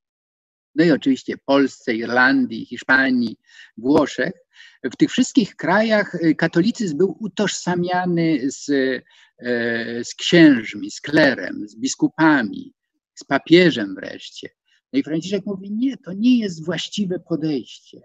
no 0.75 0.85
i 0.85 0.91
oczywiście 0.91 1.35
Polsce, 1.47 1.95
Irlandii, 1.95 2.67
Hiszpanii, 2.67 3.37
Włoszech, 3.77 4.33
w 4.85 4.97
tych 4.97 5.11
wszystkich 5.11 5.57
krajach 5.57 6.15
y, 6.15 6.35
katolicyzm 6.35 6.97
był 6.99 7.17
utożsamiany 7.21 8.51
z, 8.51 8.69
y, 8.69 9.03
z 10.05 10.15
księżmi, 10.15 10.91
z 10.91 11.01
klerem, 11.01 11.69
z 11.69 11.77
biskupami, 11.77 12.73
z 13.15 13.25
papieżem 13.25 13.95
wreszcie. 13.95 14.49
No 14.93 14.99
i 14.99 15.03
Franciszek 15.03 15.47
mówi, 15.47 15.73
nie, 15.73 15.97
to 15.97 16.13
nie 16.13 16.39
jest 16.39 16.65
właściwe 16.65 17.19
podejście. 17.19 18.01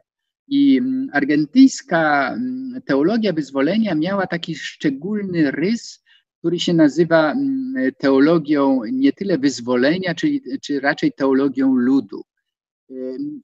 I 0.48 0.78
mm, 0.78 1.10
argentyńska 1.14 2.34
mm, 2.34 2.82
teologia 2.86 3.34
wyzwolenia 3.34 3.96
miała 3.96 4.28
taki 4.28 4.56
szczególny 4.56 5.52
rys, 5.52 6.04
który 6.40 6.60
się 6.60 6.74
nazywa 6.74 7.32
mm, 7.32 7.92
teologią 7.98 8.82
nie 8.92 9.14
tyle 9.14 9.38
wyzwolenia, 9.38 10.16
czyli, 10.16 10.42
czy 10.62 10.80
raczej 10.80 11.12
teologią 11.14 11.76
ludu. 11.76 12.24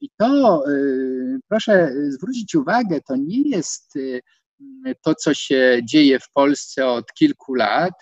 I 0.02 0.10
to, 0.18 0.64
y, 0.72 1.40
proszę 1.48 1.94
zwrócić 2.10 2.56
uwagę, 2.56 3.02
to 3.08 3.16
nie 3.16 3.42
jest 3.42 3.96
y, 3.96 4.22
to, 5.02 5.16
co 5.16 5.34
się 5.34 5.80
dzieje 5.84 6.20
w 6.20 6.32
Polsce 6.34 6.88
od 6.88 7.14
kilku 7.14 7.54
lat, 7.54 7.94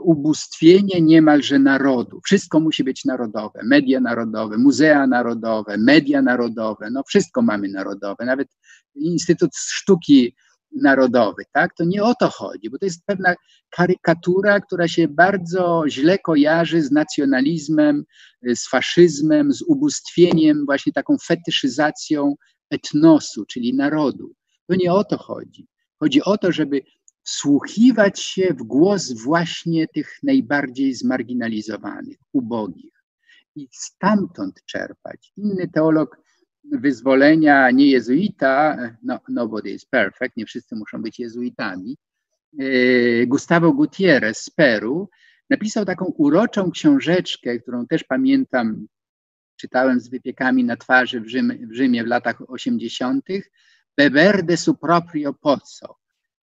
ubóstwienie 0.00 1.00
niemalże 1.00 1.58
narodu. 1.58 2.20
Wszystko 2.24 2.60
musi 2.60 2.84
być 2.84 3.04
narodowe, 3.04 3.60
media 3.64 4.00
narodowe, 4.00 4.58
muzea 4.58 5.06
narodowe, 5.06 5.76
media 5.78 6.22
narodowe, 6.22 6.90
no 6.90 7.02
wszystko 7.02 7.42
mamy 7.42 7.68
narodowe, 7.68 8.24
nawet 8.24 8.48
Instytut 8.94 9.50
Sztuki 9.56 10.34
narodowy, 10.72 11.42
tak? 11.52 11.74
To 11.74 11.84
nie 11.84 12.02
o 12.02 12.14
to 12.14 12.28
chodzi, 12.28 12.70
bo 12.70 12.78
to 12.78 12.86
jest 12.86 13.06
pewna 13.06 13.34
karykatura, 13.70 14.60
która 14.60 14.88
się 14.88 15.08
bardzo 15.08 15.84
źle 15.88 16.18
kojarzy 16.18 16.82
z 16.82 16.90
nacjonalizmem, 16.90 18.04
z 18.42 18.68
faszyzmem, 18.68 19.52
z 19.52 19.62
ubóstwieniem, 19.62 20.66
właśnie 20.66 20.92
taką 20.92 21.16
fetyszyzacją 21.26 22.34
etnosu, 22.70 23.44
czyli 23.46 23.74
narodu. 23.74 24.32
To 24.66 24.74
nie 24.76 24.92
o 24.92 25.04
to 25.04 25.18
chodzi. 25.18 25.66
Chodzi 26.00 26.22
o 26.22 26.38
to, 26.38 26.52
żeby 26.52 26.82
wsłuchiwać 27.22 28.22
się 28.22 28.54
w 28.54 28.62
głos 28.62 29.12
właśnie 29.12 29.88
tych 29.88 30.18
najbardziej 30.22 30.94
zmarginalizowanych, 30.94 32.18
ubogich 32.32 33.04
i 33.56 33.68
stamtąd 33.72 34.64
czerpać. 34.64 35.32
Inny 35.36 35.68
teolog 35.68 36.16
wyzwolenia 36.72 37.70
nie 37.70 37.86
jezuita, 37.86 38.76
no, 39.02 39.20
nobody 39.28 39.70
is 39.70 39.84
perfect, 39.84 40.36
nie 40.36 40.46
wszyscy 40.46 40.76
muszą 40.76 41.02
być 41.02 41.18
jezuitami, 41.18 41.96
e, 42.58 43.26
Gustavo 43.26 43.72
Gutierrez 43.72 44.38
z 44.38 44.50
Peru 44.50 45.10
napisał 45.50 45.84
taką 45.84 46.04
uroczą 46.04 46.70
książeczkę, 46.70 47.58
którą 47.58 47.86
też 47.86 48.04
pamiętam, 48.04 48.86
czytałem 49.56 50.00
z 50.00 50.08
wypiekami 50.08 50.64
na 50.64 50.76
twarzy 50.76 51.20
w 51.20 51.28
Rzymie 51.28 51.66
w, 51.66 51.74
Rzymie 51.74 52.04
w 52.04 52.06
latach 52.06 52.50
80., 52.50 53.24
beber 53.96 54.44
de 54.44 54.56
su 54.56 54.74
proprio 54.74 55.34
pozzo, 55.34 55.96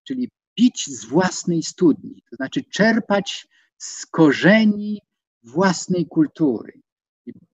czyli 0.04 0.32
pić 0.56 0.86
z 0.86 1.06
własnej 1.06 1.64
studni, 1.64 2.24
to 2.30 2.36
znaczy 2.36 2.64
czerpać 2.64 3.48
z 3.78 4.06
korzeni 4.06 5.02
własnej 5.44 6.06
kultury. 6.06 6.82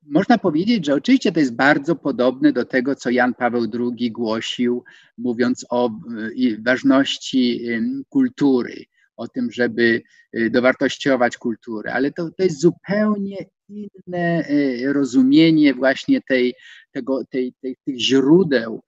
Można 0.04 0.38
powiedzieć, 0.38 0.86
że 0.86 0.94
oczywiście 0.94 1.32
to 1.32 1.40
jest 1.40 1.56
bardzo 1.56 1.96
podobne 1.96 2.54
do 2.54 2.66
tego, 2.66 2.96
co 2.96 3.10
Jan 3.10 3.34
Paweł 3.34 3.68
II 3.74 4.12
głosił, 4.12 4.84
mówiąc 5.18 5.66
o 5.70 5.90
y, 6.38 6.62
ważności 6.66 7.66
kultury, 8.10 8.86
o 9.16 9.28
tym, 9.28 9.52
żeby 9.52 10.02
y, 10.38 10.50
dowartościować 10.50 11.38
kulturę, 11.38 11.94
ale 11.94 12.12
to, 12.12 12.30
to 12.38 12.44
jest 12.44 12.62
zupełnie 12.62 13.38
inne 13.70 14.50
y, 14.50 14.94
rozumienie 14.94 15.74
właśnie 15.74 16.22
tej, 16.22 16.54
tego, 16.92 17.26
tej, 17.26 17.54
tej, 17.62 17.78
tych 17.86 18.00
źródeł, 18.00 18.82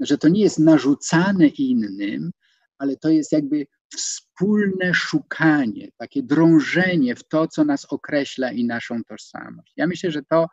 że 0.00 0.18
to 0.18 0.28
nie 0.28 0.40
jest 0.40 0.58
narzucane 0.58 1.46
innym, 1.46 2.30
ale 2.82 2.96
to 2.96 3.08
jest 3.08 3.32
jakby 3.32 3.66
wspólne 3.96 4.94
szukanie, 4.94 5.88
takie 5.96 6.22
drążenie 6.22 7.14
w 7.14 7.24
to, 7.24 7.48
co 7.48 7.64
nas 7.64 7.84
określa 7.84 8.52
i 8.52 8.64
naszą 8.64 9.04
tożsamość. 9.04 9.72
Ja 9.76 9.86
myślę, 9.86 10.10
że 10.10 10.22
to, 10.22 10.46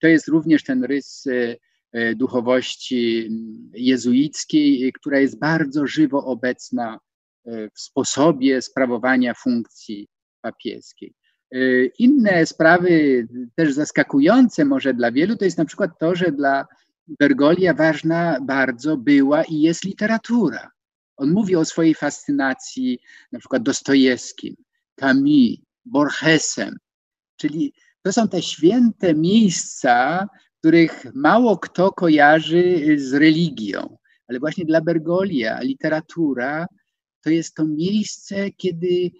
to 0.00 0.06
jest 0.06 0.28
również 0.28 0.64
ten 0.64 0.84
rys 0.84 1.26
e, 1.26 1.56
e, 1.92 2.14
duchowości 2.14 3.26
mm, 3.26 3.70
jezuickiej, 3.74 4.92
która 4.92 5.20
jest 5.20 5.38
bardzo 5.38 5.86
żywo 5.86 6.24
obecna 6.24 6.98
e, 7.46 7.68
w 7.70 7.80
sposobie 7.80 8.62
sprawowania 8.62 9.34
funkcji 9.34 10.08
papieskiej. 10.40 11.14
Inne 11.98 12.46
sprawy, 12.46 13.26
też 13.54 13.72
zaskakujące 13.72 14.64
może 14.64 14.94
dla 14.94 15.12
wielu, 15.12 15.36
to 15.36 15.44
jest 15.44 15.58
na 15.58 15.64
przykład 15.64 15.98
to, 15.98 16.14
że 16.14 16.32
dla 16.32 16.66
Bergolia 17.06 17.74
ważna 17.74 18.38
bardzo 18.40 18.96
była 18.96 19.44
i 19.44 19.60
jest 19.60 19.84
literatura. 19.84 20.70
On 21.18 21.30
mówi 21.30 21.56
o 21.56 21.64
swojej 21.64 21.94
fascynacji 21.94 22.98
na 23.32 23.38
przykład 23.38 23.62
Dostojewskim, 23.62 24.54
Camus, 25.00 25.56
Borgesem, 25.84 26.76
czyli 27.36 27.72
to 28.02 28.12
są 28.12 28.28
te 28.28 28.42
święte 28.42 29.14
miejsca, 29.14 30.26
których 30.58 31.04
mało 31.14 31.58
kto 31.58 31.92
kojarzy 31.92 32.96
z 32.98 33.14
religią, 33.14 33.96
ale 34.28 34.38
właśnie 34.38 34.64
dla 34.64 34.80
Bergolia 34.80 35.60
literatura 35.60 36.66
to 37.24 37.30
jest 37.30 37.54
to 37.54 37.64
miejsce, 37.66 38.50
kiedy 38.50 39.10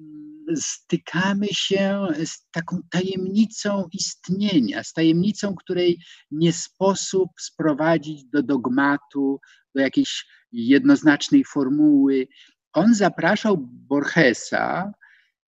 mm, 0.00 0.56
stykamy 0.56 1.46
się 1.50 2.06
z 2.24 2.50
taką 2.50 2.78
tajemnicą 2.90 3.88
istnienia, 3.92 4.84
z 4.84 4.92
tajemnicą, 4.92 5.54
której 5.54 5.98
nie 6.30 6.52
sposób 6.52 7.30
sprowadzić 7.40 8.24
do 8.24 8.42
dogmatu, 8.42 9.40
do 9.74 9.82
jakiejś 9.82 10.26
jednoznacznej 10.52 11.44
formuły. 11.44 12.28
On 12.72 12.94
zapraszał 12.94 13.56
Borgesa 13.60 14.92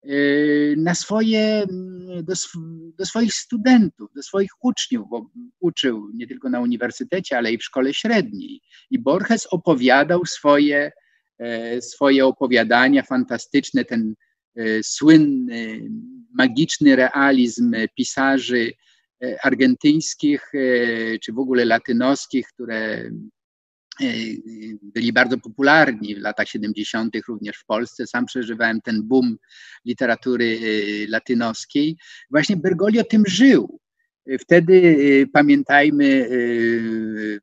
y, 0.06 0.74
na 0.78 0.94
swoje, 0.94 1.66
do, 2.22 2.34
do, 2.98 3.06
swoich 3.06 3.34
studentów, 3.34 4.10
do 4.14 4.22
swoich 4.22 4.50
uczniów, 4.60 5.08
bo 5.10 5.30
uczył 5.60 6.10
nie 6.14 6.26
tylko 6.26 6.50
na 6.50 6.60
uniwersytecie, 6.60 7.38
ale 7.38 7.52
i 7.52 7.58
w 7.58 7.64
szkole 7.64 7.94
średniej. 7.94 8.60
I 8.90 8.98
Borges 8.98 9.46
opowiadał 9.46 10.26
swoje, 10.26 10.92
e, 11.38 11.82
swoje 11.82 12.26
opowiadania 12.26 13.02
fantastyczne, 13.02 13.84
ten 13.84 14.14
e, 14.56 14.82
słynny, 14.82 15.88
magiczny 16.38 16.96
realizm 16.96 17.74
pisarzy 17.96 18.72
e, 19.24 19.36
argentyńskich 19.42 20.52
czy 21.22 21.32
w 21.32 21.38
ogóle 21.38 21.64
latynoskich, 21.64 22.46
które 22.46 23.10
byli 24.82 25.12
bardzo 25.12 25.38
popularni 25.38 26.14
w 26.14 26.18
latach 26.18 26.48
70., 26.48 27.16
również 27.28 27.56
w 27.56 27.64
Polsce. 27.64 28.06
Sam 28.06 28.26
przeżywałem 28.26 28.80
ten 28.80 29.02
boom 29.02 29.36
literatury 29.84 30.58
latynoskiej. 31.08 31.96
Właśnie 32.30 32.56
Bergoglio 32.56 33.04
tym 33.04 33.22
żył. 33.26 33.80
Wtedy 34.40 35.28
pamiętajmy, 35.32 36.28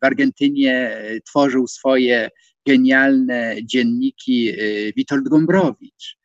w 0.01 0.05
Argentynie 0.05 0.97
tworzył 1.25 1.67
swoje 1.67 2.29
genialne 2.67 3.55
dzienniki 3.63 4.53
Witold 4.95 5.29
Gombrowicz. 5.29 6.17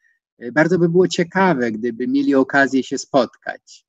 Bardzo 0.53 0.79
by 0.79 0.89
było 0.89 1.09
ciekawe, 1.09 1.73
gdyby 1.73 2.09
mieli 2.09 2.35
okazję 2.35 2.83
się 2.83 2.99
spotkać. 2.99 3.85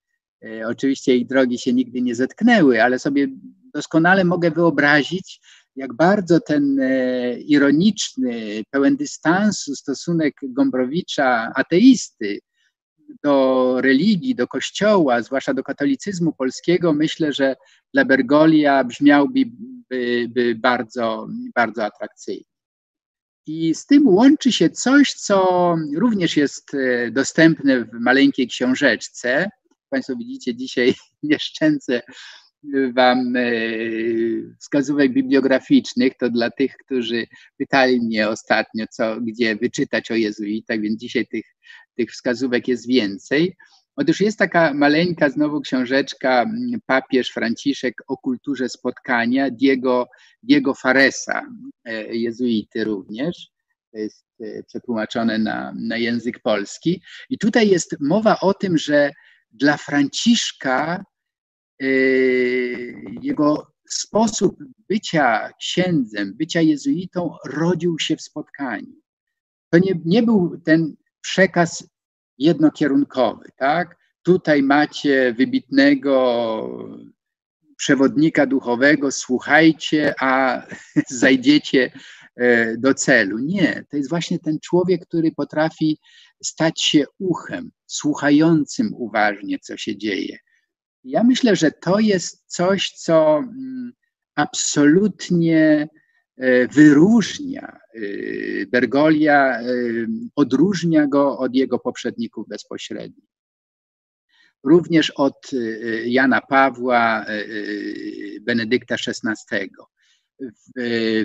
Oczywiście 0.65 1.15
ich 1.15 1.27
drogi 1.27 1.57
się 1.57 1.73
nigdy 1.73 2.01
nie 2.01 2.15
zetknęły, 2.15 2.83
ale 2.83 2.99
sobie 2.99 3.27
doskonale 3.73 4.23
mogę 4.23 4.51
wyobrazić, 4.51 5.41
jak 5.77 5.93
bardzo 5.93 6.39
ten 6.39 6.79
e, 6.79 7.39
ironiczny, 7.39 8.63
pełen 8.71 8.95
dystansu 8.95 9.75
stosunek 9.75 10.33
Gombrowicza, 10.43 11.51
ateisty, 11.55 12.39
do 13.23 13.75
religii, 13.81 14.35
do 14.35 14.47
kościoła, 14.47 15.21
zwłaszcza 15.21 15.53
do 15.53 15.63
katolicyzmu 15.63 16.33
polskiego, 16.33 16.93
myślę, 16.93 17.33
że 17.33 17.55
dla 17.93 18.05
Bergolia 18.05 18.83
brzmiałby 18.83 19.39
by, 19.89 20.27
by 20.29 20.55
bardzo, 20.55 21.27
bardzo 21.55 21.85
atrakcyjnie. 21.85 22.43
I 23.47 23.75
z 23.75 23.85
tym 23.85 24.07
łączy 24.07 24.51
się 24.51 24.69
coś, 24.69 25.13
co 25.13 25.75
również 25.95 26.37
jest 26.37 26.73
e, 26.73 27.11
dostępne 27.11 27.85
w 27.85 27.93
maleńkiej 27.93 28.47
książeczce. 28.47 29.49
Państwo 29.89 30.15
widzicie, 30.15 30.55
dzisiaj 30.55 30.93
nie 31.23 31.39
szczędzę 31.39 32.01
Wam 32.93 33.35
e, 33.35 33.49
wskazówek 34.59 35.13
bibliograficznych, 35.13 36.13
to 36.19 36.29
dla 36.29 36.51
tych, 36.51 36.77
którzy 36.77 37.27
pytali 37.57 38.01
mnie 38.01 38.29
ostatnio, 38.29 38.85
co, 38.91 39.21
gdzie 39.21 39.55
wyczytać 39.55 40.11
o 40.11 40.15
jezuitach, 40.15 40.81
więc 40.81 40.99
dzisiaj 40.99 41.27
tych, 41.27 41.45
tych 41.95 42.11
wskazówek 42.11 42.67
jest 42.67 42.87
więcej. 42.87 43.55
Otóż 43.95 44.21
jest 44.21 44.39
taka 44.39 44.73
maleńka 44.73 45.29
znowu 45.29 45.61
książeczka 45.61 46.45
Papież 46.85 47.29
Franciszek 47.29 47.93
o 48.07 48.17
kulturze 48.17 48.69
spotkania 48.69 49.49
Diego, 49.51 50.07
Diego 50.43 50.73
Faresa, 50.73 51.41
e, 51.85 52.15
jezuity 52.15 52.83
również. 52.83 53.47
To 53.91 53.97
jest 53.97 54.25
e, 54.41 54.63
przetłumaczone 54.63 55.37
na, 55.37 55.73
na 55.79 55.97
język 55.97 56.39
polski. 56.39 57.01
I 57.29 57.37
tutaj 57.37 57.69
jest 57.69 57.95
mowa 57.99 58.39
o 58.39 58.53
tym, 58.53 58.77
że 58.77 59.11
dla 59.51 59.77
Franciszka 59.77 61.03
jego 63.21 63.71
sposób 63.89 64.57
bycia 64.89 65.49
księdzem, 65.59 66.33
bycia 66.35 66.61
jezuitą 66.61 67.35
rodził 67.45 67.99
się 67.99 68.15
w 68.15 68.21
spotkaniu. 68.21 68.93
To 69.69 69.77
nie, 69.77 69.99
nie 70.05 70.23
był 70.23 70.61
ten 70.65 70.95
przekaz 71.21 71.89
jednokierunkowy, 72.37 73.49
tak? 73.57 73.97
Tutaj 74.21 74.63
macie 74.63 75.33
wybitnego 75.37 76.97
przewodnika 77.77 78.45
duchowego, 78.45 79.11
słuchajcie, 79.11 80.13
a 80.19 80.61
zajdziecie 81.09 81.91
e, 82.35 82.77
do 82.77 82.93
celu. 82.93 83.39
Nie, 83.39 83.85
to 83.89 83.97
jest 83.97 84.09
właśnie 84.09 84.39
ten 84.39 84.59
człowiek, 84.59 85.05
który 85.05 85.31
potrafi 85.31 85.99
stać 86.43 86.81
się 86.81 87.05
uchem, 87.19 87.71
słuchającym 87.85 88.89
uważnie, 88.93 89.59
co 89.59 89.77
się 89.77 89.97
dzieje, 89.97 90.37
ja 91.07 91.23
myślę, 91.23 91.55
że 91.55 91.71
to 91.71 91.99
jest 91.99 92.43
coś, 92.47 92.91
co 92.91 93.37
mm, 93.37 93.93
absolutnie 94.35 95.89
e, 96.37 96.67
wyróżnia 96.67 97.79
e, 97.93 97.99
Bergolia, 98.65 99.59
e, 99.59 99.65
odróżnia 100.35 101.07
go 101.07 101.37
od 101.37 101.55
jego 101.55 101.79
poprzedników 101.79 102.47
bezpośrednich. 102.47 103.29
Również 104.63 105.09
od 105.09 105.51
Jana 106.05 106.41
Pawła, 106.41 107.25
Benedykta 108.41 108.95
XVI. 108.95 109.69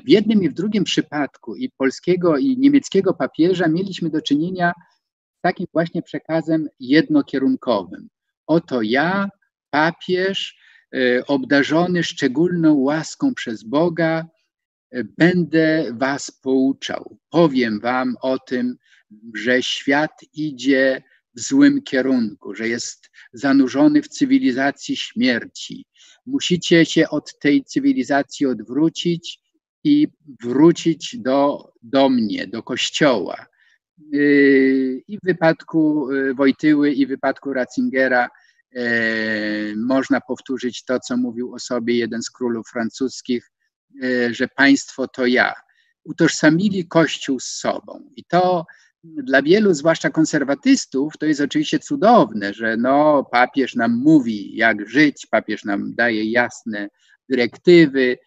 W 0.04 0.08
jednym 0.08 0.42
i 0.42 0.48
w 0.48 0.54
drugim 0.54 0.84
przypadku 0.84 1.56
i 1.56 1.70
polskiego 1.70 2.38
i 2.38 2.58
niemieckiego 2.58 3.14
papieża 3.14 3.68
mieliśmy 3.68 4.10
do 4.10 4.22
czynienia 4.22 4.72
z 5.38 5.40
takim 5.40 5.66
właśnie 5.72 6.02
przekazem 6.02 6.68
jednokierunkowym. 6.80 8.08
Oto 8.46 8.82
ja, 8.82 9.28
papież, 9.72 10.56
e, 10.94 11.26
obdarzony 11.26 12.04
szczególną 12.04 12.74
łaską 12.74 13.34
przez 13.34 13.64
Boga, 13.64 14.26
e, 14.90 15.04
będę 15.04 15.92
was 15.92 16.30
pouczał. 16.30 17.18
Powiem 17.30 17.80
wam 17.80 18.16
o 18.20 18.38
tym, 18.38 18.76
że 19.34 19.62
świat 19.62 20.20
idzie 20.34 21.02
w 21.36 21.40
złym 21.40 21.82
kierunku, 21.82 22.54
że 22.54 22.68
jest 22.68 23.10
zanurzony 23.32 24.02
w 24.02 24.08
cywilizacji 24.08 24.96
śmierci. 24.96 25.84
Musicie 26.26 26.86
się 26.86 27.08
od 27.08 27.38
tej 27.38 27.64
cywilizacji 27.64 28.46
odwrócić 28.46 29.38
i 29.84 30.08
wrócić 30.42 31.16
do, 31.18 31.72
do 31.82 32.08
mnie, 32.08 32.46
do 32.46 32.62
kościoła. 32.62 33.46
E, 34.14 34.18
I 35.08 35.18
w 35.22 35.24
wypadku 35.24 36.08
Wojtyły, 36.34 36.92
i 36.92 37.06
w 37.06 37.08
wypadku 37.08 37.52
Ratzingera 37.52 38.28
można 39.76 40.20
powtórzyć 40.20 40.84
to, 40.84 41.00
co 41.00 41.16
mówił 41.16 41.54
o 41.54 41.58
sobie 41.58 41.96
jeden 41.96 42.22
z 42.22 42.30
królów 42.30 42.68
francuskich, 42.68 43.50
e, 44.02 44.34
że 44.34 44.48
państwo 44.48 45.08
to 45.08 45.26
ja. 45.26 45.54
Utożsamili 46.04 46.88
Kościół 46.88 47.40
z 47.40 47.44
sobą. 47.44 48.10
I 48.16 48.24
to 48.24 48.66
dla 49.04 49.42
wielu, 49.42 49.74
zwłaszcza 49.74 50.10
konserwatystów, 50.10 51.18
to 51.18 51.26
jest 51.26 51.40
oczywiście 51.40 51.78
cudowne, 51.78 52.54
że 52.54 52.76
no, 52.76 53.24
papież 53.32 53.74
nam 53.74 53.96
mówi, 53.96 54.56
jak 54.56 54.88
żyć, 54.88 55.26
papież 55.26 55.64
nam 55.64 55.94
daje 55.94 56.30
jasne 56.30 56.88
dyrektywy, 57.28 58.18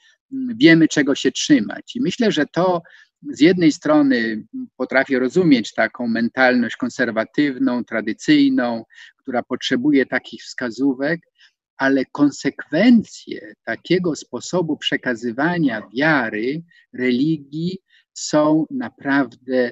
wiemy, 0.56 0.88
czego 0.88 1.16
się 1.16 1.32
trzymać. 1.32 1.96
I 1.96 2.02
myślę, 2.02 2.32
że 2.32 2.46
to 2.46 2.82
z 3.30 3.40
jednej 3.42 3.72
strony 3.72 4.44
potrafię 4.78 5.20
rozumieć 5.20 5.74
taką 5.74 6.08
mentalność 6.08 6.76
konserwatywną, 6.76 7.84
tradycyjną, 7.84 8.84
która 9.18 9.44
potrzebuje 9.44 10.06
takich 10.06 10.44
wskazówek, 10.44 11.22
ale 11.78 12.06
konsekwencje 12.06 13.54
takiego 13.64 14.16
sposobu 14.16 14.78
przekazywania 14.78 15.82
wiary, 15.98 16.64
religii 16.94 17.80
są 18.14 18.66
naprawdę 18.72 19.72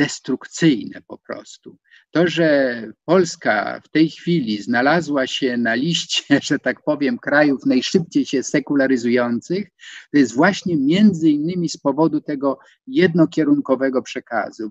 destrukcyjne 0.00 1.02
po 1.06 1.18
prostu. 1.18 1.78
To, 2.10 2.28
że 2.28 2.82
Polska 3.04 3.80
w 3.84 3.88
tej 3.88 4.10
chwili 4.10 4.62
znalazła 4.62 5.26
się 5.26 5.56
na 5.56 5.74
liście, 5.74 6.24
że 6.48 6.58
tak 6.58 6.82
powiem, 6.84 7.18
krajów 7.18 7.66
najszybciej 7.66 8.26
się 8.26 8.42
sekularyzujących, 8.42 9.68
to 10.12 10.18
jest 10.18 10.34
właśnie 10.34 10.76
między 10.76 11.30
innymi 11.30 11.68
z 11.68 11.76
powodu 11.76 12.20
tego 12.20 12.58
jednokierunkowego 12.86 14.02
przekazu. 14.02 14.70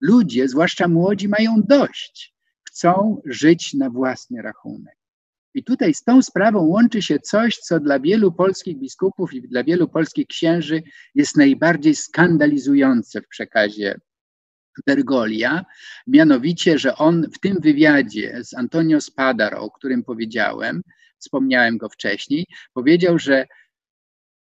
Ludzie, 0.00 0.48
zwłaszcza 0.48 0.88
młodzi, 0.88 1.28
mają 1.28 1.62
dość. 1.68 2.34
Chcą 2.68 3.22
żyć 3.26 3.74
na 3.74 3.90
własny 3.90 4.42
rachunek. 4.42 4.98
I 5.54 5.64
tutaj 5.64 5.94
z 5.94 6.02
tą 6.02 6.22
sprawą 6.22 6.60
łączy 6.60 7.02
się 7.02 7.18
coś, 7.18 7.56
co 7.56 7.80
dla 7.80 8.00
wielu 8.00 8.32
polskich 8.32 8.78
biskupów 8.78 9.34
i 9.34 9.48
dla 9.48 9.64
wielu 9.64 9.88
polskich 9.88 10.26
księży 10.26 10.82
jest 11.14 11.36
najbardziej 11.36 11.94
skandalizujące 11.94 13.20
w 13.20 13.28
przekazie 13.28 14.00
Bergolia, 14.86 15.64
mianowicie, 16.06 16.78
że 16.78 16.96
on 16.96 17.26
w 17.34 17.38
tym 17.38 17.56
wywiadzie 17.60 18.38
z 18.44 18.54
Antonio 18.54 19.00
Spadar, 19.00 19.54
o 19.54 19.70
którym 19.70 20.04
powiedziałem, 20.04 20.82
wspomniałem 21.18 21.78
go 21.78 21.88
wcześniej, 21.88 22.46
powiedział, 22.72 23.18
że 23.18 23.46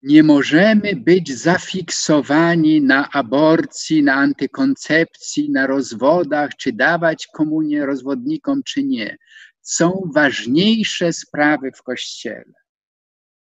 nie 0.02 0.22
możemy 0.22 0.96
być 0.96 1.38
zafiksowani 1.38 2.82
na 2.82 3.10
aborcji, 3.10 4.02
na 4.02 4.14
antykoncepcji, 4.14 5.50
na 5.50 5.66
rozwodach, 5.66 6.50
czy 6.56 6.72
dawać 6.72 7.26
komunię 7.26 7.86
rozwodnikom, 7.86 8.62
czy 8.62 8.82
nie. 8.82 9.16
Są 9.62 10.10
ważniejsze 10.14 11.12
sprawy 11.12 11.72
w 11.72 11.82
kościele. 11.82 12.52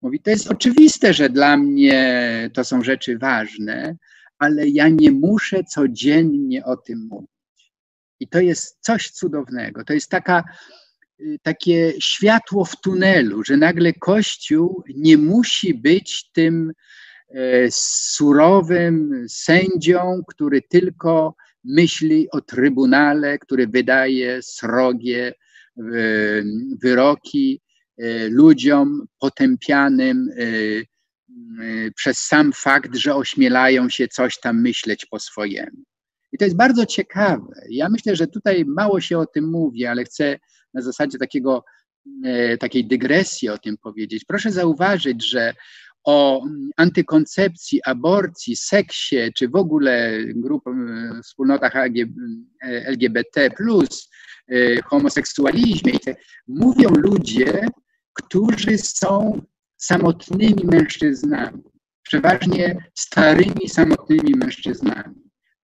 Mówi, 0.03 0.21
to 0.21 0.31
jest 0.31 0.51
oczywiste, 0.51 1.13
że 1.15 1.29
dla 1.29 1.57
mnie 1.57 2.51
to 2.53 2.65
są 2.65 2.83
rzeczy 2.83 3.19
ważne, 3.19 3.97
ale 4.39 4.69
ja 4.69 4.89
nie 4.89 5.13
muszę 5.13 5.65
codziennie 5.65 6.65
o 6.65 6.77
tym 6.77 7.09
mówić. 7.11 7.73
I 8.21 8.29
to 8.29 8.41
jest 8.41 8.79
coś 8.81 9.11
cudownego. 9.11 9.85
To 9.85 9.93
jest 9.93 10.11
taka, 10.11 10.45
y, 11.21 11.39
takie 11.43 11.93
światło 11.99 12.65
w 12.65 12.81
tunelu, 12.81 13.45
że 13.45 13.57
nagle 13.57 13.93
Kościół 13.93 14.85
nie 14.97 15.19
musi 15.19 15.75
być 15.75 16.31
tym 16.33 16.73
e, 17.29 17.69
surowym 17.71 19.27
sędzią, 19.29 20.23
który 20.29 20.63
tylko 20.63 21.35
myśli 21.65 22.31
o 22.31 22.41
trybunale, 22.41 23.39
który 23.39 23.67
wydaje 23.67 24.43
srogie 24.43 25.35
wyroki 26.83 27.61
e, 27.99 28.29
ludziom 28.29 29.07
potępianym 29.19 30.29
e, 30.29 30.45
przez 31.97 32.19
sam 32.19 32.53
fakt, 32.53 32.97
że 32.97 33.15
ośmielają 33.15 33.89
się 33.89 34.09
coś 34.09 34.41
tam 34.41 34.63
myśleć 34.63 35.07
po 35.07 35.21
swojemu. 35.21 35.83
I 36.33 36.39
to 36.39 36.45
jest 36.45 36.57
bardzo 36.57 36.87
ciekawe. 36.87 37.55
Ja 37.71 37.89
myślę, 37.89 38.17
że 38.17 38.27
tutaj 38.27 38.65
mało 38.65 39.01
się 39.01 39.19
o 39.19 39.27
tym 39.27 39.51
mówi, 39.51 39.87
ale 39.87 40.05
chcę 40.05 40.39
na 40.75 40.83
zasadzie 40.83 41.19
takiego, 41.19 41.65
e, 42.25 42.59
takiej 42.59 42.87
dygresji 42.87 43.49
o 43.49 43.59
tym 43.59 43.77
powiedzieć. 43.77 44.25
Proszę 44.25 44.53
zauważyć, 44.53 45.31
że 45.31 45.55
o 46.05 46.45
antykoncepcji, 46.77 47.81
aborcji, 47.85 48.57
seksie, 48.57 49.17
czy 49.35 49.49
w 49.49 49.57
ogóle 49.57 50.19
grup, 50.27 50.65
wspólnotach 51.23 51.73
LGBT, 52.63 53.51
homoseksualizmie, 54.85 55.93
mówią 56.49 56.89
ludzie, 56.89 57.67
którzy 58.13 58.79
są 58.79 59.43
samotnymi 59.85 60.65
mężczyznami, 60.65 61.63
przeważnie 62.03 62.77
starymi, 62.95 63.69
samotnymi 63.69 64.35
mężczyznami, 64.37 65.15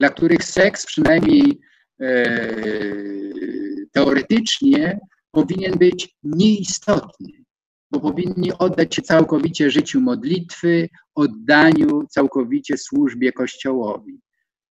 dla 0.01 0.09
których 0.11 0.45
seks 0.45 0.87
przynajmniej 0.87 1.61
e, 2.01 2.41
teoretycznie 3.93 5.01
powinien 5.31 5.79
być 5.79 6.17
nieistotny, 6.23 7.29
bo 7.91 8.01
powinni 8.01 8.53
oddać 8.59 8.95
się 8.95 9.03
całkowicie 9.03 9.71
życiu 9.71 10.01
modlitwy, 10.01 10.89
oddaniu 11.15 12.07
całkowicie 12.11 12.79
służbie 12.79 13.33
Kościołowi. 13.33 14.21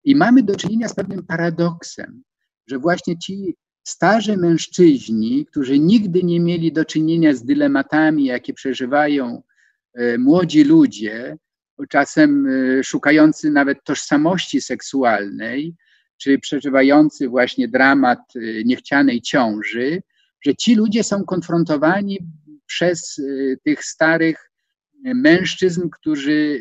I 0.05 0.16
mamy 0.16 0.43
do 0.43 0.57
czynienia 0.57 0.88
z 0.88 0.95
pewnym 0.95 1.26
paradoksem, 1.26 2.22
że 2.66 2.78
właśnie 2.78 3.18
ci 3.18 3.57
starzy 3.83 4.37
mężczyźni, 4.37 5.47
którzy 5.47 5.78
nigdy 5.78 6.22
nie 6.22 6.41
mieli 6.41 6.72
do 6.72 6.85
czynienia 6.85 7.35
z 7.35 7.45
dylematami, 7.45 8.24
jakie 8.24 8.55
przeżywają 8.55 9.43
e, 9.95 10.18
młodzi 10.18 10.64
ludzie, 10.64 11.37
czasem 11.89 12.47
e, 12.47 12.85
szukający 12.85 13.51
nawet 13.51 13.85
tożsamości 13.85 14.61
seksualnej, 14.61 15.74
czy 16.16 16.39
przeżywający 16.39 17.28
właśnie 17.28 17.68
dramat 17.68 18.18
e, 18.37 18.41
niechcianej 18.64 19.20
ciąży, 19.20 20.03
że 20.47 20.55
ci 20.55 20.74
ludzie 20.74 21.05
są 21.05 21.24
konfrontowani 21.24 22.18
przez 22.66 23.20
tych 23.64 23.85
starych 23.85 24.51
mężczyzn, 25.05 25.89
którzy 25.89 26.61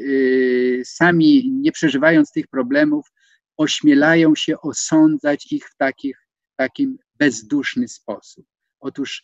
sami 0.84 1.51
nie 1.51 1.72
przeżywając 1.72 2.32
tych 2.32 2.47
problemów, 2.47 3.05
ośmielają 3.57 4.36
się 4.36 4.61
osądzać 4.61 5.51
ich 5.51 5.69
w 5.69 5.76
takich, 5.78 6.28
takim 6.55 6.97
bezduszny 7.22 7.88
sposób. 7.88 8.45
Otóż 8.80 9.24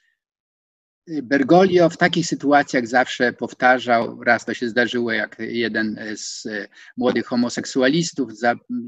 y, 1.09 1.21
Bergoglio 1.23 1.89
w 1.89 1.97
takich 1.97 2.25
sytuacjach 2.25 2.87
zawsze 2.87 3.33
powtarzał, 3.33 4.23
raz 4.23 4.45
to 4.45 4.53
się 4.53 4.69
zdarzyło, 4.69 5.11
jak 5.11 5.35
jeden 5.39 5.99
z 6.15 6.45
y, 6.45 6.67
młodych 6.97 7.25
homoseksualistów 7.25 8.31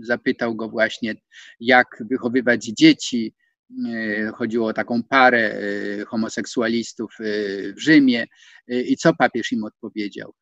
zapytał 0.02 0.56
go 0.56 0.70
właśnie, 0.70 1.16
jak 1.60 1.88
wychowywać 2.10 2.66
dzieci. 2.66 3.36
Y, 3.86 4.32
chodziło 4.36 4.68
o 4.68 4.74
taką 4.74 5.04
parę 5.04 5.62
homoseksualistów 6.08 7.16
w 7.76 7.80
Rzymie. 7.82 8.26
I 8.68 8.98
co 8.98 9.14
papież 9.14 9.52
im 9.52 9.64
odpowiedział? 9.64 10.34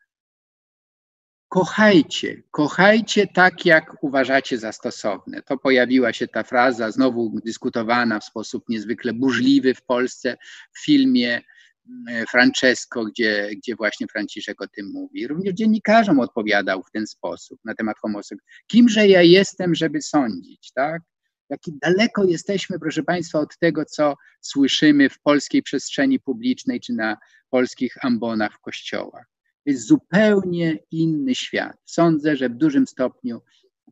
Kochajcie, 1.50 2.44
kochajcie 2.52 3.28
tak, 3.28 3.66
jak 3.66 4.04
uważacie 4.04 4.58
za 4.58 4.72
stosowne. 4.72 5.42
To 5.42 5.58
pojawiła 5.58 6.14
się 6.14 6.28
ta 6.28 6.44
fraza, 6.44 6.92
znowu 6.92 7.40
dyskutowana 7.46 8.20
w 8.20 8.24
sposób 8.24 8.64
niezwykle 8.70 9.14
burzliwy 9.14 9.74
w 9.74 9.84
Polsce 9.84 10.38
w 10.74 10.86
filmie 10.86 11.42
mm, 11.90 12.26
Francesco, 12.26 13.06
gdzie, 13.06 13.50
gdzie 13.58 13.76
właśnie 13.76 14.08
Franciszek 14.08 14.62
o 14.62 14.68
tym 14.68 14.92
mówi. 14.94 15.28
Również 15.28 15.54
dziennikarzom 15.54 16.20
odpowiadał 16.20 16.84
w 16.84 16.92
ten 16.92 17.08
sposób 17.08 17.60
na 17.66 17.76
temat 17.76 18.00
homoseksualności. 18.00 18.64
Kimże 18.68 19.08
ja 19.08 19.22
jestem, 19.22 19.76
żeby 19.76 20.02
sądzić, 20.02 20.72
tak? 20.76 21.02
Jaki 21.50 21.72
daleko 21.82 22.24
jesteśmy, 22.24 22.80
proszę 22.80 23.04
Państwa, 23.04 23.40
od 23.40 23.58
tego, 23.58 23.86
co 23.86 24.16
słyszymy 24.42 25.10
w 25.10 25.20
polskiej 25.20 25.64
przestrzeni 25.64 26.20
publicznej 26.20 26.80
czy 26.80 26.94
na 26.94 27.18
polskich 27.50 28.06
ambonach 28.06 28.54
w 28.54 28.60
kościołach 28.60 29.37
jest 29.68 29.88
zupełnie 29.88 30.80
inny 30.92 31.36
świat. 31.36 31.78
Sądzę, 31.86 32.36
że 32.36 32.50
w 32.50 32.56
dużym 32.56 32.88
stopniu 32.88 33.42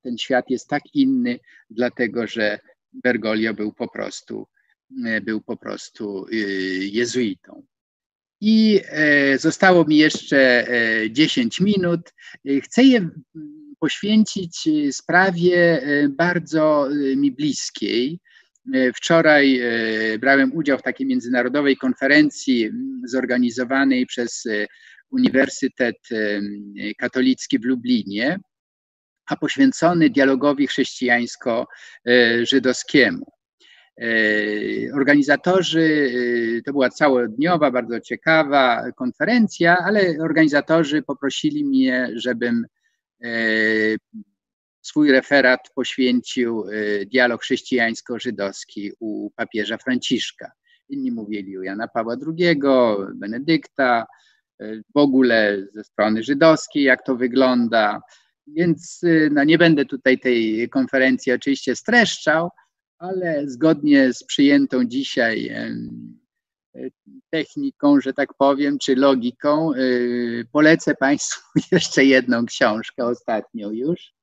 ten 0.04 0.18
świat 0.18 0.50
jest 0.50 0.68
tak 0.68 0.84
inny, 0.94 1.40
dlatego 1.70 2.28
że 2.28 2.60
Bergoglio 2.94 3.54
był 3.54 3.74
po 3.74 3.88
prostu, 3.88 4.48
e, 5.06 5.22
był 5.22 5.42
po 5.42 5.58
prostu 5.58 6.26
e, 6.26 6.36
jezuitą. 6.86 7.66
I 8.42 8.82
e, 8.90 9.38
zostało 9.38 9.86
mi 9.86 9.98
jeszcze 9.98 10.68
10 11.10 11.60
minut. 11.62 12.02
Chcę 12.64 12.84
je 12.84 13.10
poświęcić 13.80 14.70
sprawie 14.92 15.82
bardzo 16.10 16.90
mi 17.16 17.32
bliskiej. 17.32 18.20
Wczoraj 18.96 19.62
brałem 20.20 20.56
udział 20.56 20.78
w 20.78 20.82
takiej 20.84 21.08
międzynarodowej 21.08 21.78
konferencji 21.78 22.72
zorganizowanej 23.06 24.06
przez 24.06 24.48
Uniwersytet 25.12 25.98
Katolicki 26.98 27.60
w 27.60 27.66
Lublinie, 27.66 28.40
a 29.28 29.36
poświęcony 29.36 30.10
dialogowi 30.10 30.68
chrześcijańsko-żydowskiemu. 30.68 33.26
E, 34.02 34.06
organizatorzy, 34.94 36.12
e, 36.58 36.62
to 36.62 36.72
była 36.72 36.90
całodniowa, 36.90 37.72
bardzo 37.72 38.00
ciekawa 38.00 38.92
konferencja, 38.92 39.78
ale 39.78 40.16
organizatorzy 40.22 41.02
poprosili 41.02 41.66
mnie, 41.66 42.10
żebym 42.16 42.66
e, 43.24 43.30
swój 44.82 45.12
referat 45.12 45.60
poświęcił 45.76 46.64
dialog 47.12 47.42
chrześcijańsko-żydowski 47.42 48.92
u 49.00 49.32
papieża 49.32 49.78
Franciszka. 49.78 50.52
Inni 50.90 51.12
mówili 51.12 51.58
u 51.58 51.64
Jana 51.64 51.88
Pawła 51.88 52.16
II, 52.28 52.60
Benedykta, 53.16 54.06
w 54.96 54.98
ogóle 54.98 55.58
ze 55.74 55.84
strony 55.84 56.24
żydowskiej, 56.24 56.84
jak 56.84 57.06
to 57.06 57.16
wygląda. 57.16 58.02
Więc 58.48 59.04
y, 59.04 59.30
no, 59.34 59.44
nie 59.44 59.58
będę 59.58 59.86
tutaj 59.86 60.20
tej 60.20 60.70
konferencji 60.70 61.32
oczywiście 61.32 61.76
streszczał, 61.76 62.50
ale 62.98 63.48
zgodnie 63.48 64.14
z 64.14 64.24
przyjętą 64.24 64.86
dzisiaj 64.86 65.52
techniką, 67.30 68.02
że 68.02 68.14
tak 68.14 68.34
powiem, 68.34 68.78
czy 68.78 68.96
logiką, 68.96 69.74
y, 69.74 70.48
polecę 70.52 70.96
Państwu 70.96 71.42
jeszcze 71.72 72.06
jedną 72.06 72.46
książkę, 72.46 73.06
ostatnią 73.06 73.72
już. 73.72 74.14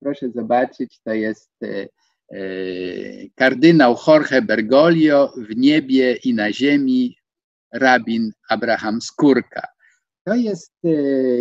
Proszę 0.00 0.30
zobaczyć, 0.30 1.00
to 1.04 1.12
jest 1.12 1.50
y, 1.62 3.30
kardynał 3.34 3.96
Jorge 4.06 4.42
Bergoglio 4.42 5.32
w 5.36 5.56
niebie 5.56 6.16
i 6.24 6.34
na 6.34 6.52
ziemi 6.52 7.16
rabin 7.72 8.32
Abraham 8.48 9.00
Skórka. 9.00 9.62
To 10.26 10.34
jest 10.34 10.72
e, 10.84 10.88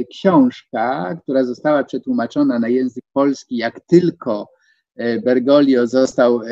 książka, 0.03 1.17
która 1.23 1.43
została 1.43 1.83
przetłumaczona 1.83 2.59
na 2.59 2.67
język 2.69 3.03
polski, 3.13 3.57
jak 3.57 3.79
tylko 3.87 4.49
e, 4.95 5.19
Bergoglio 5.21 5.87
został 5.87 6.41
e, 6.41 6.47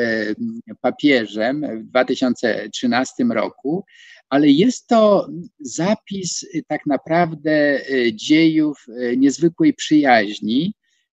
papieżem 0.80 1.80
w 1.80 1.84
2013 1.84 3.24
roku, 3.24 3.84
ale 4.28 4.48
jest 4.48 4.86
to 4.86 5.28
zapis 5.60 6.46
tak 6.68 6.86
naprawdę 6.86 7.80
dziejów 8.12 8.86
niezwykłej 9.16 9.74
przyjaźni 9.74 10.74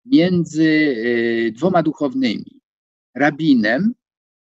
między 0.06 0.96
dwoma 1.52 1.82
duchownymi, 1.82 2.60
rabinem 3.14 3.94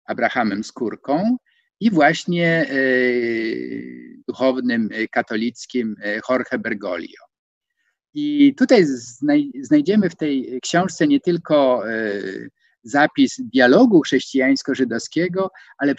Abrahamem 0.06 0.64
Skórką 0.64 1.38
i 1.84 1.92
właśnie 1.92 2.48
e, 2.48 2.76
duchownym 4.28 4.90
e, 4.92 5.08
katolickim 5.08 5.96
e, 6.04 6.20
Jorge 6.30 6.58
Bergoglio. 6.60 7.24
I 8.14 8.56
tutaj 8.56 8.86
znajdziemy 9.62 10.10
w 10.10 10.16
tej 10.16 10.60
książce 10.62 11.08
nie 11.08 11.20
tylko 11.20 11.84
zapis 12.84 13.42
dialogu 13.54 14.02
chrześcijańsko-żydowskiego, 14.02 15.50
ale, 15.78 15.96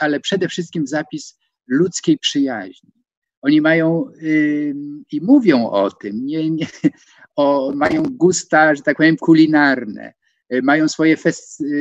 ale 0.00 0.20
przede 0.20 0.48
wszystkim 0.48 0.86
zapis 0.86 1.38
ludzkiej 1.66 2.18
przyjaźni. 2.18 2.92
Oni 3.42 3.60
mają 3.60 4.04
i 5.12 5.20
mówią 5.22 5.70
o 5.70 5.90
tym, 5.90 6.26
nie, 6.26 6.50
nie, 6.50 6.66
o, 7.36 7.72
mają 7.74 8.02
gusta, 8.02 8.74
że 8.74 8.82
tak 8.82 8.96
powiem, 8.96 9.16
kulinarne, 9.16 10.12
mają 10.62 10.88
swoje 10.88 11.16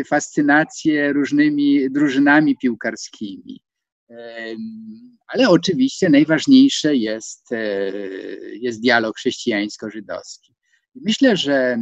fascynacje 0.05 1.13
różnymi 1.13 1.91
drużynami 1.91 2.57
piłkarskimi. 2.57 3.61
Ale 5.27 5.49
oczywiście 5.49 6.09
najważniejsze 6.09 6.95
jest, 6.95 7.51
e, 7.51 7.91
jest 8.51 8.81
dialog 8.81 9.17
chrześcijańsko-żydowski. 9.17 10.55
Myślę, 10.95 11.37
że 11.37 11.77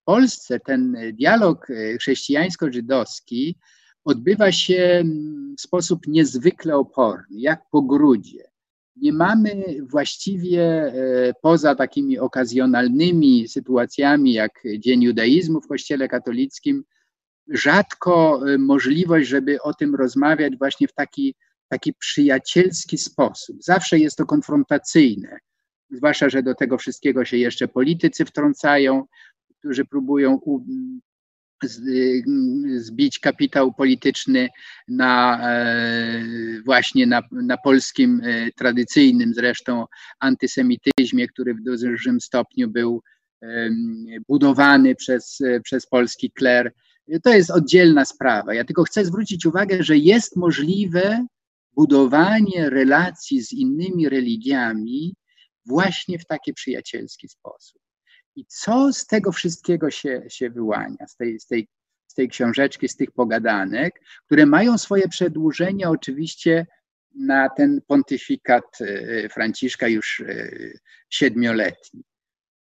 w 0.00 0.04
Polsce 0.04 0.60
ten 0.60 0.96
dialog 1.12 1.70
e, 1.70 1.98
chrześcijańsko-żydowski 1.98 3.54
odbywa 4.04 4.52
się 4.52 5.04
w 5.58 5.60
sposób 5.60 6.06
niezwykle 6.06 6.76
oporny, 6.76 7.40
jak 7.40 7.62
po 7.70 7.82
grudzie. 7.82 8.50
Nie 8.96 9.12
mamy 9.12 9.64
właściwie 9.90 10.62
e, 10.62 10.92
poza 11.42 11.74
takimi 11.74 12.18
okazjonalnymi 12.18 13.48
sytuacjami 13.48 14.32
jak 14.32 14.62
Dzień 14.78 15.02
Judaizmu 15.02 15.60
w 15.60 15.68
Kościele 15.68 16.08
katolickim, 16.08 16.84
rzadko 17.48 18.40
e, 18.48 18.58
możliwość, 18.58 19.28
żeby 19.28 19.62
o 19.62 19.74
tym 19.74 19.94
rozmawiać 19.94 20.58
właśnie 20.58 20.88
w 20.88 20.92
taki, 20.92 21.34
taki 21.68 21.94
przyjacielski 21.94 22.98
sposób. 22.98 23.56
Zawsze 23.62 23.98
jest 23.98 24.16
to 24.16 24.26
konfrontacyjne, 24.26 25.38
zwłaszcza, 25.90 26.28
że 26.28 26.42
do 26.42 26.54
tego 26.54 26.78
wszystkiego 26.78 27.24
się 27.24 27.36
jeszcze 27.36 27.68
politycy 27.68 28.24
wtrącają, 28.24 29.04
którzy 29.58 29.84
próbują 29.84 30.38
zbić 32.76 33.18
kapitał 33.18 33.72
polityczny 33.72 34.48
na 34.88 35.40
e, 35.50 36.22
właśnie 36.64 37.06
na, 37.06 37.22
na 37.32 37.56
polskim 37.56 38.20
e, 38.24 38.52
tradycyjnym 38.52 39.34
zresztą 39.34 39.84
antysemityzmie, 40.20 41.28
który 41.28 41.54
w 41.54 41.62
dużym 41.62 42.20
stopniu 42.20 42.68
był 42.68 43.02
budowany 44.28 44.94
przez, 44.94 45.38
przez 45.64 45.86
polski 45.86 46.30
kler. 46.30 46.72
To 47.22 47.30
jest 47.30 47.50
oddzielna 47.50 48.04
sprawa. 48.04 48.54
Ja 48.54 48.64
tylko 48.64 48.84
chcę 48.84 49.04
zwrócić 49.04 49.46
uwagę, 49.46 49.82
że 49.82 49.96
jest 49.96 50.36
możliwe 50.36 51.26
budowanie 51.72 52.70
relacji 52.70 53.42
z 53.42 53.52
innymi 53.52 54.08
religiami 54.08 55.14
właśnie 55.66 56.18
w 56.18 56.26
taki 56.26 56.54
przyjacielski 56.54 57.28
sposób. 57.28 57.85
I 58.36 58.46
co 58.46 58.92
z 58.92 59.06
tego 59.06 59.32
wszystkiego 59.32 59.90
się, 59.90 60.22
się 60.28 60.50
wyłania, 60.50 61.06
z 61.08 61.16
tej, 61.16 61.40
z, 61.40 61.46
tej, 61.46 61.68
z 62.06 62.14
tej 62.14 62.28
książeczki, 62.28 62.88
z 62.88 62.96
tych 62.96 63.12
pogadanek, 63.12 64.00
które 64.26 64.46
mają 64.46 64.78
swoje 64.78 65.08
przedłużenie 65.08 65.88
oczywiście 65.88 66.66
na 67.14 67.48
ten 67.48 67.80
pontyfikat 67.86 68.64
e, 68.80 69.28
Franciszka 69.28 69.88
już 69.88 70.20
e, 70.20 70.50
siedmioletni. 71.10 72.02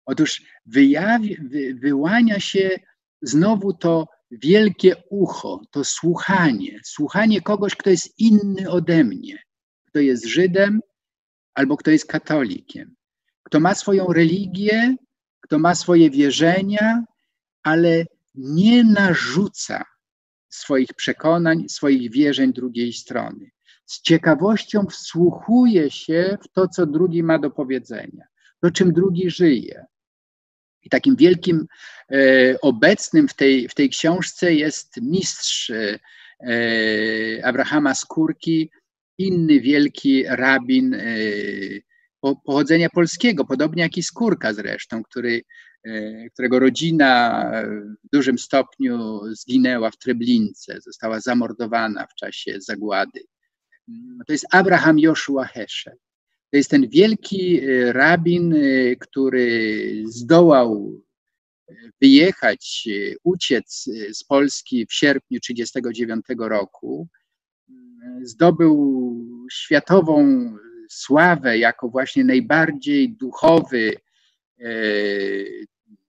Otóż 0.05 0.41
wyjawi, 0.65 1.37
wy, 1.37 1.73
wyłania 1.73 2.39
się 2.39 2.79
znowu 3.21 3.73
to 3.73 4.07
wielkie 4.31 4.95
ucho, 5.09 5.61
to 5.71 5.83
słuchanie, 5.83 6.79
słuchanie 6.83 7.41
kogoś, 7.41 7.75
kto 7.75 7.89
jest 7.89 8.19
inny 8.19 8.69
ode 8.69 9.03
mnie, 9.03 9.43
kto 9.85 9.99
jest 9.99 10.25
Żydem 10.25 10.81
albo 11.53 11.77
kto 11.77 11.91
jest 11.91 12.05
katolikiem, 12.05 12.95
kto 13.43 13.59
ma 13.59 13.75
swoją 13.75 14.07
religię, 14.07 14.95
kto 15.51 15.59
ma 15.59 15.75
swoje 15.75 16.09
wierzenia, 16.09 17.03
ale 17.63 18.05
nie 18.35 18.83
narzuca 18.83 19.85
swoich 20.49 20.93
przekonań, 20.93 21.69
swoich 21.69 22.11
wierzeń 22.11 22.53
drugiej 22.53 22.93
strony. 22.93 23.51
Z 23.85 24.01
ciekawością 24.01 24.85
wsłuchuje 24.85 25.91
się 25.91 26.37
w 26.43 26.47
to, 26.51 26.67
co 26.67 26.85
drugi 26.85 27.23
ma 27.23 27.39
do 27.39 27.49
powiedzenia, 27.49 28.25
to 28.61 28.71
czym 28.71 28.93
drugi 28.93 29.29
żyje. 29.29 29.85
I 30.83 30.89
takim 30.89 31.15
wielkim 31.15 31.67
e, 32.11 32.15
obecnym 32.61 33.27
w 33.27 33.33
tej, 33.33 33.69
w 33.69 33.75
tej 33.75 33.89
książce 33.89 34.53
jest 34.53 35.01
mistrz 35.01 35.69
e, 35.69 35.99
Abrahama 37.43 37.95
Skórki, 37.95 38.71
inny 39.17 39.59
wielki 39.59 40.23
rabin 40.27 40.93
e, 40.93 40.99
pochodzenia 42.21 42.89
polskiego, 42.89 43.45
podobnie 43.45 43.83
jak 43.83 43.97
i 43.97 44.03
Skórka 44.03 44.53
zresztą, 44.53 45.03
który, 45.03 45.41
e, 45.83 46.29
którego 46.29 46.59
rodzina 46.59 47.51
w 48.03 48.09
dużym 48.13 48.37
stopniu 48.37 49.19
zginęła 49.31 49.91
w 49.91 49.97
Treblince, 49.97 50.81
została 50.81 51.19
zamordowana 51.19 52.07
w 52.07 52.15
czasie 52.15 52.55
zagłady. 52.59 53.23
To 54.27 54.33
jest 54.33 54.45
Abraham 54.51 54.99
Joshua 54.99 55.45
Heschel. 55.45 55.97
To 56.51 56.57
jest 56.57 56.69
ten 56.69 56.89
wielki 56.89 57.59
e, 57.59 57.93
rabin, 57.93 58.53
e, 58.53 58.95
który 58.95 60.03
zdołał 60.05 61.01
wyjechać, 62.01 62.87
uciec 63.23 63.89
z 64.13 64.23
Polski 64.23 64.85
w 64.85 64.93
sierpniu 64.93 65.39
1939 65.39 66.49
roku. 66.49 67.07
Zdobył 68.23 69.25
światową 69.51 70.17
sławę 70.93 71.57
jako 71.57 71.89
właśnie 71.89 72.23
najbardziej 72.23 73.13
duchowy 73.13 73.95
e, 74.59 74.65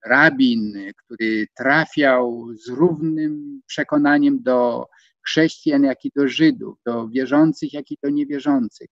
rabin, 0.07 0.75
który 0.97 1.47
trafiał 1.57 2.55
z 2.55 2.69
równym 2.69 3.61
przekonaniem 3.67 4.43
do 4.43 4.87
chrześcijan, 5.27 5.85
jak 5.85 6.05
i 6.05 6.11
do 6.17 6.29
Żydów, 6.29 6.79
do 6.87 7.09
wierzących, 7.09 7.73
jak 7.73 7.91
i 7.91 7.99
do 8.03 8.11
niewierzących. 8.11 8.89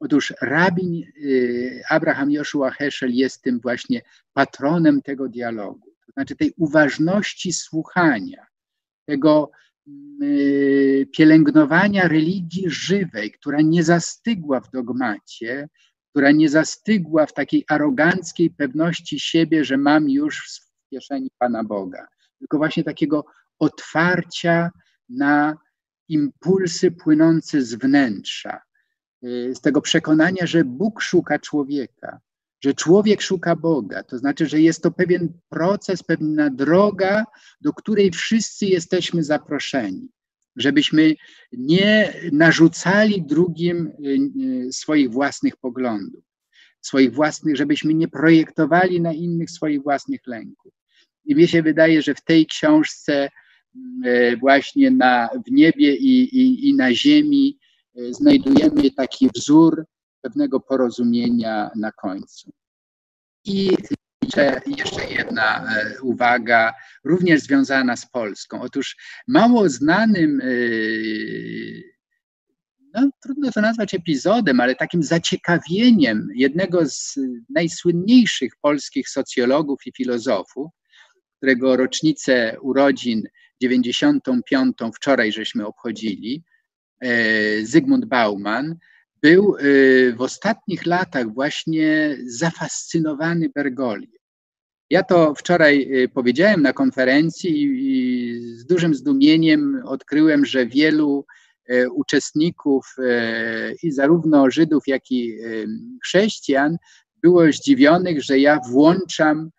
Otóż 0.00 0.34
rabin 0.42 1.02
e, 1.02 1.04
Abraham 1.90 2.30
Joshua 2.30 2.70
Heschel 2.70 3.12
jest 3.12 3.42
tym 3.42 3.60
właśnie 3.60 4.02
patronem 4.32 5.02
tego 5.02 5.28
dialogu, 5.28 5.90
to 6.06 6.12
znaczy 6.12 6.36
tej 6.36 6.52
uważności 6.56 7.52
słuchania, 7.52 8.46
tego 9.06 9.50
pielęgnowania 11.12 12.08
religii 12.08 12.70
żywej, 12.70 13.30
która 13.30 13.60
nie 13.60 13.84
zastygła 13.84 14.60
w 14.60 14.70
dogmacie, 14.70 15.68
która 16.10 16.30
nie 16.30 16.48
zastygła 16.48 17.26
w 17.26 17.34
takiej 17.34 17.64
aroganckiej 17.68 18.50
pewności 18.50 19.20
siebie, 19.20 19.64
że 19.64 19.76
mam 19.76 20.10
już 20.10 20.38
w 20.38 20.90
kieszeni 20.90 21.30
Pana 21.38 21.64
Boga, 21.64 22.06
tylko 22.38 22.58
właśnie 22.58 22.84
takiego 22.84 23.24
otwarcia 23.58 24.70
na 25.08 25.56
impulsy 26.08 26.90
płynące 26.90 27.62
z 27.62 27.74
wnętrza, 27.74 28.60
y, 29.24 29.52
z 29.54 29.60
tego 29.60 29.80
przekonania, 29.80 30.46
że 30.46 30.64
Bóg 30.64 31.02
szuka 31.02 31.38
człowieka, 31.38 32.20
że 32.60 32.74
człowiek 32.74 33.22
szuka 33.22 33.56
Boga. 33.56 34.02
To 34.02 34.18
znaczy, 34.18 34.46
że 34.46 34.60
jest 34.60 34.82
to 34.82 34.90
pewien 34.90 35.32
proces, 35.48 36.02
pewna 36.02 36.50
droga, 36.50 37.24
do 37.60 37.72
której 37.72 38.10
wszyscy 38.10 38.66
jesteśmy 38.66 39.24
zaproszeni. 39.24 40.08
Żebyśmy 40.56 41.14
nie 41.52 42.14
narzucali 42.32 43.22
drugim 43.22 43.86
y, 43.86 44.18
y, 44.68 44.72
swoich 44.72 45.10
własnych 45.10 45.56
poglądów, 45.56 46.24
swoich 46.80 47.12
własnych, 47.12 47.56
żebyśmy 47.56 47.94
nie 47.94 48.08
projektowali 48.08 49.00
na 49.00 49.12
innych 49.12 49.50
swoich 49.50 49.82
własnych 49.82 50.20
lęków. 50.26 50.72
I 51.24 51.34
mi 51.34 51.48
się 51.48 51.62
wydaje, 51.62 52.02
że 52.02 52.14
w 52.14 52.24
tej 52.24 52.46
książce 52.46 53.28
y, 54.06 54.36
właśnie 54.40 54.90
na, 54.90 55.28
w 55.46 55.50
niebie 55.50 55.96
i, 55.96 56.22
i, 56.22 56.68
i 56.68 56.74
na 56.74 56.94
ziemi 56.94 57.58
znajdujemy 58.10 58.90
taki 58.90 59.28
wzór 59.36 59.84
pewnego 60.22 60.60
porozumienia 60.60 61.70
na 61.76 61.92
końcu. 61.92 62.52
I 63.44 63.70
jeszcze 64.66 65.10
jedna 65.10 65.76
e, 65.76 66.00
uwaga, 66.02 66.74
również 67.04 67.40
związana 67.40 67.96
z 67.96 68.10
Polską. 68.10 68.60
Otóż 68.60 68.96
mało 69.28 69.68
znanym, 69.68 70.40
e, 70.40 70.46
no, 72.94 73.10
trudno 73.22 73.50
to 73.50 73.60
nazwać 73.60 73.94
epizodem, 73.94 74.60
ale 74.60 74.74
takim 74.74 75.02
zaciekawieniem 75.02 76.28
jednego 76.34 76.86
z 76.86 77.14
najsłynniejszych 77.48 78.52
polskich 78.62 79.08
socjologów 79.08 79.80
i 79.86 79.92
filozofów, 79.92 80.70
którego 81.36 81.76
rocznicę 81.76 82.56
urodzin 82.60 83.22
95. 83.62 84.76
wczoraj 84.94 85.32
żeśmy 85.32 85.66
obchodzili, 85.66 86.44
e, 87.00 87.14
Zygmunt 87.64 88.04
Bauman, 88.04 88.76
był 89.22 89.56
y, 89.56 90.14
w 90.16 90.20
ostatnich 90.20 90.86
latach 90.86 91.34
właśnie 91.34 92.16
zafascynowany 92.26 93.48
Bergolią. 93.48 94.06
Ja 94.90 95.02
to 95.02 95.34
wczoraj 95.34 96.02
y, 96.02 96.08
powiedziałem 96.08 96.62
na 96.62 96.72
konferencji 96.72 97.52
i 97.62 98.40
z 98.56 98.66
dużym 98.66 98.94
zdumieniem 98.94 99.82
odkryłem, 99.84 100.44
że 100.44 100.66
wielu 100.66 101.26
y, 101.70 101.90
uczestników 101.90 102.96
i 103.82 103.92
zarówno 103.92 104.50
Żydów, 104.50 104.82
jak 104.86 105.10
i 105.10 105.38
chrześcijan 106.04 106.76
było 107.22 107.52
zdziwionych, 107.52 108.22
że 108.22 108.38
ja 108.38 108.60
włączam 108.70 109.50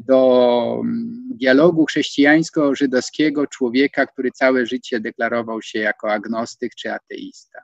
do 0.00 0.80
mm, 0.84 1.28
dialogu 1.34 1.84
chrześcijańsko-żydowskiego 1.86 3.46
człowieka, 3.46 4.06
który 4.06 4.30
całe 4.30 4.66
życie 4.66 5.00
deklarował 5.00 5.62
się 5.62 5.78
jako 5.78 6.12
agnostyk 6.12 6.74
czy 6.74 6.92
ateista. 6.92 7.60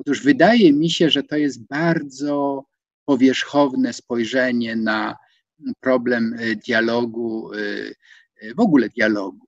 Otóż 0.00 0.22
wydaje 0.22 0.72
mi 0.72 0.90
się, 0.90 1.10
że 1.10 1.22
to 1.22 1.36
jest 1.36 1.66
bardzo 1.66 2.64
powierzchowne 3.04 3.92
spojrzenie 3.92 4.76
na 4.76 5.16
problem 5.80 6.34
y, 6.34 6.56
dialogu, 6.56 7.54
y, 7.54 7.94
y, 8.42 8.54
w 8.54 8.60
ogóle 8.60 8.88
dialogu. 8.88 9.46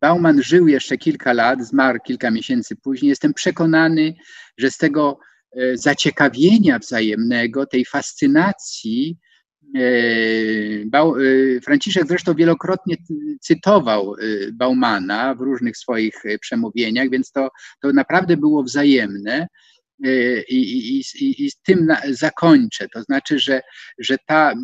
Bauman 0.00 0.42
żył 0.42 0.68
jeszcze 0.68 0.98
kilka 0.98 1.32
lat, 1.32 1.66
zmarł 1.66 1.98
kilka 2.06 2.30
miesięcy 2.30 2.76
później, 2.76 3.08
jestem 3.08 3.34
przekonany, 3.34 4.14
że 4.58 4.70
z 4.70 4.76
tego 4.76 5.18
y, 5.56 5.76
zaciekawienia 5.78 6.78
wzajemnego, 6.78 7.66
tej 7.66 7.84
fascynacji, 7.84 9.18
y, 9.76 10.90
Franciszek 11.64 12.06
zresztą 12.06 12.34
wielokrotnie 12.34 12.96
cytował 13.40 14.14
Baumana 14.52 15.34
w 15.34 15.40
różnych 15.40 15.76
swoich 15.76 16.14
przemówieniach, 16.40 17.10
więc 17.10 17.32
to, 17.32 17.48
to 17.82 17.92
naprawdę 17.92 18.36
było 18.36 18.62
wzajemne. 18.62 19.46
Y, 20.06 20.44
I, 20.48 20.98
i, 20.98 21.44
i, 21.44 21.50
z 21.50 21.56
tym 21.62 21.88
zakończę. 22.10 22.88
To 22.88 23.02
znaczy, 23.02 23.38
że, 23.38 23.62
że 23.98 24.16
ta 24.26 24.54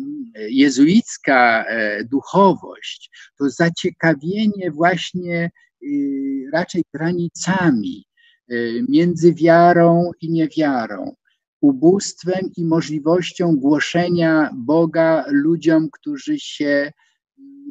jezuicka 0.49 1.65
e, 1.67 2.03
duchowość 2.03 3.11
to 3.39 3.49
zaciekawienie 3.49 4.71
właśnie 4.71 5.51
y, 5.83 6.49
raczej 6.53 6.83
granicami 6.93 8.05
y, 8.51 8.85
między 8.89 9.33
wiarą 9.33 10.11
i 10.21 10.31
niewiarą, 10.31 11.15
ubóstwem 11.61 12.49
i 12.57 12.65
możliwością 12.65 13.55
głoszenia 13.55 14.49
Boga 14.53 15.25
ludziom, 15.27 15.89
którzy 15.91 16.39
się 16.39 16.91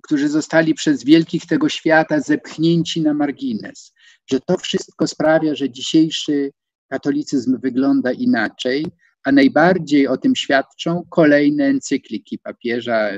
którzy 0.02 0.28
zostali 0.28 0.74
przez 0.74 1.04
wielkich 1.04 1.46
tego 1.46 1.68
świata 1.68 2.20
zepchnięci 2.20 3.02
na 3.02 3.14
margines. 3.14 3.92
Że 4.30 4.40
to 4.40 4.58
wszystko 4.58 5.06
sprawia, 5.06 5.54
że 5.54 5.70
dzisiejszy 5.70 6.50
katolicyzm 6.88 7.60
wygląda 7.60 8.12
inaczej, 8.12 8.86
a 9.24 9.32
najbardziej 9.32 10.08
o 10.08 10.16
tym 10.16 10.36
świadczą 10.36 11.06
kolejne 11.10 11.64
encykliki 11.64 12.38
papieża 12.38 13.10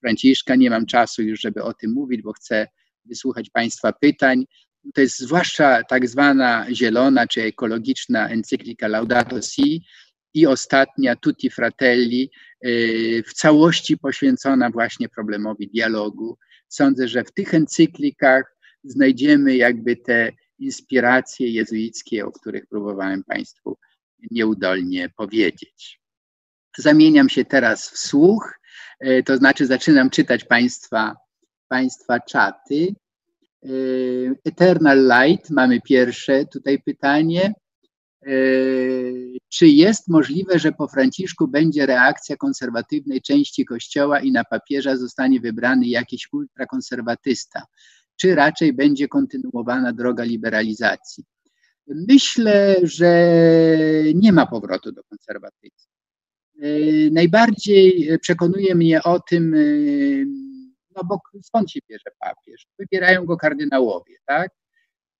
Franciszka. 0.00 0.56
Nie 0.56 0.70
mam 0.70 0.86
czasu 0.86 1.22
już, 1.22 1.40
żeby 1.40 1.62
o 1.62 1.74
tym 1.74 1.92
mówić, 1.92 2.22
bo 2.22 2.32
chcę 2.32 2.66
wysłuchać 3.04 3.50
Państwa 3.50 3.92
pytań. 3.92 4.44
To 4.94 5.00
jest 5.00 5.18
zwłaszcza 5.18 5.82
tak 5.84 6.08
zwana 6.08 6.66
zielona 6.72 7.26
czy 7.26 7.42
ekologiczna 7.42 8.28
encyklika 8.28 8.88
Laudato 8.88 9.42
Si 9.42 9.84
i 10.34 10.46
ostatnia 10.46 11.16
Tutti 11.16 11.50
Fratelli, 11.50 12.30
y, 12.66 13.22
w 13.26 13.32
całości 13.32 13.98
poświęcona 13.98 14.70
właśnie 14.70 15.08
problemowi 15.08 15.68
dialogu. 15.68 16.38
Sądzę, 16.68 17.08
że 17.08 17.24
w 17.24 17.32
tych 17.32 17.54
encyklikach 17.54 18.56
znajdziemy 18.84 19.56
jakby 19.56 19.96
te 19.96 20.32
inspiracje 20.58 21.48
jezuickie, 21.48 22.26
o 22.26 22.32
których 22.32 22.66
próbowałem 22.66 23.24
Państwu 23.24 23.78
nieudolnie 24.30 25.08
powiedzieć. 25.16 26.00
Zamieniam 26.78 27.28
się 27.28 27.44
teraz 27.44 27.90
w 27.90 27.98
słuch, 27.98 28.60
e, 29.00 29.22
to 29.22 29.36
znaczy 29.36 29.66
zaczynam 29.66 30.10
czytać 30.10 30.44
Państwa, 30.44 31.16
państwa 31.68 32.20
czaty. 32.20 32.94
E, 33.62 33.68
Eternal 34.44 35.08
Light, 35.08 35.50
mamy 35.50 35.80
pierwsze 35.80 36.46
tutaj 36.46 36.82
pytanie. 36.82 37.54
E, 38.26 38.30
czy 39.48 39.66
jest 39.66 40.08
możliwe, 40.08 40.58
że 40.58 40.72
po 40.72 40.88
Franciszku 40.88 41.48
będzie 41.48 41.86
reakcja 41.86 42.36
konserwatywnej 42.36 43.22
części 43.22 43.64
Kościoła 43.64 44.20
i 44.20 44.32
na 44.32 44.44
papieża 44.44 44.96
zostanie 44.96 45.40
wybrany 45.40 45.86
jakiś 45.86 46.28
ultrakonserwatysta? 46.32 47.62
Czy 48.16 48.34
raczej 48.34 48.72
będzie 48.72 49.08
kontynuowana 49.08 49.92
droga 49.92 50.24
liberalizacji. 50.24 51.24
Myślę, 51.86 52.76
że 52.82 53.28
nie 54.14 54.32
ma 54.32 54.46
powrotu 54.46 54.92
do 54.92 55.04
konserwatyzmu. 55.04 55.92
E, 56.62 56.68
najbardziej 57.10 58.18
przekonuje 58.20 58.74
mnie 58.74 59.02
o 59.02 59.20
tym, 59.20 59.54
e, 59.54 59.58
no 60.96 61.04
bo 61.04 61.18
skąd 61.42 61.70
się 61.70 61.80
bierze 61.90 62.10
papież? 62.18 62.66
Wybierają 62.78 63.24
go 63.24 63.36
kardynałowie, 63.36 64.16
tak? 64.26 64.50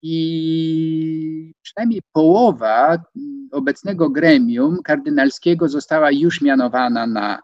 I 0.02 1.54
przynajmniej 1.62 2.00
połowa 2.12 3.02
obecnego 3.52 4.10
gremium 4.10 4.82
kardynalskiego 4.84 5.68
została 5.68 6.10
już 6.10 6.40
mianowana 6.40 7.06
na, 7.06 7.40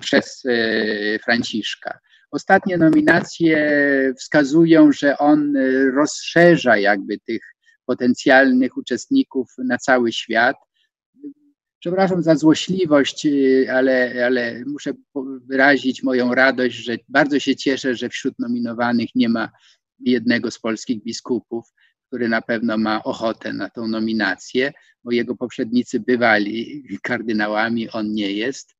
przez 0.00 0.42
e, 0.48 1.18
Franciszka. 1.18 1.98
Ostatnie 2.30 2.78
nominacje 2.78 4.14
wskazują, 4.18 4.92
że 4.92 5.18
on 5.18 5.56
y, 5.56 5.90
rozszerza 5.90 6.76
jakby 6.76 7.18
tych 7.18 7.42
potencjalnych 7.86 8.76
uczestników 8.76 9.52
na 9.58 9.78
cały 9.78 10.12
świat. 10.12 10.56
Przepraszam 11.78 12.22
za 12.22 12.36
złośliwość, 12.36 13.26
y, 13.26 13.66
ale, 13.72 14.26
ale 14.26 14.64
muszę 14.66 14.92
wyrazić 15.46 16.02
moją 16.02 16.34
radość, 16.34 16.76
że 16.76 16.96
bardzo 17.08 17.38
się 17.38 17.56
cieszę, 17.56 17.94
że 17.94 18.08
wśród 18.08 18.38
nominowanych 18.38 19.08
nie 19.14 19.28
ma 19.28 19.48
jednego 20.00 20.50
z 20.50 20.58
polskich 20.58 21.02
biskupów, 21.02 21.64
który 22.08 22.28
na 22.28 22.42
pewno 22.42 22.78
ma 22.78 23.02
ochotę 23.04 23.52
na 23.52 23.70
tą 23.70 23.88
nominację, 23.88 24.72
bo 25.04 25.12
jego 25.12 25.36
poprzednicy 25.36 26.00
bywali 26.00 26.84
kardynałami, 27.02 27.90
on 27.90 28.12
nie 28.12 28.32
jest. 28.32 28.74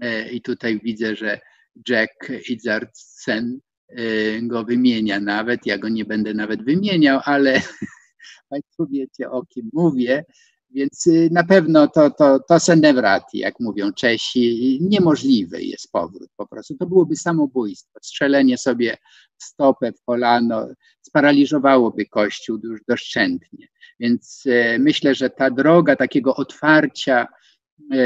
E, 0.00 0.30
I 0.30 0.42
tutaj 0.42 0.80
widzę, 0.80 1.16
że 1.16 1.40
Jack 1.88 2.32
Idzardsen 2.48 3.60
y, 3.98 4.40
go 4.42 4.64
wymienia 4.64 5.20
nawet. 5.20 5.66
Ja 5.66 5.78
go 5.78 5.88
nie 5.88 6.04
będę 6.04 6.34
nawet 6.34 6.64
wymieniał, 6.64 7.20
ale 7.24 7.62
Państwo 8.50 8.86
wiecie 8.90 9.30
o 9.30 9.46
kim 9.46 9.70
mówię. 9.72 10.24
Więc 10.70 11.06
y, 11.06 11.28
na 11.32 11.44
pewno 11.44 11.88
to, 11.88 12.10
to, 12.10 12.40
to 12.48 12.60
senewrati, 12.60 13.38
jak 13.38 13.60
mówią 13.60 13.92
Czesi, 13.92 14.78
niemożliwy 14.82 15.62
jest 15.62 15.92
powrót 15.92 16.30
po 16.36 16.46
prostu. 16.46 16.76
To 16.76 16.86
byłoby 16.86 17.16
samobójstwo. 17.16 17.98
Strzelenie 18.02 18.58
sobie 18.58 18.96
w 19.38 19.44
stopę, 19.44 19.92
w 19.92 20.02
kolano 20.04 20.68
sparaliżowałoby 21.02 22.06
Kościół 22.06 22.58
już 22.64 22.80
doszczętnie. 22.88 23.68
Więc 24.00 24.46
y, 24.46 24.76
myślę, 24.80 25.14
że 25.14 25.30
ta 25.30 25.50
droga 25.50 25.96
takiego 25.96 26.36
otwarcia 26.36 27.26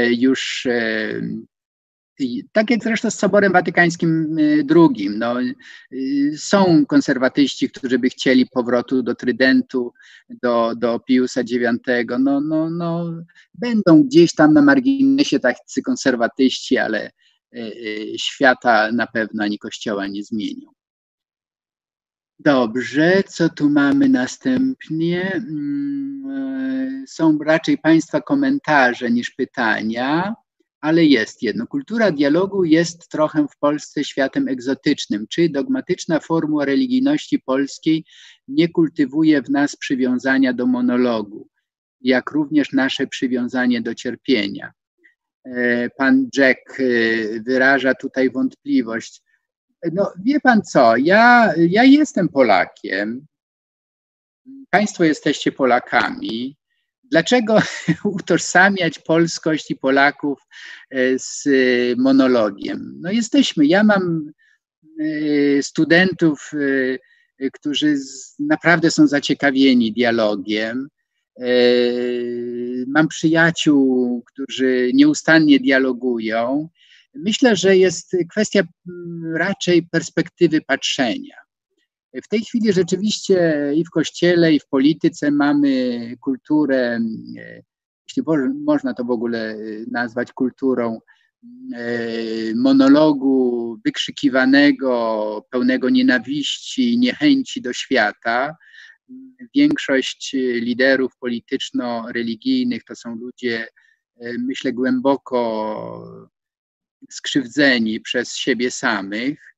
już 0.09 0.67
tak 2.51 2.69
jak 2.69 2.83
zresztą 2.83 3.09
z 3.09 3.15
Soborem 3.15 3.53
Watykańskim 3.53 4.35
II. 4.75 5.07
Y, 5.07 5.09
no, 5.09 5.35
y, 5.93 6.33
są 6.37 6.85
konserwatyści, 6.85 7.69
którzy 7.69 7.99
by 7.99 8.09
chcieli 8.09 8.45
powrotu 8.45 9.03
do 9.03 9.15
Trydentu, 9.15 9.93
do, 10.29 10.75
do 10.75 10.99
Piusa 10.99 11.41
IX. 11.41 11.79
No, 12.19 12.41
no, 12.41 12.69
no, 12.69 13.05
będą 13.53 14.03
gdzieś 14.03 14.33
tam 14.33 14.53
na 14.53 14.61
marginesie 14.61 15.39
tacy 15.39 15.81
konserwatyści, 15.81 16.77
ale 16.77 17.11
y, 17.55 18.13
świata 18.17 18.91
na 18.91 19.07
pewno 19.07 19.43
ani 19.43 19.59
kościoła 19.59 20.07
nie 20.07 20.23
zmienią. 20.23 20.71
Dobrze, 22.39 23.23
co 23.27 23.49
tu 23.49 23.69
mamy 23.69 24.09
następnie? 24.09 25.31
Mm, 25.33 27.05
są 27.07 27.37
raczej 27.37 27.77
Państwa 27.77 28.21
komentarze 28.21 29.11
niż 29.11 29.31
pytania 29.31 30.35
ale 30.81 31.05
jest 31.05 31.43
jedno. 31.43 31.67
Kultura 31.67 32.11
dialogu 32.11 32.63
jest 32.63 33.07
trochę 33.07 33.47
w 33.47 33.57
Polsce 33.57 34.03
światem 34.03 34.47
egzotycznym. 34.47 35.27
Czy 35.29 35.49
dogmatyczna 35.49 36.19
formuła 36.19 36.65
religijności 36.65 37.39
polskiej 37.39 38.05
nie 38.47 38.69
kultywuje 38.69 39.41
w 39.41 39.49
nas 39.49 39.75
przywiązania 39.75 40.53
do 40.53 40.67
monologu, 40.67 41.47
jak 42.01 42.31
również 42.31 42.71
nasze 42.71 43.07
przywiązanie 43.07 43.81
do 43.81 43.95
cierpienia? 43.95 44.71
E, 45.45 45.89
pan 45.89 46.29
Jack 46.37 46.79
e, 46.79 46.83
wyraża 47.39 47.95
tutaj 47.95 48.29
wątpliwość. 48.29 49.21
No, 49.93 50.13
wie 50.25 50.39
pan 50.39 50.61
co, 50.61 50.97
ja, 50.97 51.53
ja 51.57 51.83
jestem 51.83 52.29
Polakiem, 52.29 53.25
Państwo 54.69 55.03
jesteście 55.03 55.51
Polakami. 55.51 56.57
Dlaczego 57.11 57.59
utożsamiać 58.03 58.99
polskość 58.99 59.71
i 59.71 59.75
Polaków 59.75 60.39
e, 60.89 61.19
z 61.19 61.47
e, 61.47 61.49
monologiem? 62.01 62.93
No 63.01 63.11
jesteśmy. 63.11 63.65
Ja 63.65 63.83
mam 63.83 64.31
e, 64.99 65.63
studentów 65.63 66.51
którzy 67.53 67.95
naprawdę 68.39 68.91
są 68.91 69.07
zaciekawieni 69.07 69.93
dialogiem. 69.93 70.87
Mam 72.87 73.07
przyjaciół, 73.07 74.23
którzy 74.27 74.91
nieustannie 74.93 75.59
dialogują. 75.59 76.69
Myślę, 77.15 77.55
że 77.55 77.77
jest 77.77 78.15
kwestia 78.29 78.61
raczej 79.33 79.83
perspektywy 79.83 80.61
patrzenia. 80.61 81.35
W 82.13 82.27
tej 82.27 82.41
chwili 82.41 82.73
rzeczywiście 82.73 83.71
i 83.75 83.85
w 83.85 83.89
kościele, 83.89 84.53
i 84.53 84.59
w 84.59 84.67
polityce 84.67 85.31
mamy 85.31 86.17
kulturę, 86.21 86.99
jeśli 88.07 88.23
można 88.65 88.93
to 88.93 89.03
w 89.03 89.11
ogóle 89.11 89.55
nazwać 89.91 90.33
kulturą, 90.33 90.99
monologu 92.55 93.77
wykrzykiwanego, 93.85 95.45
pełnego 95.51 95.89
nienawiści, 95.89 96.97
niechęci 96.99 97.61
do 97.61 97.73
świata. 97.73 98.55
Większość 99.55 100.33
liderów 100.53 101.17
polityczno-religijnych 101.17 102.83
to 102.83 102.95
są 102.95 103.15
ludzie, 103.15 103.67
myślę, 104.39 104.73
głęboko 104.73 106.31
skrzywdzeni 107.09 108.01
przez 108.01 108.35
siebie 108.35 108.71
samych 108.71 109.50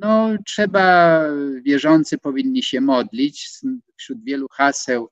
no, 0.00 0.28
trzeba, 0.46 1.20
wierzący 1.62 2.18
powinni 2.18 2.62
się 2.62 2.80
modlić. 2.80 3.50
Wśród 3.96 4.24
wielu 4.24 4.48
haseł 4.48 5.10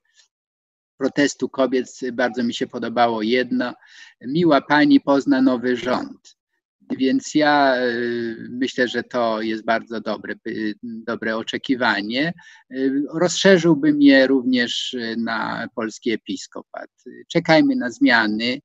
protestu 0.97 1.49
kobiet 1.49 1.87
bardzo 2.13 2.43
mi 2.43 2.53
się 2.53 2.67
podobało 2.67 3.21
jedno. 3.21 3.73
Miła 4.21 4.61
pani 4.61 5.01
pozna 5.01 5.41
nowy 5.41 5.75
rząd. 5.77 6.35
Więc 6.97 7.35
ja 7.35 7.75
y, 7.77 8.47
myślę, 8.49 8.87
że 8.87 9.03
to 9.03 9.41
jest 9.41 9.65
bardzo 9.65 10.01
dobre, 10.01 10.35
y, 10.47 10.73
dobre 10.83 11.37
oczekiwanie. 11.37 12.33
Y, 12.71 13.03
rozszerzyłbym 13.13 14.01
je 14.01 14.27
również 14.27 14.95
na 15.17 15.67
polski 15.75 16.11
episkopat. 16.11 16.89
Czekajmy 17.31 17.75
na 17.75 17.89
zmiany, 17.89 18.59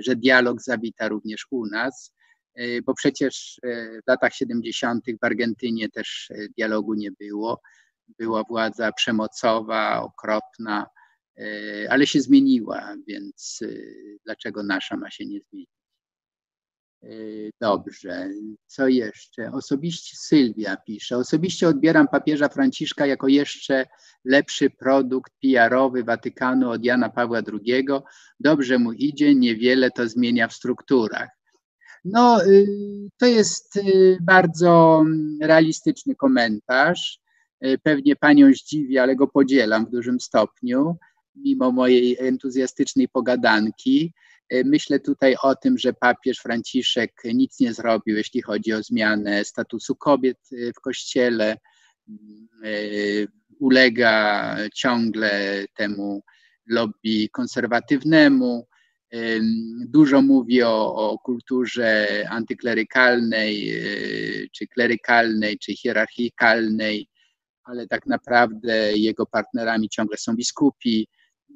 że 0.00 0.16
dialog 0.16 0.62
zawita 0.62 1.08
również 1.08 1.46
u 1.50 1.66
nas. 1.66 2.13
E, 2.54 2.82
bo 2.82 2.94
przecież 2.94 3.60
e, 3.62 4.02
w 4.02 4.06
latach 4.06 4.34
70. 4.34 5.04
w 5.20 5.24
Argentynie 5.24 5.88
też 5.88 6.30
e, 6.30 6.48
dialogu 6.58 6.94
nie 6.94 7.10
było. 7.12 7.60
Była 8.18 8.42
władza 8.44 8.92
przemocowa, 8.92 10.02
okropna, 10.02 10.86
ale 11.88 12.06
się 12.06 12.20
zmieniła, 12.20 12.94
więc 13.08 13.60
dlaczego 14.24 14.62
nasza 14.62 14.96
ma 14.96 15.10
się 15.10 15.26
nie 15.26 15.40
zmienić? 15.40 15.68
Dobrze, 17.60 18.28
co 18.66 18.88
jeszcze? 18.88 19.52
Osobiście 19.52 20.16
Sylwia 20.16 20.76
pisze. 20.76 21.16
Osobiście 21.16 21.68
odbieram 21.68 22.08
papieża 22.08 22.48
Franciszka 22.48 23.06
jako 23.06 23.28
jeszcze 23.28 23.86
lepszy 24.24 24.70
produkt 24.70 25.32
PR-owy 25.42 26.04
Watykanu 26.04 26.70
od 26.70 26.84
Jana 26.84 27.08
Pawła 27.08 27.38
II. 27.38 27.86
Dobrze 28.40 28.78
mu 28.78 28.92
idzie, 28.92 29.34
niewiele 29.34 29.90
to 29.90 30.08
zmienia 30.08 30.48
w 30.48 30.54
strukturach. 30.54 31.28
No, 32.04 32.44
y, 32.44 32.66
to 33.18 33.26
jest 33.26 33.76
y, 33.76 34.18
bardzo 34.20 35.02
mm, 35.06 35.38
realistyczny 35.42 36.14
komentarz. 36.14 37.20
Y, 37.66 37.78
pewnie 37.82 38.16
panią 38.16 38.52
zdziwi, 38.52 38.98
ale 38.98 39.16
go 39.16 39.26
podzielam 39.26 39.86
w 39.86 39.90
dużym 39.90 40.20
stopniu, 40.20 40.96
mimo 41.34 41.72
mojej 41.72 42.16
entuzjastycznej 42.18 43.08
pogadanki. 43.08 44.14
Myślę 44.64 45.00
tutaj 45.00 45.36
o 45.42 45.54
tym, 45.54 45.78
że 45.78 45.92
papież 45.92 46.38
Franciszek 46.38 47.12
nic 47.34 47.60
nie 47.60 47.74
zrobił, 47.74 48.16
jeśli 48.16 48.42
chodzi 48.42 48.72
o 48.72 48.82
zmianę 48.82 49.44
statusu 49.44 49.96
kobiet 49.96 50.38
w 50.76 50.80
kościele. 50.80 51.56
Ulega 53.60 54.56
ciągle 54.74 55.64
temu 55.76 56.22
lobby 56.66 57.28
konserwatywnemu. 57.32 58.66
Dużo 59.88 60.22
mówi 60.22 60.62
o, 60.62 60.94
o 60.94 61.18
kulturze 61.18 62.08
antyklerykalnej, 62.30 63.70
e, 63.70 63.82
czy 64.52 64.66
klerykalnej, 64.66 65.58
czy 65.58 65.74
hierarchikalnej, 65.74 67.08
ale 67.64 67.86
tak 67.86 68.06
naprawdę 68.06 68.92
jego 68.92 69.26
partnerami 69.26 69.88
ciągle 69.88 70.16
są 70.16 70.36
biskupi. 70.36 71.08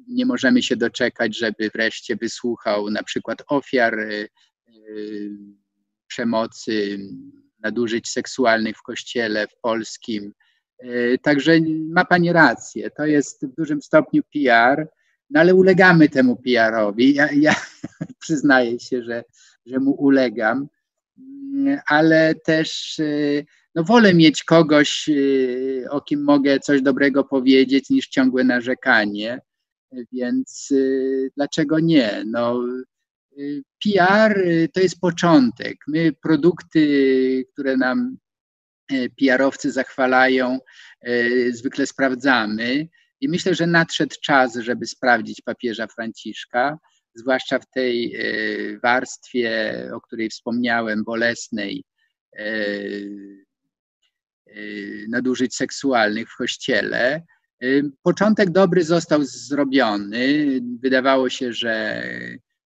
Nie 0.07 0.25
możemy 0.25 0.63
się 0.63 0.75
doczekać, 0.75 1.37
żeby 1.37 1.69
wreszcie 1.73 2.15
wysłuchał 2.15 2.89
na 2.89 3.03
przykład 3.03 3.43
ofiar 3.47 3.99
e, 3.99 4.13
e, 4.13 4.27
przemocy, 6.07 6.99
nadużyć 7.59 8.09
seksualnych 8.09 8.77
w 8.77 8.81
kościele 8.81 9.47
w 9.47 9.59
polskim. 9.61 10.33
Także 11.21 11.59
ma 11.89 12.05
Pani 12.05 12.33
rację, 12.33 12.91
to 12.91 13.05
jest 13.05 13.45
w 13.45 13.55
dużym 13.55 13.81
stopniu 13.81 14.23
PR 14.33 14.87
no 15.29 15.39
ale 15.39 15.55
ulegamy 15.55 16.09
temu 16.09 16.35
PR-owi. 16.35 17.13
Ja, 17.13 17.31
ja 17.31 17.55
przyznaję 18.21 18.79
się, 18.79 19.03
że, 19.03 19.23
że 19.65 19.79
mu 19.79 19.91
ulegam, 19.91 20.67
ale 21.87 22.35
też 22.35 22.99
y, 22.99 23.45
no, 23.75 23.83
wolę 23.83 24.13
mieć 24.13 24.43
kogoś, 24.43 25.09
y, 25.09 25.85
o 25.89 26.01
kim 26.01 26.23
mogę 26.23 26.59
coś 26.59 26.81
dobrego 26.81 27.23
powiedzieć, 27.23 27.89
niż 27.89 28.07
ciągłe 28.07 28.43
narzekanie. 28.43 29.41
Więc 30.11 30.71
y, 30.71 31.31
dlaczego 31.35 31.79
nie? 31.79 32.23
No, 32.25 32.63
PR 33.83 34.43
to 34.73 34.79
jest 34.79 34.99
początek. 34.99 35.77
My 35.87 36.13
produkty, 36.13 37.45
które 37.53 37.77
nam 37.77 38.17
PR-owcy 39.19 39.71
zachwalają, 39.71 40.59
zwykle 41.51 41.87
sprawdzamy. 41.87 42.87
I 43.21 43.29
myślę, 43.29 43.55
że 43.55 43.67
nadszedł 43.67 44.15
czas, 44.23 44.55
żeby 44.55 44.85
sprawdzić 44.85 45.41
papieża 45.41 45.87
Franciszka, 45.87 46.77
zwłaszcza 47.15 47.59
w 47.59 47.69
tej 47.69 48.15
e, 48.15 48.79
warstwie, 48.79 49.73
o 49.93 50.01
której 50.01 50.29
wspomniałem, 50.29 51.03
bolesnej, 51.03 51.83
e, 52.37 52.45
e, 54.47 54.53
nadużyć 55.09 55.55
seksualnych 55.55 56.31
w 56.31 56.35
kościele. 56.35 57.23
Początek 58.03 58.49
dobry 58.49 58.83
został 58.83 59.23
zrobiony. 59.23 60.45
Wydawało 60.83 61.29
się, 61.29 61.53
że 61.53 62.03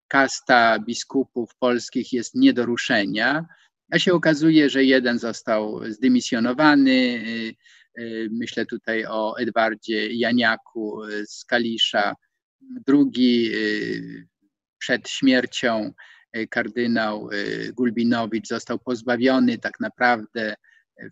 kasta 0.07 0.79
biskupów 0.79 1.55
polskich 1.59 2.13
jest 2.13 2.35
nie 2.35 2.53
do 2.53 2.65
ruszenia, 2.65 3.45
a 3.91 3.99
się 3.99 4.13
okazuje, 4.13 4.69
że 4.69 4.83
jeden 4.83 5.19
został 5.19 5.91
zdymisjonowany, 5.91 7.23
myślę 8.31 8.65
tutaj 8.65 9.05
o 9.05 9.37
Edwardzie 9.37 10.13
Janiaku 10.13 11.03
y, 11.03 11.25
z 11.27 11.45
Kalisza. 11.45 12.15
Drugi 12.87 13.49
y, 13.53 14.27
przed 14.77 15.09
śmiercią 15.09 15.93
kardynał 16.49 17.29
Gulbinowicz 17.73 18.47
został 18.47 18.79
pozbawiony 18.79 19.57
tak 19.57 19.79
naprawdę 19.79 20.55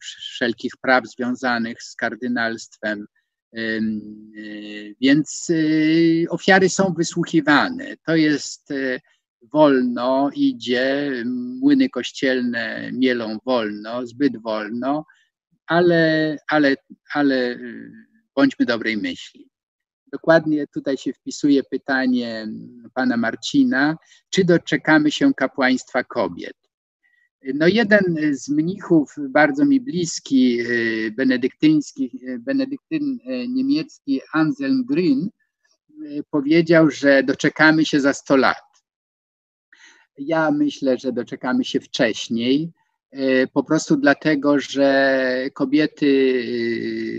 wszelkich 0.01 0.71
praw 0.81 1.07
związanych 1.07 1.83
z 1.83 1.95
kardynalstwem. 1.95 3.05
Więc 5.01 5.51
ofiary 6.29 6.69
są 6.69 6.93
wysłuchiwane. 6.97 7.95
To 8.05 8.15
jest 8.15 8.73
wolno, 9.53 10.29
idzie, 10.35 11.13
młyny 11.61 11.89
kościelne 11.89 12.91
mielą 12.93 13.37
wolno, 13.45 14.07
zbyt 14.07 14.41
wolno 14.41 15.05
ale, 15.71 16.37
ale, 16.47 16.75
ale 17.13 17.35
y, 17.51 17.91
bądźmy 18.35 18.65
dobrej 18.65 18.97
myśli. 18.97 19.49
Dokładnie 20.11 20.67
tutaj 20.73 20.97
się 20.97 21.13
wpisuje 21.13 21.63
pytanie 21.63 22.47
pana 22.93 23.17
Marcina, 23.17 23.97
czy 24.29 24.45
doczekamy 24.45 25.11
się 25.11 25.33
kapłaństwa 25.33 26.03
kobiet? 26.03 26.57
No 27.53 27.67
jeden 27.67 28.17
z 28.31 28.49
mnichów 28.49 29.15
bardzo 29.29 29.65
mi 29.65 29.81
bliski, 29.81 30.61
y, 30.61 31.13
benedyktyński, 31.17 32.11
y, 32.29 32.39
benedyktyn 32.39 33.17
niemiecki 33.49 34.21
Anselm 34.33 34.85
Grün 34.85 35.29
powiedział, 36.29 36.89
że 36.89 37.23
doczekamy 37.23 37.85
się 37.85 37.99
za 37.99 38.13
100 38.13 38.35
lat. 38.35 38.63
Ja 40.17 40.51
myślę, 40.51 40.97
że 40.97 41.11
doczekamy 41.11 41.65
się 41.65 41.79
wcześniej, 41.79 42.71
po 43.53 43.63
prostu 43.63 43.97
dlatego, 43.97 44.59
że 44.59 45.49
kobiety, 45.53 46.43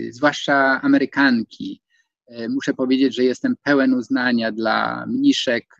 e, 0.09 0.11
zwłaszcza 0.11 0.81
Amerykanki, 0.81 1.81
e, 2.27 2.49
muszę 2.49 2.73
powiedzieć, 2.73 3.15
że 3.15 3.23
jestem 3.23 3.55
pełen 3.63 3.93
uznania 3.93 4.51
dla 4.51 5.05
mniszek, 5.07 5.77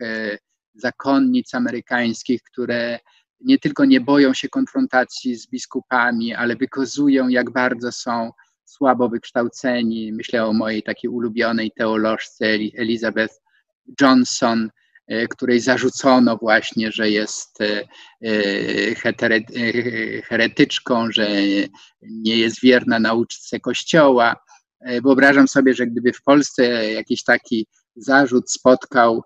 zakonnic 0.74 1.54
amerykańskich, 1.54 2.42
które 2.42 2.98
nie 3.40 3.58
tylko 3.58 3.84
nie 3.84 4.00
boją 4.00 4.34
się 4.34 4.48
konfrontacji 4.48 5.34
z 5.34 5.50
biskupami, 5.50 6.34
ale 6.34 6.56
wykazują, 6.56 7.28
jak 7.28 7.50
bardzo 7.50 7.92
są 7.92 8.32
słabo 8.64 9.08
wykształceni. 9.08 10.12
Myślę 10.12 10.46
o 10.46 10.52
mojej 10.52 10.82
takiej 10.82 11.10
ulubionej 11.10 11.72
teolożce 11.76 12.46
Elizabeth 12.76 13.34
Johnson, 14.00 14.70
której 15.30 15.60
zarzucono 15.60 16.36
właśnie, 16.36 16.92
że 16.92 17.10
jest 17.10 17.58
heretyczką, 20.28 21.12
że 21.12 21.28
nie 22.02 22.36
jest 22.36 22.60
wierna 22.62 22.98
nauczce 22.98 23.60
Kościoła. 23.60 24.36
Wyobrażam 25.02 25.48
sobie, 25.48 25.74
że 25.74 25.86
gdyby 25.86 26.12
w 26.12 26.22
Polsce 26.22 26.92
jakiś 26.92 27.24
taki 27.24 27.66
zarzut 27.96 28.50
spotkał 28.50 29.22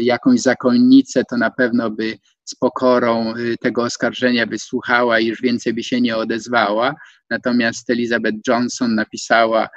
jakąś 0.00 0.40
zakonnicę, 0.40 1.22
to 1.30 1.36
na 1.36 1.50
pewno 1.50 1.90
by 1.90 2.18
z 2.44 2.54
pokorą 2.54 3.34
tego 3.60 3.82
oskarżenia 3.82 4.46
wysłuchała 4.46 5.20
i 5.20 5.26
już 5.26 5.40
więcej 5.40 5.74
by 5.74 5.82
się 5.82 6.00
nie 6.00 6.16
odezwała. 6.16 6.94
Natomiast 7.30 7.90
Elizabeth 7.90 8.38
Johnson 8.48 8.94
napisała 8.94 9.68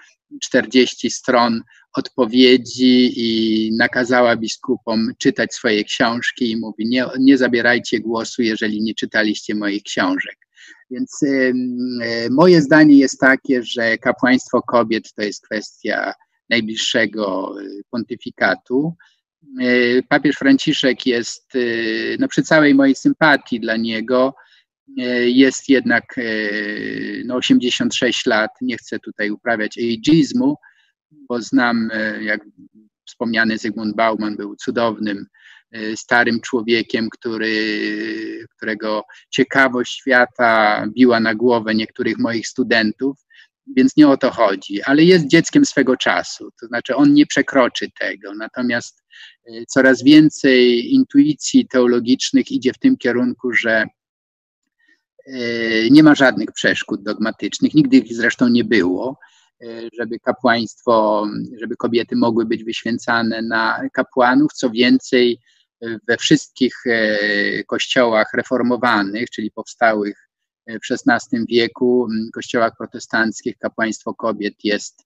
40 0.41 1.09
stron 1.09 1.61
odpowiedzi 1.93 3.13
i 3.15 3.71
nakazała 3.77 4.35
biskupom 4.35 5.11
czytać 5.17 5.53
swoje 5.53 5.83
książki 5.83 6.51
i 6.51 6.57
mówi: 6.57 6.87
Nie, 6.87 7.05
nie 7.19 7.37
zabierajcie 7.37 7.99
głosu, 7.99 8.41
jeżeli 8.41 8.81
nie 8.81 8.93
czytaliście 8.93 9.55
moich 9.55 9.83
książek. 9.83 10.37
Więc 10.91 11.23
y, 11.23 11.53
y, 12.25 12.29
moje 12.31 12.61
zdanie 12.61 12.97
jest 12.97 13.19
takie, 13.19 13.63
że 13.63 13.97
kapłaństwo 13.97 14.61
kobiet 14.61 15.13
to 15.13 15.21
jest 15.21 15.45
kwestia 15.45 16.13
najbliższego 16.49 17.53
y, 17.61 17.83
pontyfikatu. 17.89 18.95
E, 19.61 20.03
papież 20.03 20.35
Franciszek 20.35 21.05
jest, 21.05 21.55
e, 21.55 21.59
no 22.19 22.27
przy 22.27 22.43
całej 22.43 22.75
mojej 22.75 22.95
sympatii 22.95 23.59
dla 23.59 23.77
niego, 23.77 24.35
e, 24.39 24.44
jest 25.25 25.69
jednak 25.69 26.15
no 27.25 27.35
86 27.35 28.25
lat, 28.25 28.51
nie 28.61 28.77
chcę 28.77 28.99
tutaj 28.99 29.31
uprawiać 29.31 29.77
ageizmu, 29.77 30.55
bo 31.11 31.41
znam, 31.41 31.89
jak 32.21 32.41
wspomniany 33.05 33.57
Zygmunt 33.57 33.95
Bauman 33.95 34.35
był 34.35 34.55
cudownym, 34.55 35.25
starym 35.95 36.41
człowiekiem, 36.41 37.09
który, 37.09 37.55
którego 38.57 39.03
ciekawość 39.29 39.93
świata 39.93 40.85
biła 40.97 41.19
na 41.19 41.35
głowę 41.35 41.75
niektórych 41.75 42.17
moich 42.17 42.47
studentów, 42.47 43.25
więc 43.67 43.97
nie 43.97 44.07
o 44.07 44.17
to 44.17 44.31
chodzi, 44.31 44.83
ale 44.83 45.03
jest 45.03 45.27
dzieckiem 45.27 45.65
swego 45.65 45.97
czasu, 45.97 46.49
to 46.61 46.67
znaczy 46.67 46.95
on 46.95 47.13
nie 47.13 47.25
przekroczy 47.25 47.87
tego, 47.99 48.33
natomiast 48.33 49.03
e, 49.47 49.65
coraz 49.65 50.03
więcej 50.03 50.93
intuicji 50.93 51.67
teologicznych 51.67 52.51
idzie 52.51 52.73
w 52.73 52.79
tym 52.79 52.97
kierunku, 52.97 53.53
że 53.53 53.71
e, 53.71 53.87
nie 55.91 56.03
ma 56.03 56.15
żadnych 56.15 56.51
przeszkód 56.51 57.03
dogmatycznych, 57.03 57.73
nigdy 57.73 57.97
ich 57.97 58.15
zresztą 58.15 58.47
nie 58.47 58.63
było, 58.63 59.19
e, 59.63 59.67
żeby 59.99 60.19
kapłaństwo, 60.19 61.27
żeby 61.61 61.75
kobiety 61.75 62.15
mogły 62.15 62.45
być 62.45 62.63
wyświęcane 62.63 63.41
na 63.41 63.81
kapłanów, 63.93 64.53
co 64.53 64.69
więcej, 64.69 65.39
we 66.07 66.17
wszystkich 66.17 66.83
kościołach 67.67 68.33
reformowanych, 68.33 69.29
czyli 69.29 69.51
powstałych 69.51 70.29
w 70.67 71.09
XVI 71.09 71.45
wieku 71.49 72.07
kościołach 72.33 72.71
protestanckich 72.77 73.57
kapłaństwo 73.57 74.13
kobiet 74.13 74.53
jest 74.63 75.03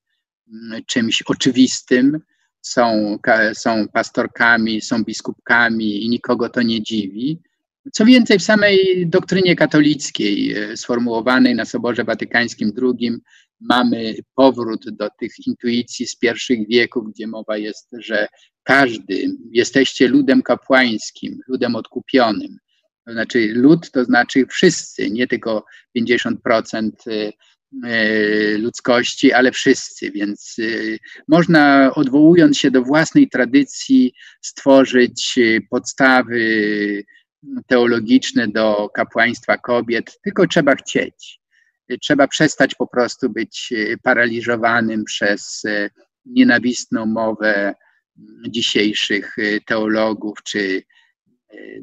czymś 0.86 1.22
oczywistym. 1.22 2.20
Są, 2.62 3.18
są 3.54 3.88
pastorkami, 3.88 4.82
są 4.82 5.04
biskupkami 5.04 6.06
i 6.06 6.10
nikogo 6.10 6.50
to 6.50 6.62
nie 6.62 6.84
dziwi. 6.84 7.42
Co 7.94 8.06
więcej, 8.06 8.40
w 8.40 8.44
samej 8.44 9.08
doktrynie 9.08 9.56
katolickiej 9.56 10.54
e, 10.54 10.78
sformułowanej 10.78 11.56
na 11.56 11.66
Soborze 11.66 12.04
Watykańskim 12.04 12.72
II 12.82 13.12
mamy 13.62 14.16
powrót 14.36 14.90
do 14.90 15.10
tych 15.20 15.48
intuicji 15.48 16.08
z 16.08 16.16
pierwszych 16.16 16.68
wieków, 16.68 17.14
gdzie 17.14 17.28
mowa 17.28 17.58
jest, 17.58 17.90
że 18.00 18.28
każdy, 18.64 19.26
jesteście 19.52 20.08
ludem 20.08 20.42
kapłańskim, 20.42 21.40
ludem 21.48 21.76
odkupionym, 21.76 22.58
to 23.06 23.14
znaczy 23.14 23.52
lud 23.54 23.92
to 23.92 24.06
znaczy 24.06 24.46
wszyscy, 24.46 25.10
nie 25.10 25.28
tylko 25.28 25.66
50% 25.98 26.90
y, 27.08 27.34
y, 27.86 28.58
ludzkości, 28.58 29.34
ale 29.34 29.52
wszyscy, 29.52 30.12
więc 30.12 30.56
można 31.28 31.92
odwołując 31.96 32.58
się 32.58 32.72
do 32.72 32.84
własnej 32.84 33.30
tradycji 33.30 34.14
stworzyć 34.42 35.40
podstawy 35.70 36.40
teologiczne 37.68 38.48
do 38.48 38.90
kapłaństwa 38.90 39.58
kobiet, 39.58 40.20
tylko 40.24 40.48
trzeba 40.48 40.76
chcieć. 40.76 41.40
Trzeba 42.02 42.28
przestać 42.28 42.76
po 42.76 42.88
prostu 42.88 43.30
być 43.30 43.74
paraliżowanym 44.04 45.04
przez 45.04 45.64
nienawistną 46.26 47.06
mowę 47.06 47.76
dzisiejszych 48.50 49.36
teologów 49.66 50.38
czy 50.44 50.84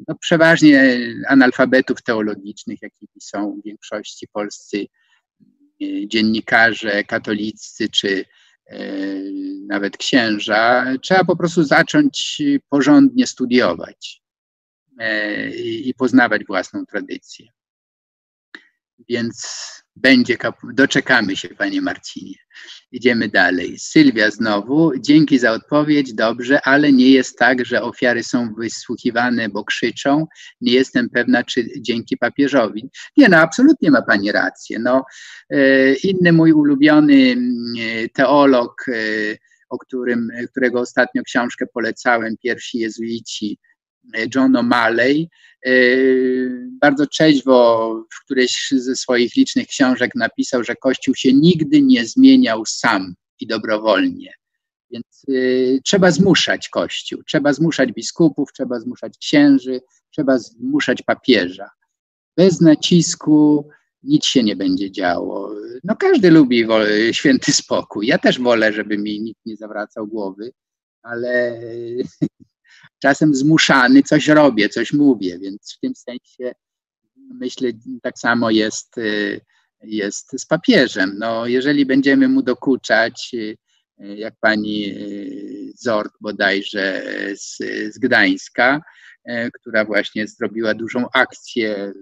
no, 0.07 0.15
przeważnie 0.15 0.97
analfabetów 1.27 2.03
teologicznych, 2.03 2.81
jakimi 2.81 3.21
są 3.21 3.59
w 3.61 3.63
większości 3.65 4.27
polscy 4.33 4.85
e, 5.81 6.07
dziennikarze 6.07 7.03
katolicy 7.03 7.89
czy 7.89 8.25
e, 8.67 8.77
nawet 9.67 9.97
księża, 9.97 10.85
trzeba 11.01 11.23
po 11.23 11.35
prostu 11.35 11.63
zacząć 11.63 12.41
porządnie 12.69 13.27
studiować 13.27 14.21
e, 14.99 15.49
i 15.59 15.93
poznawać 15.93 16.45
własną 16.45 16.85
tradycję. 16.85 17.47
Więc 19.09 19.47
będzie, 19.95 20.37
doczekamy 20.73 21.35
się, 21.35 21.49
panie 21.49 21.81
Marcinie. 21.81 22.35
Idziemy 22.91 23.27
dalej. 23.27 23.79
Sylwia 23.79 24.31
znowu, 24.31 24.91
dzięki 24.99 25.39
za 25.39 25.51
odpowiedź, 25.51 26.13
dobrze, 26.13 26.61
ale 26.61 26.93
nie 26.93 27.11
jest 27.11 27.37
tak, 27.37 27.65
że 27.65 27.81
ofiary 27.81 28.23
są 28.23 28.53
wysłuchiwane, 28.53 29.49
bo 29.49 29.63
krzyczą. 29.63 30.27
Nie 30.61 30.73
jestem 30.73 31.09
pewna, 31.09 31.43
czy 31.43 31.67
dzięki 31.81 32.17
papieżowi. 32.17 32.89
Nie, 33.17 33.29
no 33.29 33.37
absolutnie 33.37 33.91
ma 33.91 34.01
pani 34.01 34.31
rację. 34.31 34.79
No, 34.79 35.05
e, 35.49 35.93
inny 35.93 36.33
mój 36.33 36.51
ulubiony 36.53 37.13
mm, 37.13 37.55
teolog, 38.13 38.85
e, 38.87 38.93
o 39.69 39.77
którym, 39.77 40.29
którego 40.51 40.79
ostatnio 40.79 41.23
książkę 41.23 41.65
polecałem, 41.73 42.35
pierwsi 42.43 42.79
jezuici, 42.79 43.59
John 44.35 44.53
O'Malley, 44.53 45.27
bardzo 46.81 47.07
trzeźwo 47.07 47.93
w 48.13 48.25
którejś 48.25 48.67
ze 48.71 48.95
swoich 48.95 49.35
licznych 49.35 49.67
książek 49.67 50.11
napisał, 50.15 50.63
że 50.63 50.75
Kościół 50.75 51.15
się 51.15 51.33
nigdy 51.33 51.81
nie 51.81 52.05
zmieniał 52.05 52.65
sam 52.65 53.15
i 53.39 53.47
dobrowolnie. 53.47 54.33
Więc 54.91 55.25
y, 55.29 55.79
trzeba 55.83 56.11
zmuszać 56.11 56.69
Kościół, 56.69 57.23
trzeba 57.23 57.53
zmuszać 57.53 57.91
biskupów, 57.91 58.53
trzeba 58.53 58.79
zmuszać 58.79 59.17
księży, 59.17 59.81
trzeba 60.09 60.37
zmuszać 60.37 61.01
papieża. 61.01 61.69
Bez 62.37 62.61
nacisku 62.61 63.69
nic 64.03 64.25
się 64.25 64.43
nie 64.43 64.55
będzie 64.55 64.91
działo. 64.91 65.55
No 65.83 65.95
każdy 65.95 66.31
lubi 66.31 66.65
święty 67.11 67.53
spokój. 67.53 68.07
Ja 68.07 68.17
też 68.17 68.39
wolę, 68.39 68.73
żeby 68.73 68.97
mi 68.97 69.21
nikt 69.21 69.45
nie 69.45 69.57
zawracał 69.57 70.07
głowy, 70.07 70.51
ale 71.01 71.61
czasem 72.99 73.35
zmuszany 73.35 74.03
coś 74.03 74.27
robię, 74.27 74.69
coś 74.69 74.93
mówię, 74.93 75.39
więc 75.39 75.73
w 75.77 75.79
tym 75.79 75.95
sensie 75.95 76.53
myślę, 77.33 77.69
tak 78.01 78.19
samo 78.19 78.49
jest, 78.49 78.97
y, 78.97 79.41
jest 79.83 80.31
z 80.41 80.45
papieżem. 80.45 81.15
No, 81.19 81.47
jeżeli 81.47 81.85
będziemy 81.85 82.27
mu 82.27 82.41
dokuczać, 82.41 83.31
y, 83.33 83.57
jak 83.99 84.33
pani 84.41 84.85
y, 84.89 85.71
Zord 85.75 86.13
bodajże 86.21 87.03
z, 87.35 87.57
z 87.93 87.99
Gdańska, 87.99 88.81
która 89.53 89.85
właśnie 89.85 90.27
zrobiła 90.27 90.73
dużą 90.73 91.05
akcję 91.13 91.93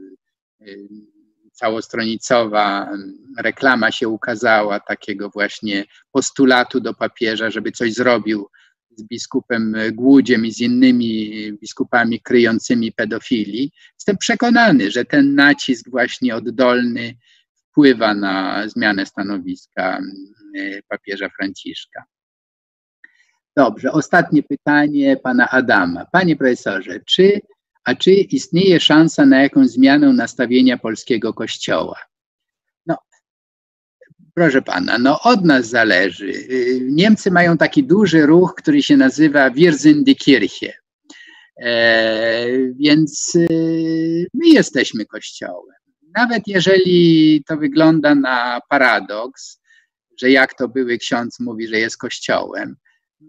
całostronicowa, 1.52 2.90
reklama 3.38 3.92
się 3.92 4.08
ukazała 4.10 4.80
takiego 4.80 5.30
właśnie 5.30 5.86
postulatu 6.12 6.80
do 6.80 6.94
papieża, 6.94 7.52
żeby 7.52 7.72
coś 7.72 7.94
zrobił 7.94 8.48
z 8.96 9.04
biskupem 9.04 9.76
Głudziem 9.94 10.46
i 10.46 10.52
z 10.52 10.60
innymi 10.60 11.32
biskupami 11.62 12.22
kryjącymi 12.22 12.92
pedofilii. 12.92 13.72
Jestem 13.94 14.18
przekonany, 14.18 14.92
że 14.92 15.06
ten 15.06 15.36
nacisk 15.36 15.90
właśnie 15.90 16.36
oddolny 16.36 17.16
wpływa 17.56 18.14
na 18.14 18.68
zmianę 18.68 19.06
stanowiska 19.06 19.98
mm, 19.98 20.82
papieża 20.88 21.30
Franciszka. 21.30 22.04
Dobrze, 23.58 23.92
ostatnie 23.92 24.44
pytanie 24.44 25.18
pana 25.18 25.50
Adama. 25.50 26.06
Panie 26.12 26.36
profesorze, 26.36 27.00
czy, 27.06 27.42
a 27.84 27.96
czy 27.96 28.12
istnieje 28.12 28.80
szansa 28.80 29.26
na 29.26 29.42
jakąś 29.44 29.68
zmianę 29.68 30.14
nastawienia 30.14 30.78
polskiego 30.78 31.34
kościoła? 31.34 31.96
Proszę 34.36 34.62
pana, 34.62 34.98
no 34.98 35.22
od 35.22 35.46
nas 35.46 35.68
zależy. 35.68 36.34
Niemcy 36.82 37.32
mają 37.32 37.58
taki 37.58 37.84
duży 37.84 38.26
ruch, 38.26 38.56
który 38.56 38.84
się 38.84 38.98
nazywa 38.98 39.52
Wir 39.52 39.80
sind 39.80 40.04
die 40.04 40.16
Kirche. 40.16 40.74
E, 41.62 42.48
więc 42.80 43.34
e, 43.36 43.54
my 44.34 44.48
jesteśmy 44.48 45.06
kościołem. 45.06 45.76
Nawet 46.18 46.48
jeżeli 46.48 47.44
to 47.48 47.58
wygląda 47.58 48.16
na 48.16 48.60
paradoks, 48.70 49.60
że 50.22 50.32
jak 50.32 50.54
to 50.54 50.68
były 50.68 50.98
ksiądz 50.98 51.40
mówi, 51.40 51.68
że 51.68 51.80
jest 51.80 51.98
kościołem, 51.98 52.76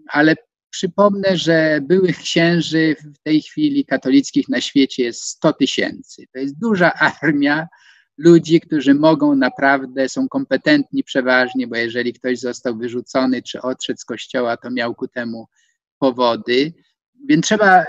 ale 0.07 0.35
Przypomnę, 0.69 1.37
że 1.37 1.79
byłych 1.81 2.17
księży 2.17 2.95
w 3.15 3.23
tej 3.23 3.41
chwili 3.41 3.85
katolickich 3.85 4.49
na 4.49 4.61
świecie 4.61 5.03
jest 5.03 5.23
100 5.23 5.53
tysięcy. 5.53 6.25
To 6.33 6.39
jest 6.39 6.59
duża 6.59 6.93
armia 6.93 7.67
ludzi, 8.17 8.61
którzy 8.61 8.93
mogą 8.93 9.35
naprawdę, 9.35 10.09
są 10.09 10.29
kompetentni 10.29 11.03
przeważnie, 11.03 11.67
bo 11.67 11.75
jeżeli 11.75 12.13
ktoś 12.13 12.39
został 12.39 12.77
wyrzucony 12.77 13.41
czy 13.41 13.61
odszedł 13.61 13.99
z 13.99 14.05
kościoła, 14.05 14.57
to 14.57 14.71
miał 14.71 14.95
ku 14.95 15.07
temu 15.07 15.47
powody. 15.99 16.73
Więc 17.29 17.45
trzeba 17.45 17.81
e, 17.81 17.85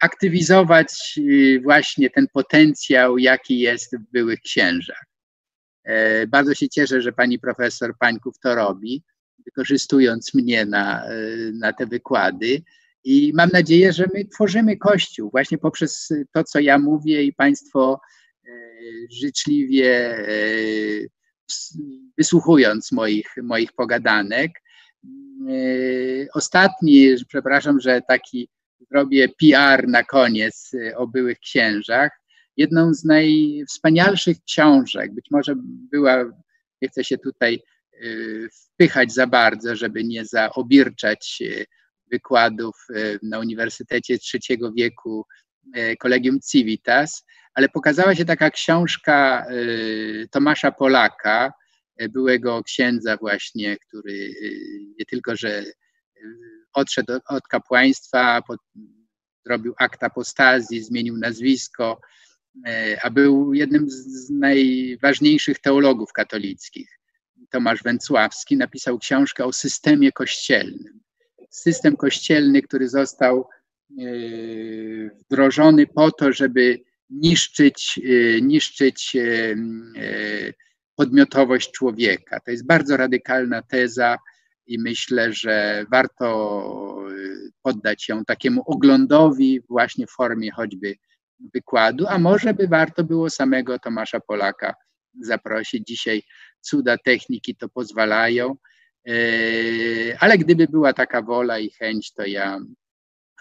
aktywizować 0.00 1.18
e, 1.18 1.60
właśnie 1.60 2.10
ten 2.10 2.26
potencjał, 2.32 3.18
jaki 3.18 3.58
jest 3.58 3.96
w 3.96 4.12
byłych 4.12 4.40
księżach. 4.40 5.04
E, 5.84 6.26
bardzo 6.26 6.54
się 6.54 6.68
cieszę, 6.68 7.02
że 7.02 7.12
pani 7.12 7.38
profesor 7.38 7.94
Pańków 7.98 8.38
to 8.38 8.54
robi, 8.54 9.02
wykorzystując 9.44 10.34
mnie 10.34 10.66
na, 10.66 11.04
na 11.52 11.72
te 11.72 11.86
wykłady. 11.86 12.62
I 13.04 13.32
mam 13.34 13.50
nadzieję, 13.52 13.92
że 13.92 14.06
my 14.14 14.24
tworzymy 14.24 14.76
Kościół 14.76 15.30
właśnie 15.30 15.58
poprzez 15.58 16.08
to, 16.32 16.44
co 16.44 16.60
ja 16.60 16.78
mówię 16.78 17.22
i 17.22 17.32
Państwo 17.32 18.00
życzliwie 19.10 20.26
wysłuchując 22.18 22.92
moich, 22.92 23.26
moich 23.42 23.72
pogadanek. 23.72 24.50
Ostatni, 26.34 27.14
przepraszam, 27.28 27.80
że 27.80 28.00
taki 28.08 28.48
zrobię 28.90 29.28
PR 29.28 29.88
na 29.88 30.02
koniec 30.02 30.72
o 30.96 31.06
byłych 31.06 31.38
księżach. 31.38 32.10
Jedną 32.56 32.94
z 32.94 33.04
najwspanialszych 33.04 34.36
książek, 34.44 35.14
być 35.14 35.26
może 35.30 35.54
była, 35.90 36.24
nie 36.82 36.88
chcę 36.88 37.04
się 37.04 37.18
tutaj 37.18 37.62
wpychać 38.52 39.12
za 39.12 39.26
bardzo, 39.26 39.76
żeby 39.76 40.04
nie 40.04 40.24
zaobirczać 40.24 41.42
wykładów 42.10 42.86
na 43.22 43.38
Uniwersytecie 43.38 44.18
Trzeciego 44.18 44.72
Wieku 44.72 45.26
Kolegium 45.98 46.40
Civitas, 46.50 47.24
ale 47.54 47.68
pokazała 47.68 48.14
się 48.14 48.24
taka 48.24 48.50
książka 48.50 49.46
Tomasza 50.30 50.72
Polaka, 50.72 51.52
byłego 52.10 52.62
księdza 52.62 53.16
właśnie, 53.16 53.76
który 53.76 54.34
nie 54.98 55.06
tylko, 55.06 55.36
że 55.36 55.64
odszedł 56.72 57.12
od 57.28 57.48
kapłaństwa, 57.48 58.42
zrobił 59.46 59.74
akt 59.78 60.02
apostazji, 60.02 60.82
zmienił 60.82 61.16
nazwisko, 61.16 62.00
a 63.02 63.10
był 63.10 63.54
jednym 63.54 63.90
z 63.90 64.30
najważniejszych 64.30 65.58
teologów 65.58 66.12
katolickich. 66.12 66.98
Tomasz 67.50 67.82
Węcławski 67.82 68.56
napisał 68.56 68.98
książkę 68.98 69.44
o 69.44 69.52
systemie 69.52 70.12
kościelnym. 70.12 71.00
System 71.50 71.96
kościelny, 71.96 72.62
który 72.62 72.88
został 72.88 73.48
wdrożony 75.20 75.86
po 75.86 76.12
to, 76.12 76.32
żeby 76.32 76.80
niszczyć, 77.10 78.00
niszczyć 78.42 79.16
podmiotowość 80.96 81.70
człowieka. 81.70 82.40
To 82.40 82.50
jest 82.50 82.66
bardzo 82.66 82.96
radykalna 82.96 83.62
teza 83.62 84.18
i 84.66 84.78
myślę, 84.78 85.32
że 85.32 85.84
warto 85.90 87.06
poddać 87.62 88.08
ją 88.08 88.24
takiemu 88.24 88.62
oglądowi 88.66 89.60
właśnie 89.68 90.06
w 90.06 90.10
formie 90.10 90.50
choćby 90.52 90.94
wykładu, 91.54 92.06
a 92.06 92.18
może 92.18 92.54
by 92.54 92.68
warto 92.68 93.04
było 93.04 93.30
samego 93.30 93.78
Tomasza 93.78 94.20
Polaka 94.20 94.74
zaprosić. 95.20 95.86
Dzisiaj 95.86 96.22
cuda 96.60 96.98
techniki 97.04 97.56
to 97.56 97.68
pozwalają, 97.68 98.56
ale 100.20 100.38
gdyby 100.38 100.66
była 100.66 100.92
taka 100.92 101.22
wola 101.22 101.58
i 101.58 101.70
chęć, 101.70 102.12
to 102.12 102.26
ja 102.26 102.58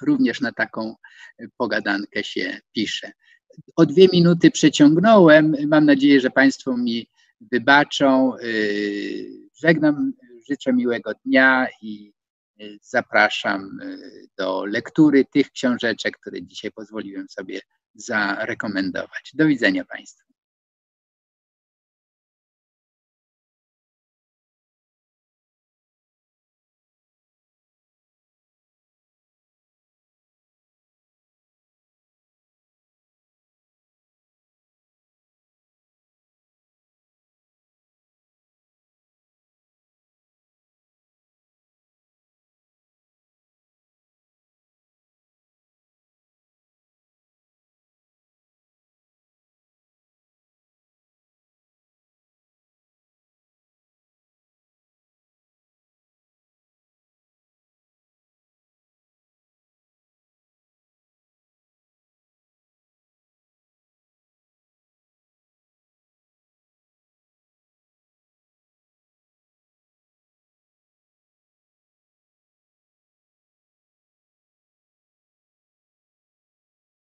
również 0.01 0.41
na 0.41 0.51
taką 0.51 0.95
pogadankę 1.57 2.23
się 2.23 2.59
piszę. 2.75 3.11
O 3.75 3.85
dwie 3.85 4.07
minuty 4.13 4.51
przeciągnąłem. 4.51 5.55
Mam 5.67 5.85
nadzieję, 5.85 6.21
że 6.21 6.29
Państwo 6.29 6.77
mi 6.77 7.07
wybaczą. 7.41 8.33
Żegnam, 9.61 10.13
życzę 10.49 10.73
miłego 10.73 11.11
dnia 11.25 11.67
i 11.81 12.13
zapraszam 12.81 13.79
do 14.37 14.65
lektury 14.65 15.25
tych 15.25 15.51
książeczek, 15.51 16.17
które 16.17 16.43
dzisiaj 16.43 16.71
pozwoliłem 16.71 17.29
sobie 17.29 17.61
zarekomendować. 17.95 19.31
Do 19.33 19.45
widzenia 19.47 19.85
Państwu. 19.85 20.26